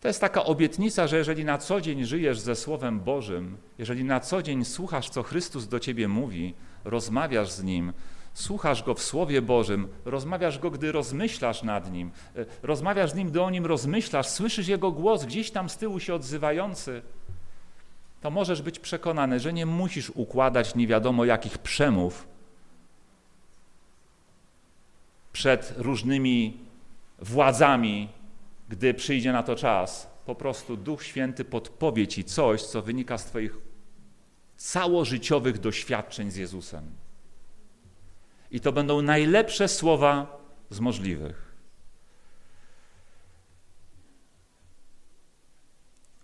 To 0.00 0.08
jest 0.08 0.20
taka 0.20 0.44
obietnica, 0.44 1.06
że 1.06 1.16
jeżeli 1.16 1.44
na 1.44 1.58
co 1.58 1.80
dzień 1.80 2.04
żyjesz 2.04 2.40
ze 2.40 2.56
Słowem 2.56 3.00
Bożym, 3.00 3.56
jeżeli 3.78 4.04
na 4.04 4.20
co 4.20 4.42
dzień 4.42 4.64
słuchasz, 4.64 5.10
co 5.10 5.22
Chrystus 5.22 5.68
do 5.68 5.80
ciebie 5.80 6.08
mówi, 6.08 6.54
rozmawiasz 6.84 7.50
z 7.50 7.62
Nim, 7.62 7.92
słuchasz 8.34 8.82
Go 8.82 8.94
w 8.94 9.02
Słowie 9.02 9.42
Bożym, 9.42 9.88
rozmawiasz 10.04 10.58
Go, 10.58 10.70
gdy 10.70 10.92
rozmyślasz 10.92 11.62
nad 11.62 11.92
Nim, 11.92 12.10
e, 12.36 12.44
rozmawiasz 12.62 13.10
z 13.10 13.14
Nim, 13.14 13.28
gdy 13.28 13.42
o 13.42 13.50
Nim 13.50 13.66
rozmyślasz, 13.66 14.26
słyszysz 14.26 14.68
Jego 14.68 14.92
głos 14.92 15.24
gdzieś 15.24 15.50
tam 15.50 15.68
z 15.68 15.76
tyłu 15.76 16.00
się 16.00 16.14
odzywający, 16.14 17.02
to 18.20 18.30
możesz 18.30 18.62
być 18.62 18.78
przekonany, 18.78 19.40
że 19.40 19.52
nie 19.52 19.66
musisz 19.66 20.10
układać 20.10 20.74
nie 20.74 20.86
wiadomo 20.86 21.24
jakich 21.24 21.58
przemów 21.58 22.28
przed 25.32 25.74
różnymi 25.76 26.58
władzami, 27.18 28.08
gdy 28.68 28.94
przyjdzie 28.94 29.32
na 29.32 29.42
to 29.42 29.56
czas. 29.56 30.10
Po 30.26 30.34
prostu 30.34 30.76
Duch 30.76 31.04
Święty 31.04 31.44
podpowie 31.44 32.06
ci 32.06 32.24
coś, 32.24 32.62
co 32.62 32.82
wynika 32.82 33.18
z 33.18 33.24
Twoich 33.24 33.58
całożyciowych 34.56 35.58
doświadczeń 35.58 36.30
z 36.30 36.36
Jezusem. 36.36 36.90
I 38.50 38.60
to 38.60 38.72
będą 38.72 39.02
najlepsze 39.02 39.68
słowa 39.68 40.38
z 40.70 40.80
możliwych. 40.80 41.47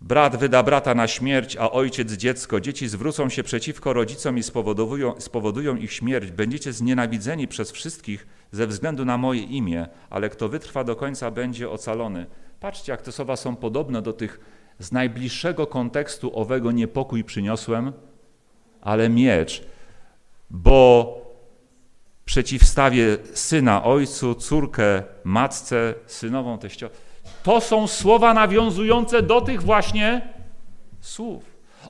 Brat 0.05 0.35
wyda 0.35 0.63
brata 0.63 0.95
na 0.95 1.07
śmierć, 1.07 1.57
a 1.57 1.71
ojciec 1.71 2.13
dziecko. 2.13 2.61
Dzieci 2.61 2.87
zwrócą 2.87 3.29
się 3.29 3.43
przeciwko 3.43 3.93
rodzicom 3.93 4.37
i 4.37 4.43
spowodują, 4.43 5.21
spowodują 5.21 5.75
ich 5.75 5.93
śmierć. 5.93 6.31
Będziecie 6.31 6.73
znienawidzeni 6.73 7.47
przez 7.47 7.71
wszystkich 7.71 8.27
ze 8.51 8.67
względu 8.67 9.05
na 9.05 9.17
moje 9.17 9.41
imię, 9.41 9.87
ale 10.09 10.29
kto 10.29 10.49
wytrwa 10.49 10.83
do 10.83 10.95
końca, 10.95 11.31
będzie 11.31 11.69
ocalony. 11.69 12.25
Patrzcie, 12.59 12.91
jak 12.91 13.01
te 13.01 13.11
słowa 13.11 13.35
są 13.35 13.55
podobne 13.55 14.01
do 14.01 14.13
tych 14.13 14.39
z 14.79 14.91
najbliższego 14.91 15.67
kontekstu 15.67 16.39
owego 16.39 16.71
niepokój 16.71 17.23
przyniosłem, 17.23 17.93
ale 18.81 19.09
miecz, 19.09 19.63
bo 20.49 21.15
przeciwstawię 22.25 23.17
syna 23.33 23.83
ojcu, 23.83 24.35
córkę 24.35 25.03
matce, 25.23 25.93
synową 26.05 26.57
teściową. 26.57 26.95
To 27.45 27.61
są 27.61 27.87
słowa 27.87 28.33
nawiązujące 28.33 29.21
do 29.21 29.41
tych 29.41 29.61
właśnie 29.61 30.21
słów. 31.01 31.43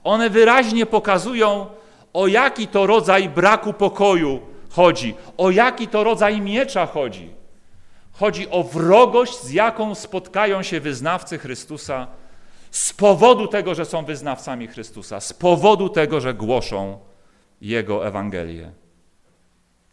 One 0.04 0.30
wyraźnie 0.30 0.86
pokazują, 0.86 1.68
o 2.14 2.28
jaki 2.28 2.68
to 2.68 2.88
rodzaj 2.88 3.30
braku 3.30 3.74
pokoju 3.74 4.40
chodzi, 4.70 5.16
o 5.38 5.52
jaki 5.52 5.88
to 5.88 6.04
rodzaj 6.04 6.42
miecza 6.42 6.86
chodzi. 6.86 7.30
Chodzi 8.12 8.50
o 8.50 8.64
wrogość, 8.64 9.42
z 9.42 9.52
jaką 9.52 9.96
spotkają 9.96 10.64
się 10.64 10.80
wyznawcy 10.80 11.38
Chrystusa 11.38 12.08
z 12.72 12.94
powodu 12.94 13.48
tego, 13.48 13.76
że 13.76 13.86
są 13.86 14.06
wyznawcami 14.06 14.68
Chrystusa, 14.68 15.20
z 15.20 15.34
powodu 15.34 15.90
tego, 15.90 16.22
że 16.22 16.34
głoszą 16.34 17.00
Jego 17.62 18.08
Ewangelię. 18.08 18.72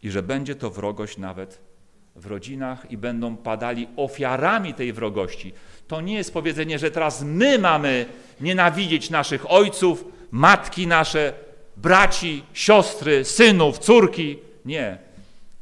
I 0.03 0.11
że 0.11 0.23
będzie 0.23 0.55
to 0.55 0.69
wrogość 0.69 1.17
nawet 1.17 1.72
w 2.15 2.25
rodzinach 2.25 2.91
i 2.91 2.97
będą 2.97 3.37
padali 3.37 3.87
ofiarami 3.95 4.73
tej 4.73 4.93
wrogości. 4.93 5.53
To 5.87 6.01
nie 6.01 6.15
jest 6.15 6.33
powiedzenie, 6.33 6.79
że 6.79 6.91
teraz 6.91 7.21
my 7.23 7.59
mamy 7.59 8.05
nienawidzieć 8.41 9.09
naszych 9.09 9.51
ojców, 9.51 10.05
matki 10.31 10.87
nasze, 10.87 11.33
braci, 11.77 12.43
siostry, 12.53 13.25
synów, 13.25 13.79
córki. 13.79 14.39
Nie. 14.65 14.97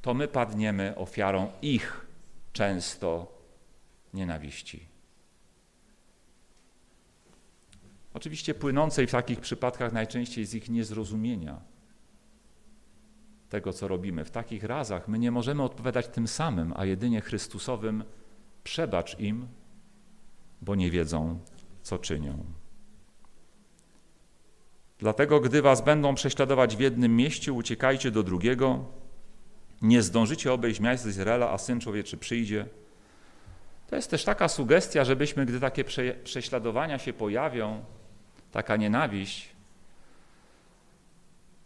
To 0.01 0.13
my 0.13 0.27
padniemy 0.27 0.93
ofiarą 0.95 1.51
ich 1.61 2.05
często 2.53 3.27
nienawiści. 4.13 4.91
Oczywiście 8.13 8.53
płynącej 8.53 9.07
w 9.07 9.11
takich 9.11 9.39
przypadkach 9.39 9.93
najczęściej 9.93 10.45
z 10.45 10.53
ich 10.53 10.69
niezrozumienia 10.69 11.70
tego, 13.51 13.73
co 13.73 13.87
robimy. 13.87 14.25
W 14.25 14.31
takich 14.31 14.63
razach 14.63 15.07
my 15.07 15.19
nie 15.19 15.31
możemy 15.31 15.63
odpowiadać 15.63 16.07
tym 16.07 16.27
samym, 16.27 16.73
a 16.75 16.85
jedynie 16.85 17.21
Chrystusowym 17.21 18.03
przebacz 18.63 19.19
im, 19.19 19.47
bo 20.61 20.75
nie 20.75 20.91
wiedzą, 20.91 21.39
co 21.81 21.97
czynią. 21.97 22.43
Dlatego, 24.99 25.39
gdy 25.39 25.61
was 25.61 25.81
będą 25.81 26.15
prześladować 26.15 26.77
w 26.77 26.79
jednym 26.79 27.15
mieście, 27.15 27.53
uciekajcie 27.53 28.11
do 28.11 28.23
drugiego. 28.23 28.85
Nie 29.81 30.01
zdążycie 30.01 30.53
obejść 30.53 30.79
miasta 30.79 31.09
Izraela, 31.09 31.49
a 31.49 31.57
Syn 31.57 31.79
Człowieczy 31.79 32.17
przyjdzie. 32.17 32.65
To 33.89 33.95
jest 33.95 34.11
też 34.11 34.23
taka 34.23 34.47
sugestia, 34.47 35.03
żebyśmy, 35.03 35.45
gdy 35.45 35.59
takie 35.59 35.83
prześladowania 36.23 36.99
się 36.99 37.13
pojawią, 37.13 37.83
taka 38.51 38.75
nienawiść, 38.75 39.49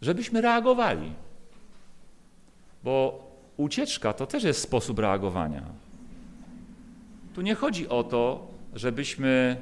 żebyśmy 0.02 0.42
reagowali. 0.42 1.25
Bo 2.86 3.26
ucieczka 3.58 4.14
to 4.14 4.28
też 4.28 4.44
jest 4.44 4.62
sposób 4.62 5.00
reagowania. 5.00 5.64
Tu 7.34 7.42
nie 7.42 7.56
chodzi 7.56 7.90
o 7.90 8.04
to, 8.04 8.48
żebyśmy 8.74 9.62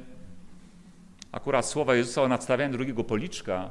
akurat 1.32 1.66
słowa 1.66 1.94
Jezusa 1.94 2.22
o 2.22 2.28
nadstawianiu 2.28 2.72
drugiego 2.72 3.04
policzka 3.04 3.70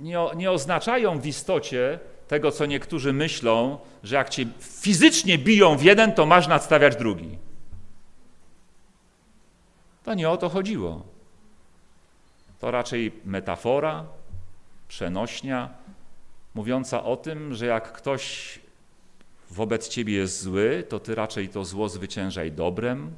nie, 0.00 0.18
nie 0.36 0.50
oznaczają 0.50 1.20
w 1.20 1.26
istocie 1.26 1.98
tego, 2.28 2.52
co 2.52 2.66
niektórzy 2.66 3.12
myślą, 3.12 3.78
że 4.02 4.16
jak 4.16 4.28
cię 4.28 4.46
fizycznie 4.60 5.38
biją 5.38 5.76
w 5.76 5.82
jeden, 5.82 6.12
to 6.12 6.26
masz 6.26 6.48
nadstawiać 6.48 6.96
drugi. 6.96 7.38
To 10.04 10.14
nie 10.14 10.30
o 10.30 10.36
to 10.36 10.48
chodziło. 10.48 11.02
To 12.60 12.70
raczej 12.70 13.12
metafora, 13.24 14.04
przenośnia, 14.88 15.68
mówiąca 16.54 17.04
o 17.04 17.16
tym, 17.16 17.54
że 17.54 17.66
jak 17.66 17.92
ktoś 17.92 18.58
wobec 19.50 19.88
ciebie 19.88 20.14
jest 20.14 20.42
zły, 20.42 20.84
to 20.88 21.00
ty 21.00 21.14
raczej 21.14 21.48
to 21.48 21.64
zło 21.64 21.88
zwyciężaj 21.88 22.52
dobrem. 22.52 23.10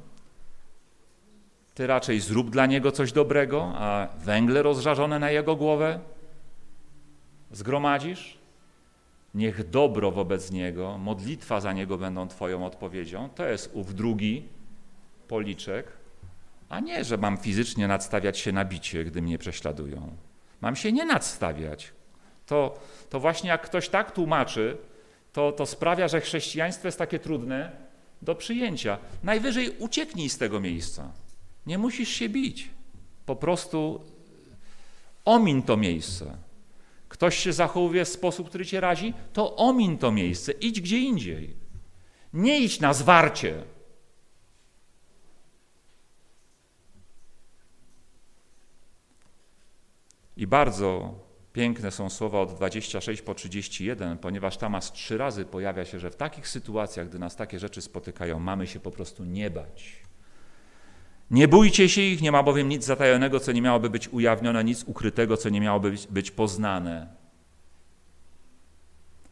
Ty 1.73 1.87
raczej 1.87 2.19
zrób 2.19 2.49
dla 2.49 2.65
niego 2.65 2.91
coś 2.91 3.11
dobrego, 3.11 3.71
a 3.75 4.07
węgle 4.17 4.61
rozżarzone 4.61 5.19
na 5.19 5.31
jego 5.31 5.55
głowę 5.55 5.99
zgromadzisz. 7.51 8.37
Niech 9.33 9.69
dobro 9.69 10.11
wobec 10.11 10.51
niego, 10.51 10.97
modlitwa 10.97 11.61
za 11.61 11.73
niego 11.73 11.97
będą 11.97 12.27
Twoją 12.27 12.65
odpowiedzią. 12.65 13.29
To 13.29 13.45
jest 13.45 13.69
ów 13.73 13.95
drugi 13.95 14.43
policzek, 15.27 15.87
a 16.69 16.79
nie, 16.79 17.03
że 17.03 17.17
mam 17.17 17.37
fizycznie 17.37 17.87
nadstawiać 17.87 18.39
się 18.39 18.51
na 18.51 18.65
bicie, 18.65 19.05
gdy 19.05 19.21
mnie 19.21 19.37
prześladują. 19.37 20.15
Mam 20.61 20.75
się 20.75 20.91
nie 20.91 21.05
nadstawiać. 21.05 21.93
To, 22.45 22.79
to 23.09 23.19
właśnie 23.19 23.49
jak 23.49 23.61
ktoś 23.61 23.89
tak 23.89 24.11
tłumaczy, 24.11 24.77
to, 25.33 25.51
to 25.51 25.65
sprawia, 25.65 26.07
że 26.07 26.21
chrześcijaństwo 26.21 26.87
jest 26.87 26.97
takie 26.97 27.19
trudne 27.19 27.71
do 28.21 28.35
przyjęcia. 28.35 28.97
Najwyżej 29.23 29.69
ucieknij 29.79 30.29
z 30.29 30.37
tego 30.37 30.59
miejsca. 30.59 31.11
Nie 31.65 31.77
musisz 31.77 32.09
się 32.09 32.29
bić. 32.29 32.69
Po 33.25 33.35
prostu 33.35 34.03
omin 35.25 35.63
to 35.63 35.77
miejsce. 35.77 36.37
Ktoś 37.09 37.37
się 37.37 37.53
zachowuje 37.53 38.05
w 38.05 38.09
sposób, 38.09 38.49
który 38.49 38.65
cię 38.65 38.79
razi, 38.79 39.13
to 39.33 39.55
omin 39.55 39.97
to 39.97 40.11
miejsce. 40.11 40.51
Idź 40.51 40.81
gdzie 40.81 40.99
indziej. 40.99 41.55
Nie 42.33 42.59
idź 42.59 42.79
na 42.79 42.93
zwarcie. 42.93 43.63
I 50.37 50.47
bardzo 50.47 51.13
Piękne 51.53 51.91
są 51.91 52.09
słowa 52.09 52.41
od 52.41 52.53
26 52.55 53.21
po 53.21 53.35
31, 53.35 54.17
ponieważ 54.17 54.57
tam 54.57 54.75
aż 54.75 54.91
trzy 54.91 55.17
razy 55.17 55.45
pojawia 55.45 55.85
się, 55.85 55.99
że 55.99 56.11
w 56.11 56.15
takich 56.15 56.47
sytuacjach, 56.47 57.09
gdy 57.09 57.19
nas 57.19 57.35
takie 57.35 57.59
rzeczy 57.59 57.81
spotykają, 57.81 58.39
mamy 58.39 58.67
się 58.67 58.79
po 58.79 58.91
prostu 58.91 59.25
nie 59.25 59.49
bać. 59.49 60.03
Nie 61.31 61.47
bójcie 61.47 61.89
się 61.89 62.01
ich, 62.01 62.21
nie 62.21 62.31
ma 62.31 62.43
bowiem 62.43 62.69
nic 62.69 62.85
zatajonego, 62.85 63.39
co 63.39 63.51
nie 63.51 63.61
miałoby 63.61 63.89
być 63.89 64.09
ujawnione, 64.09 64.63
nic 64.63 64.83
ukrytego, 64.83 65.37
co 65.37 65.49
nie 65.49 65.61
miałoby 65.61 65.91
być, 65.91 66.07
być 66.07 66.31
poznane. 66.31 67.07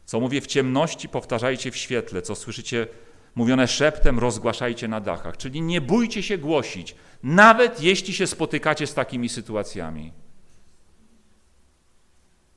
Co 0.04 0.20
mówię 0.20 0.40
w 0.40 0.46
ciemności, 0.46 1.08
powtarzajcie 1.08 1.70
w 1.70 1.76
świetle, 1.76 2.22
co 2.22 2.34
słyszycie 2.34 2.86
mówione 3.34 3.68
szeptem, 3.68 4.18
rozgłaszajcie 4.18 4.88
na 4.88 5.00
dachach. 5.00 5.36
Czyli 5.36 5.62
nie 5.62 5.80
bójcie 5.80 6.22
się 6.22 6.38
głosić, 6.38 6.94
nawet 7.22 7.82
jeśli 7.82 8.14
się 8.14 8.26
spotykacie 8.26 8.86
z 8.86 8.94
takimi 8.94 9.28
sytuacjami. 9.28 10.12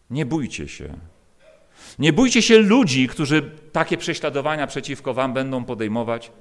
Nie 0.09 0.25
bójcie 0.25 0.67
się. 0.67 0.97
Nie 1.99 2.13
bójcie 2.13 2.41
się 2.41 2.57
ludzi, 2.57 3.07
którzy 3.07 3.51
takie 3.71 3.97
prześladowania 3.97 4.67
przeciwko 4.67 5.13
wam 5.13 5.33
będą 5.33 5.65
podejmować, 5.65 6.31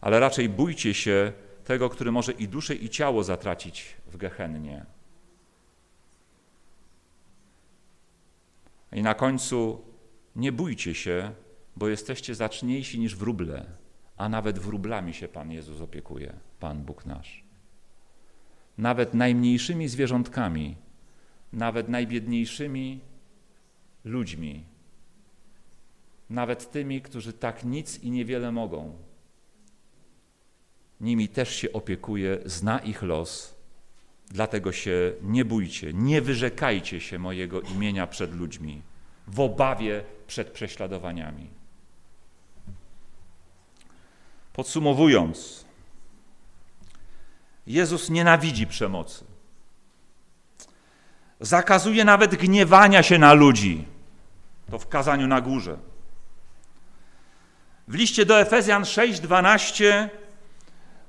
ale 0.00 0.20
raczej 0.20 0.48
bójcie 0.48 0.94
się 0.94 1.32
tego, 1.64 1.88
który 1.88 2.12
może 2.12 2.32
i 2.32 2.48
duszę, 2.48 2.74
i 2.74 2.88
ciało 2.88 3.24
zatracić 3.24 3.96
w 4.06 4.16
gehennie. 4.16 4.86
I 8.92 9.02
na 9.02 9.14
końcu 9.14 9.84
nie 10.36 10.52
bójcie 10.52 10.94
się, 10.94 11.32
bo 11.76 11.88
jesteście 11.88 12.34
zaczniejsi 12.34 13.00
niż 13.00 13.16
wróble, 13.16 13.66
a 14.16 14.28
nawet 14.28 14.58
wróblami 14.58 15.14
się 15.14 15.28
Pan 15.28 15.52
Jezus 15.52 15.80
opiekuje, 15.80 16.32
Pan 16.60 16.84
Bóg 16.84 17.06
nasz. 17.06 17.44
Nawet 18.78 19.14
najmniejszymi 19.14 19.88
zwierzątkami 19.88 20.76
nawet 21.52 21.88
najbiedniejszymi 21.88 23.00
ludźmi, 24.04 24.64
nawet 26.30 26.70
tymi, 26.70 27.02
którzy 27.02 27.32
tak 27.32 27.64
nic 27.64 27.98
i 27.98 28.10
niewiele 28.10 28.52
mogą. 28.52 28.96
Nimi 31.00 31.28
też 31.28 31.56
się 31.56 31.72
opiekuje, 31.72 32.38
zna 32.44 32.78
ich 32.78 33.02
los, 33.02 33.54
dlatego 34.28 34.72
się 34.72 35.12
nie 35.22 35.44
bójcie, 35.44 35.92
nie 35.92 36.22
wyrzekajcie 36.22 37.00
się 37.00 37.18
mojego 37.18 37.60
imienia 37.60 38.06
przed 38.06 38.34
ludźmi, 38.34 38.82
w 39.26 39.40
obawie 39.40 40.04
przed 40.26 40.50
prześladowaniami. 40.50 41.50
Podsumowując, 44.52 45.64
Jezus 47.66 48.10
nienawidzi 48.10 48.66
przemocy. 48.66 49.27
Zakazuje 51.40 52.04
nawet 52.04 52.34
gniewania 52.34 53.02
się 53.02 53.18
na 53.18 53.32
ludzi. 53.32 53.84
To 54.70 54.78
w 54.78 54.88
kazaniu 54.88 55.26
na 55.26 55.40
górze. 55.40 55.76
W 57.88 57.94
liście 57.94 58.26
do 58.26 58.40
Efezjan 58.40 58.82
6:12 58.82 60.08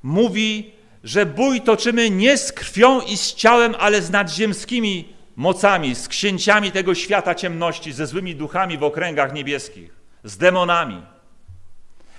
mówi, 0.04 0.72
że 1.04 1.26
bój 1.26 1.62
toczymy 1.62 2.10
nie 2.10 2.38
z 2.38 2.52
krwią 2.52 3.02
i 3.02 3.18
z 3.18 3.34
ciałem, 3.34 3.76
ale 3.80 4.02
z 4.02 4.10
nadziemskimi 4.10 5.14
mocami, 5.36 5.96
z 5.96 6.08
księciami 6.08 6.72
tego 6.72 6.96
świata 6.96 7.36
ciemności, 7.36 7.94
ze 7.94 8.08
złymi 8.08 8.36
duchami 8.36 8.78
w 8.78 8.84
okręgach 8.84 9.34
niebieskich, 9.34 9.96
z 10.24 10.38
demonami. 10.38 11.02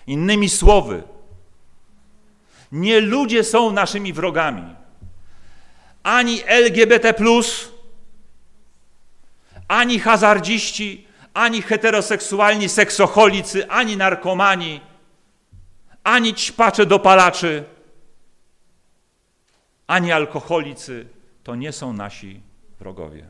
Innymi 0.06 0.48
słowy, 0.48 1.02
nie 2.72 3.00
ludzie 3.00 3.44
są 3.44 3.72
naszymi 3.72 4.12
wrogami. 4.12 4.74
Ani 6.02 6.42
LGBT, 6.46 7.14
ani 9.70 9.98
hazardziści, 9.98 11.06
ani 11.34 11.62
heteroseksualni 11.62 12.68
seksocholicy, 12.68 13.68
ani 13.68 13.96
narkomani, 13.96 14.80
ani 16.04 16.34
ćpacze 16.34 16.86
dopalaczy, 16.86 17.64
ani 19.86 20.12
alkoholicy 20.12 21.06
to 21.44 21.54
nie 21.54 21.72
są 21.72 21.92
nasi 21.92 22.40
wrogowie. 22.80 23.28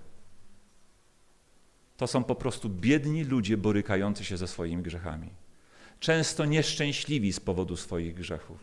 To 1.96 2.06
są 2.06 2.24
po 2.24 2.34
prostu 2.34 2.68
biedni 2.68 3.24
ludzie 3.24 3.56
borykający 3.56 4.24
się 4.24 4.36
ze 4.36 4.48
swoimi 4.48 4.82
grzechami. 4.82 5.28
Często 6.00 6.44
nieszczęśliwi 6.44 7.32
z 7.32 7.40
powodu 7.40 7.76
swoich 7.76 8.14
grzechów. 8.14 8.58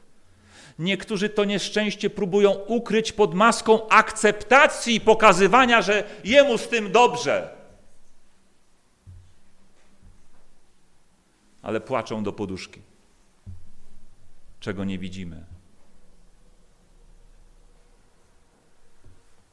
Niektórzy 0.79 1.29
to 1.29 1.45
nieszczęście 1.45 2.09
próbują 2.09 2.51
ukryć 2.51 3.11
pod 3.11 3.33
maską 3.33 3.89
akceptacji 3.89 4.95
i 4.95 5.01
pokazywania, 5.01 5.81
że 5.81 6.03
jemu 6.23 6.57
z 6.57 6.67
tym 6.67 6.91
dobrze. 6.91 7.56
Ale 11.67 11.81
płaczą 11.81 12.23
do 12.23 12.33
poduszki, 12.33 12.81
czego 14.59 14.83
nie 14.85 14.99
widzimy. 14.99 15.45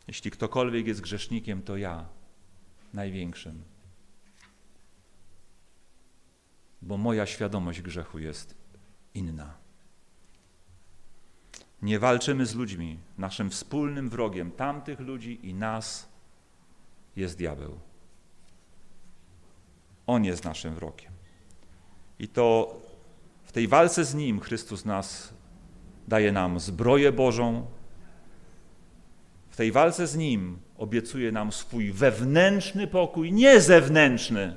Jeśli 0.08 0.30
ktokolwiek 0.30 0.86
jest 0.86 1.00
grzesznikiem, 1.00 1.62
to 1.62 1.76
ja, 1.76 2.06
największym. 2.92 3.62
Bo 6.82 6.96
moja 6.96 7.26
świadomość 7.26 7.82
grzechu 7.82 8.18
jest 8.18 8.54
inna. 9.14 9.54
Nie 11.82 11.98
walczymy 11.98 12.46
z 12.46 12.54
ludźmi. 12.54 12.98
Naszym 13.18 13.50
wspólnym 13.50 14.10
wrogiem 14.10 14.50
tamtych 14.50 15.00
ludzi 15.00 15.48
i 15.48 15.54
nas 15.54 16.08
jest 17.16 17.38
diabeł. 17.38 17.80
On 20.06 20.24
jest 20.24 20.44
naszym 20.44 20.74
wrogiem. 20.74 21.13
I 22.24 22.28
to 22.28 22.76
w 23.42 23.52
tej 23.52 23.68
walce 23.68 24.04
z 24.04 24.14
Nim 24.14 24.40
Chrystus 24.40 24.84
nas 24.84 25.34
daje 26.08 26.32
nam 26.32 26.60
zbroję 26.60 27.12
Bożą. 27.12 27.66
W 29.50 29.56
tej 29.56 29.72
walce 29.72 30.06
z 30.06 30.16
Nim 30.16 30.58
obiecuje 30.78 31.32
nam 31.32 31.52
swój 31.52 31.92
wewnętrzny 31.92 32.86
pokój, 32.86 33.32
nie 33.32 33.60
zewnętrzny. 33.60 34.56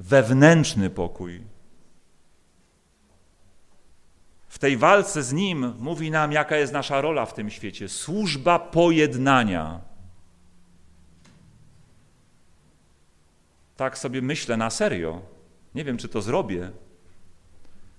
Wewnętrzny 0.00 0.90
pokój. 0.90 1.40
W 4.48 4.58
tej 4.58 4.76
walce 4.76 5.22
z 5.22 5.32
Nim 5.32 5.74
mówi 5.78 6.10
nam, 6.10 6.32
jaka 6.32 6.56
jest 6.56 6.72
nasza 6.72 7.00
rola 7.00 7.26
w 7.26 7.34
tym 7.34 7.50
świecie 7.50 7.88
służba 7.88 8.58
pojednania. 8.58 9.80
tak 13.78 13.98
sobie 13.98 14.22
myślę 14.22 14.56
na 14.56 14.70
serio. 14.70 15.22
Nie 15.74 15.84
wiem, 15.84 15.96
czy 15.96 16.08
to 16.08 16.22
zrobię, 16.22 16.70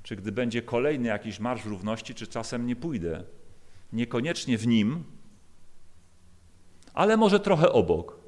czy 0.03 0.15
gdy 0.15 0.31
będzie 0.31 0.61
kolejny 0.61 1.07
jakiś 1.07 1.39
marsz 1.39 1.65
równości, 1.65 2.15
czy 2.15 2.27
czasem 2.27 2.65
nie 2.67 2.75
pójdę. 2.75 3.23
Niekoniecznie 3.93 4.57
w 4.57 4.67
nim, 4.67 5.03
ale 6.93 7.17
może 7.17 7.39
trochę 7.39 7.71
obok. 7.71 8.19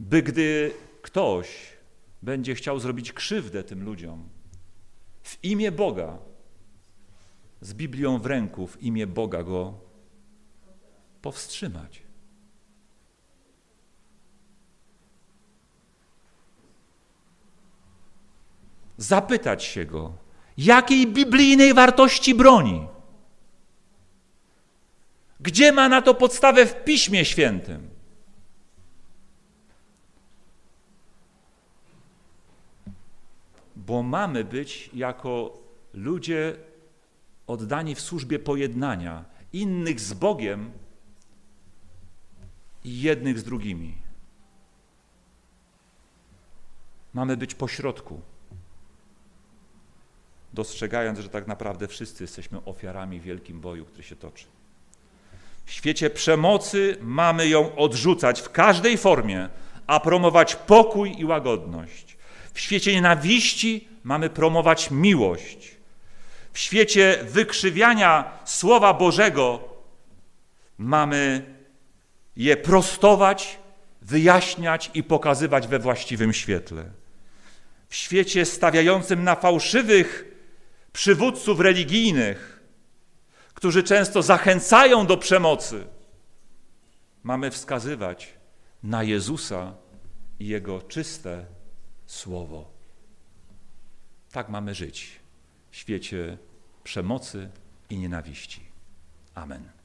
By 0.00 0.22
gdy 0.22 0.72
ktoś 1.02 1.76
będzie 2.22 2.54
chciał 2.54 2.78
zrobić 2.78 3.12
krzywdę 3.12 3.64
tym 3.64 3.84
ludziom 3.84 4.28
w 5.22 5.44
imię 5.44 5.72
Boga, 5.72 6.18
z 7.60 7.74
Biblią 7.74 8.18
w 8.18 8.26
ręku, 8.26 8.66
w 8.66 8.82
imię 8.82 9.06
Boga 9.06 9.42
go 9.42 9.80
powstrzymać. 11.22 12.02
Zapytać 18.96 19.64
się 19.64 19.84
go, 19.84 20.12
jakiej 20.56 21.06
biblijnej 21.06 21.74
wartości 21.74 22.34
broni? 22.34 22.86
Gdzie 25.40 25.72
ma 25.72 25.88
na 25.88 26.02
to 26.02 26.14
podstawę 26.14 26.66
w 26.66 26.84
Piśmie 26.84 27.24
Świętym? 27.24 27.90
Bo 33.76 34.02
mamy 34.02 34.44
być 34.44 34.90
jako 34.94 35.58
ludzie 35.94 36.56
oddani 37.46 37.94
w 37.94 38.00
służbie 38.00 38.38
pojednania 38.38 39.24
innych 39.52 40.00
z 40.00 40.12
Bogiem 40.12 40.70
i 42.84 43.00
jednych 43.00 43.38
z 43.38 43.44
drugimi. 43.44 43.94
Mamy 47.14 47.36
być 47.36 47.54
pośrodku, 47.54 48.20
dostrzegając, 50.54 51.18
że 51.18 51.28
tak 51.28 51.46
naprawdę 51.46 51.88
wszyscy 51.88 52.24
jesteśmy 52.24 52.64
ofiarami 52.64 53.20
wielkim 53.20 53.60
boju, 53.60 53.84
który 53.84 54.02
się 54.02 54.16
toczy. 54.16 54.44
W 55.64 55.72
świecie 55.72 56.10
przemocy 56.10 56.96
mamy 57.00 57.48
ją 57.48 57.76
odrzucać 57.76 58.40
w 58.40 58.50
każdej 58.50 58.98
formie, 58.98 59.48
a 59.86 60.00
promować 60.00 60.56
pokój 60.56 61.20
i 61.20 61.24
łagodność. 61.24 62.16
W 62.54 62.60
świecie 62.60 62.92
nienawiści 62.92 63.88
mamy 64.04 64.30
promować 64.30 64.90
miłość. 64.90 65.76
W 66.52 66.58
świecie 66.58 67.18
wykrzywiania 67.22 68.38
Słowa 68.44 68.94
Bożego 68.94 69.68
mamy 70.78 71.44
je 72.36 72.56
prostować, 72.56 73.58
wyjaśniać 74.02 74.90
i 74.94 75.02
pokazywać 75.02 75.66
we 75.66 75.78
właściwym 75.78 76.32
świetle. 76.32 76.84
W 77.88 77.96
świecie 77.96 78.44
stawiającym 78.44 79.24
na 79.24 79.34
fałszywych 79.34 80.33
przywódców 80.94 81.60
religijnych, 81.60 82.62
którzy 83.54 83.82
często 83.82 84.22
zachęcają 84.22 85.06
do 85.06 85.16
przemocy, 85.16 85.86
mamy 87.22 87.50
wskazywać 87.50 88.34
na 88.82 89.02
Jezusa 89.02 89.74
i 90.40 90.46
Jego 90.46 90.82
czyste 90.82 91.46
Słowo. 92.06 92.70
Tak 94.32 94.48
mamy 94.48 94.74
żyć 94.74 95.20
w 95.70 95.76
świecie 95.76 96.38
przemocy 96.84 97.50
i 97.90 97.98
nienawiści. 97.98 98.60
Amen. 99.34 99.83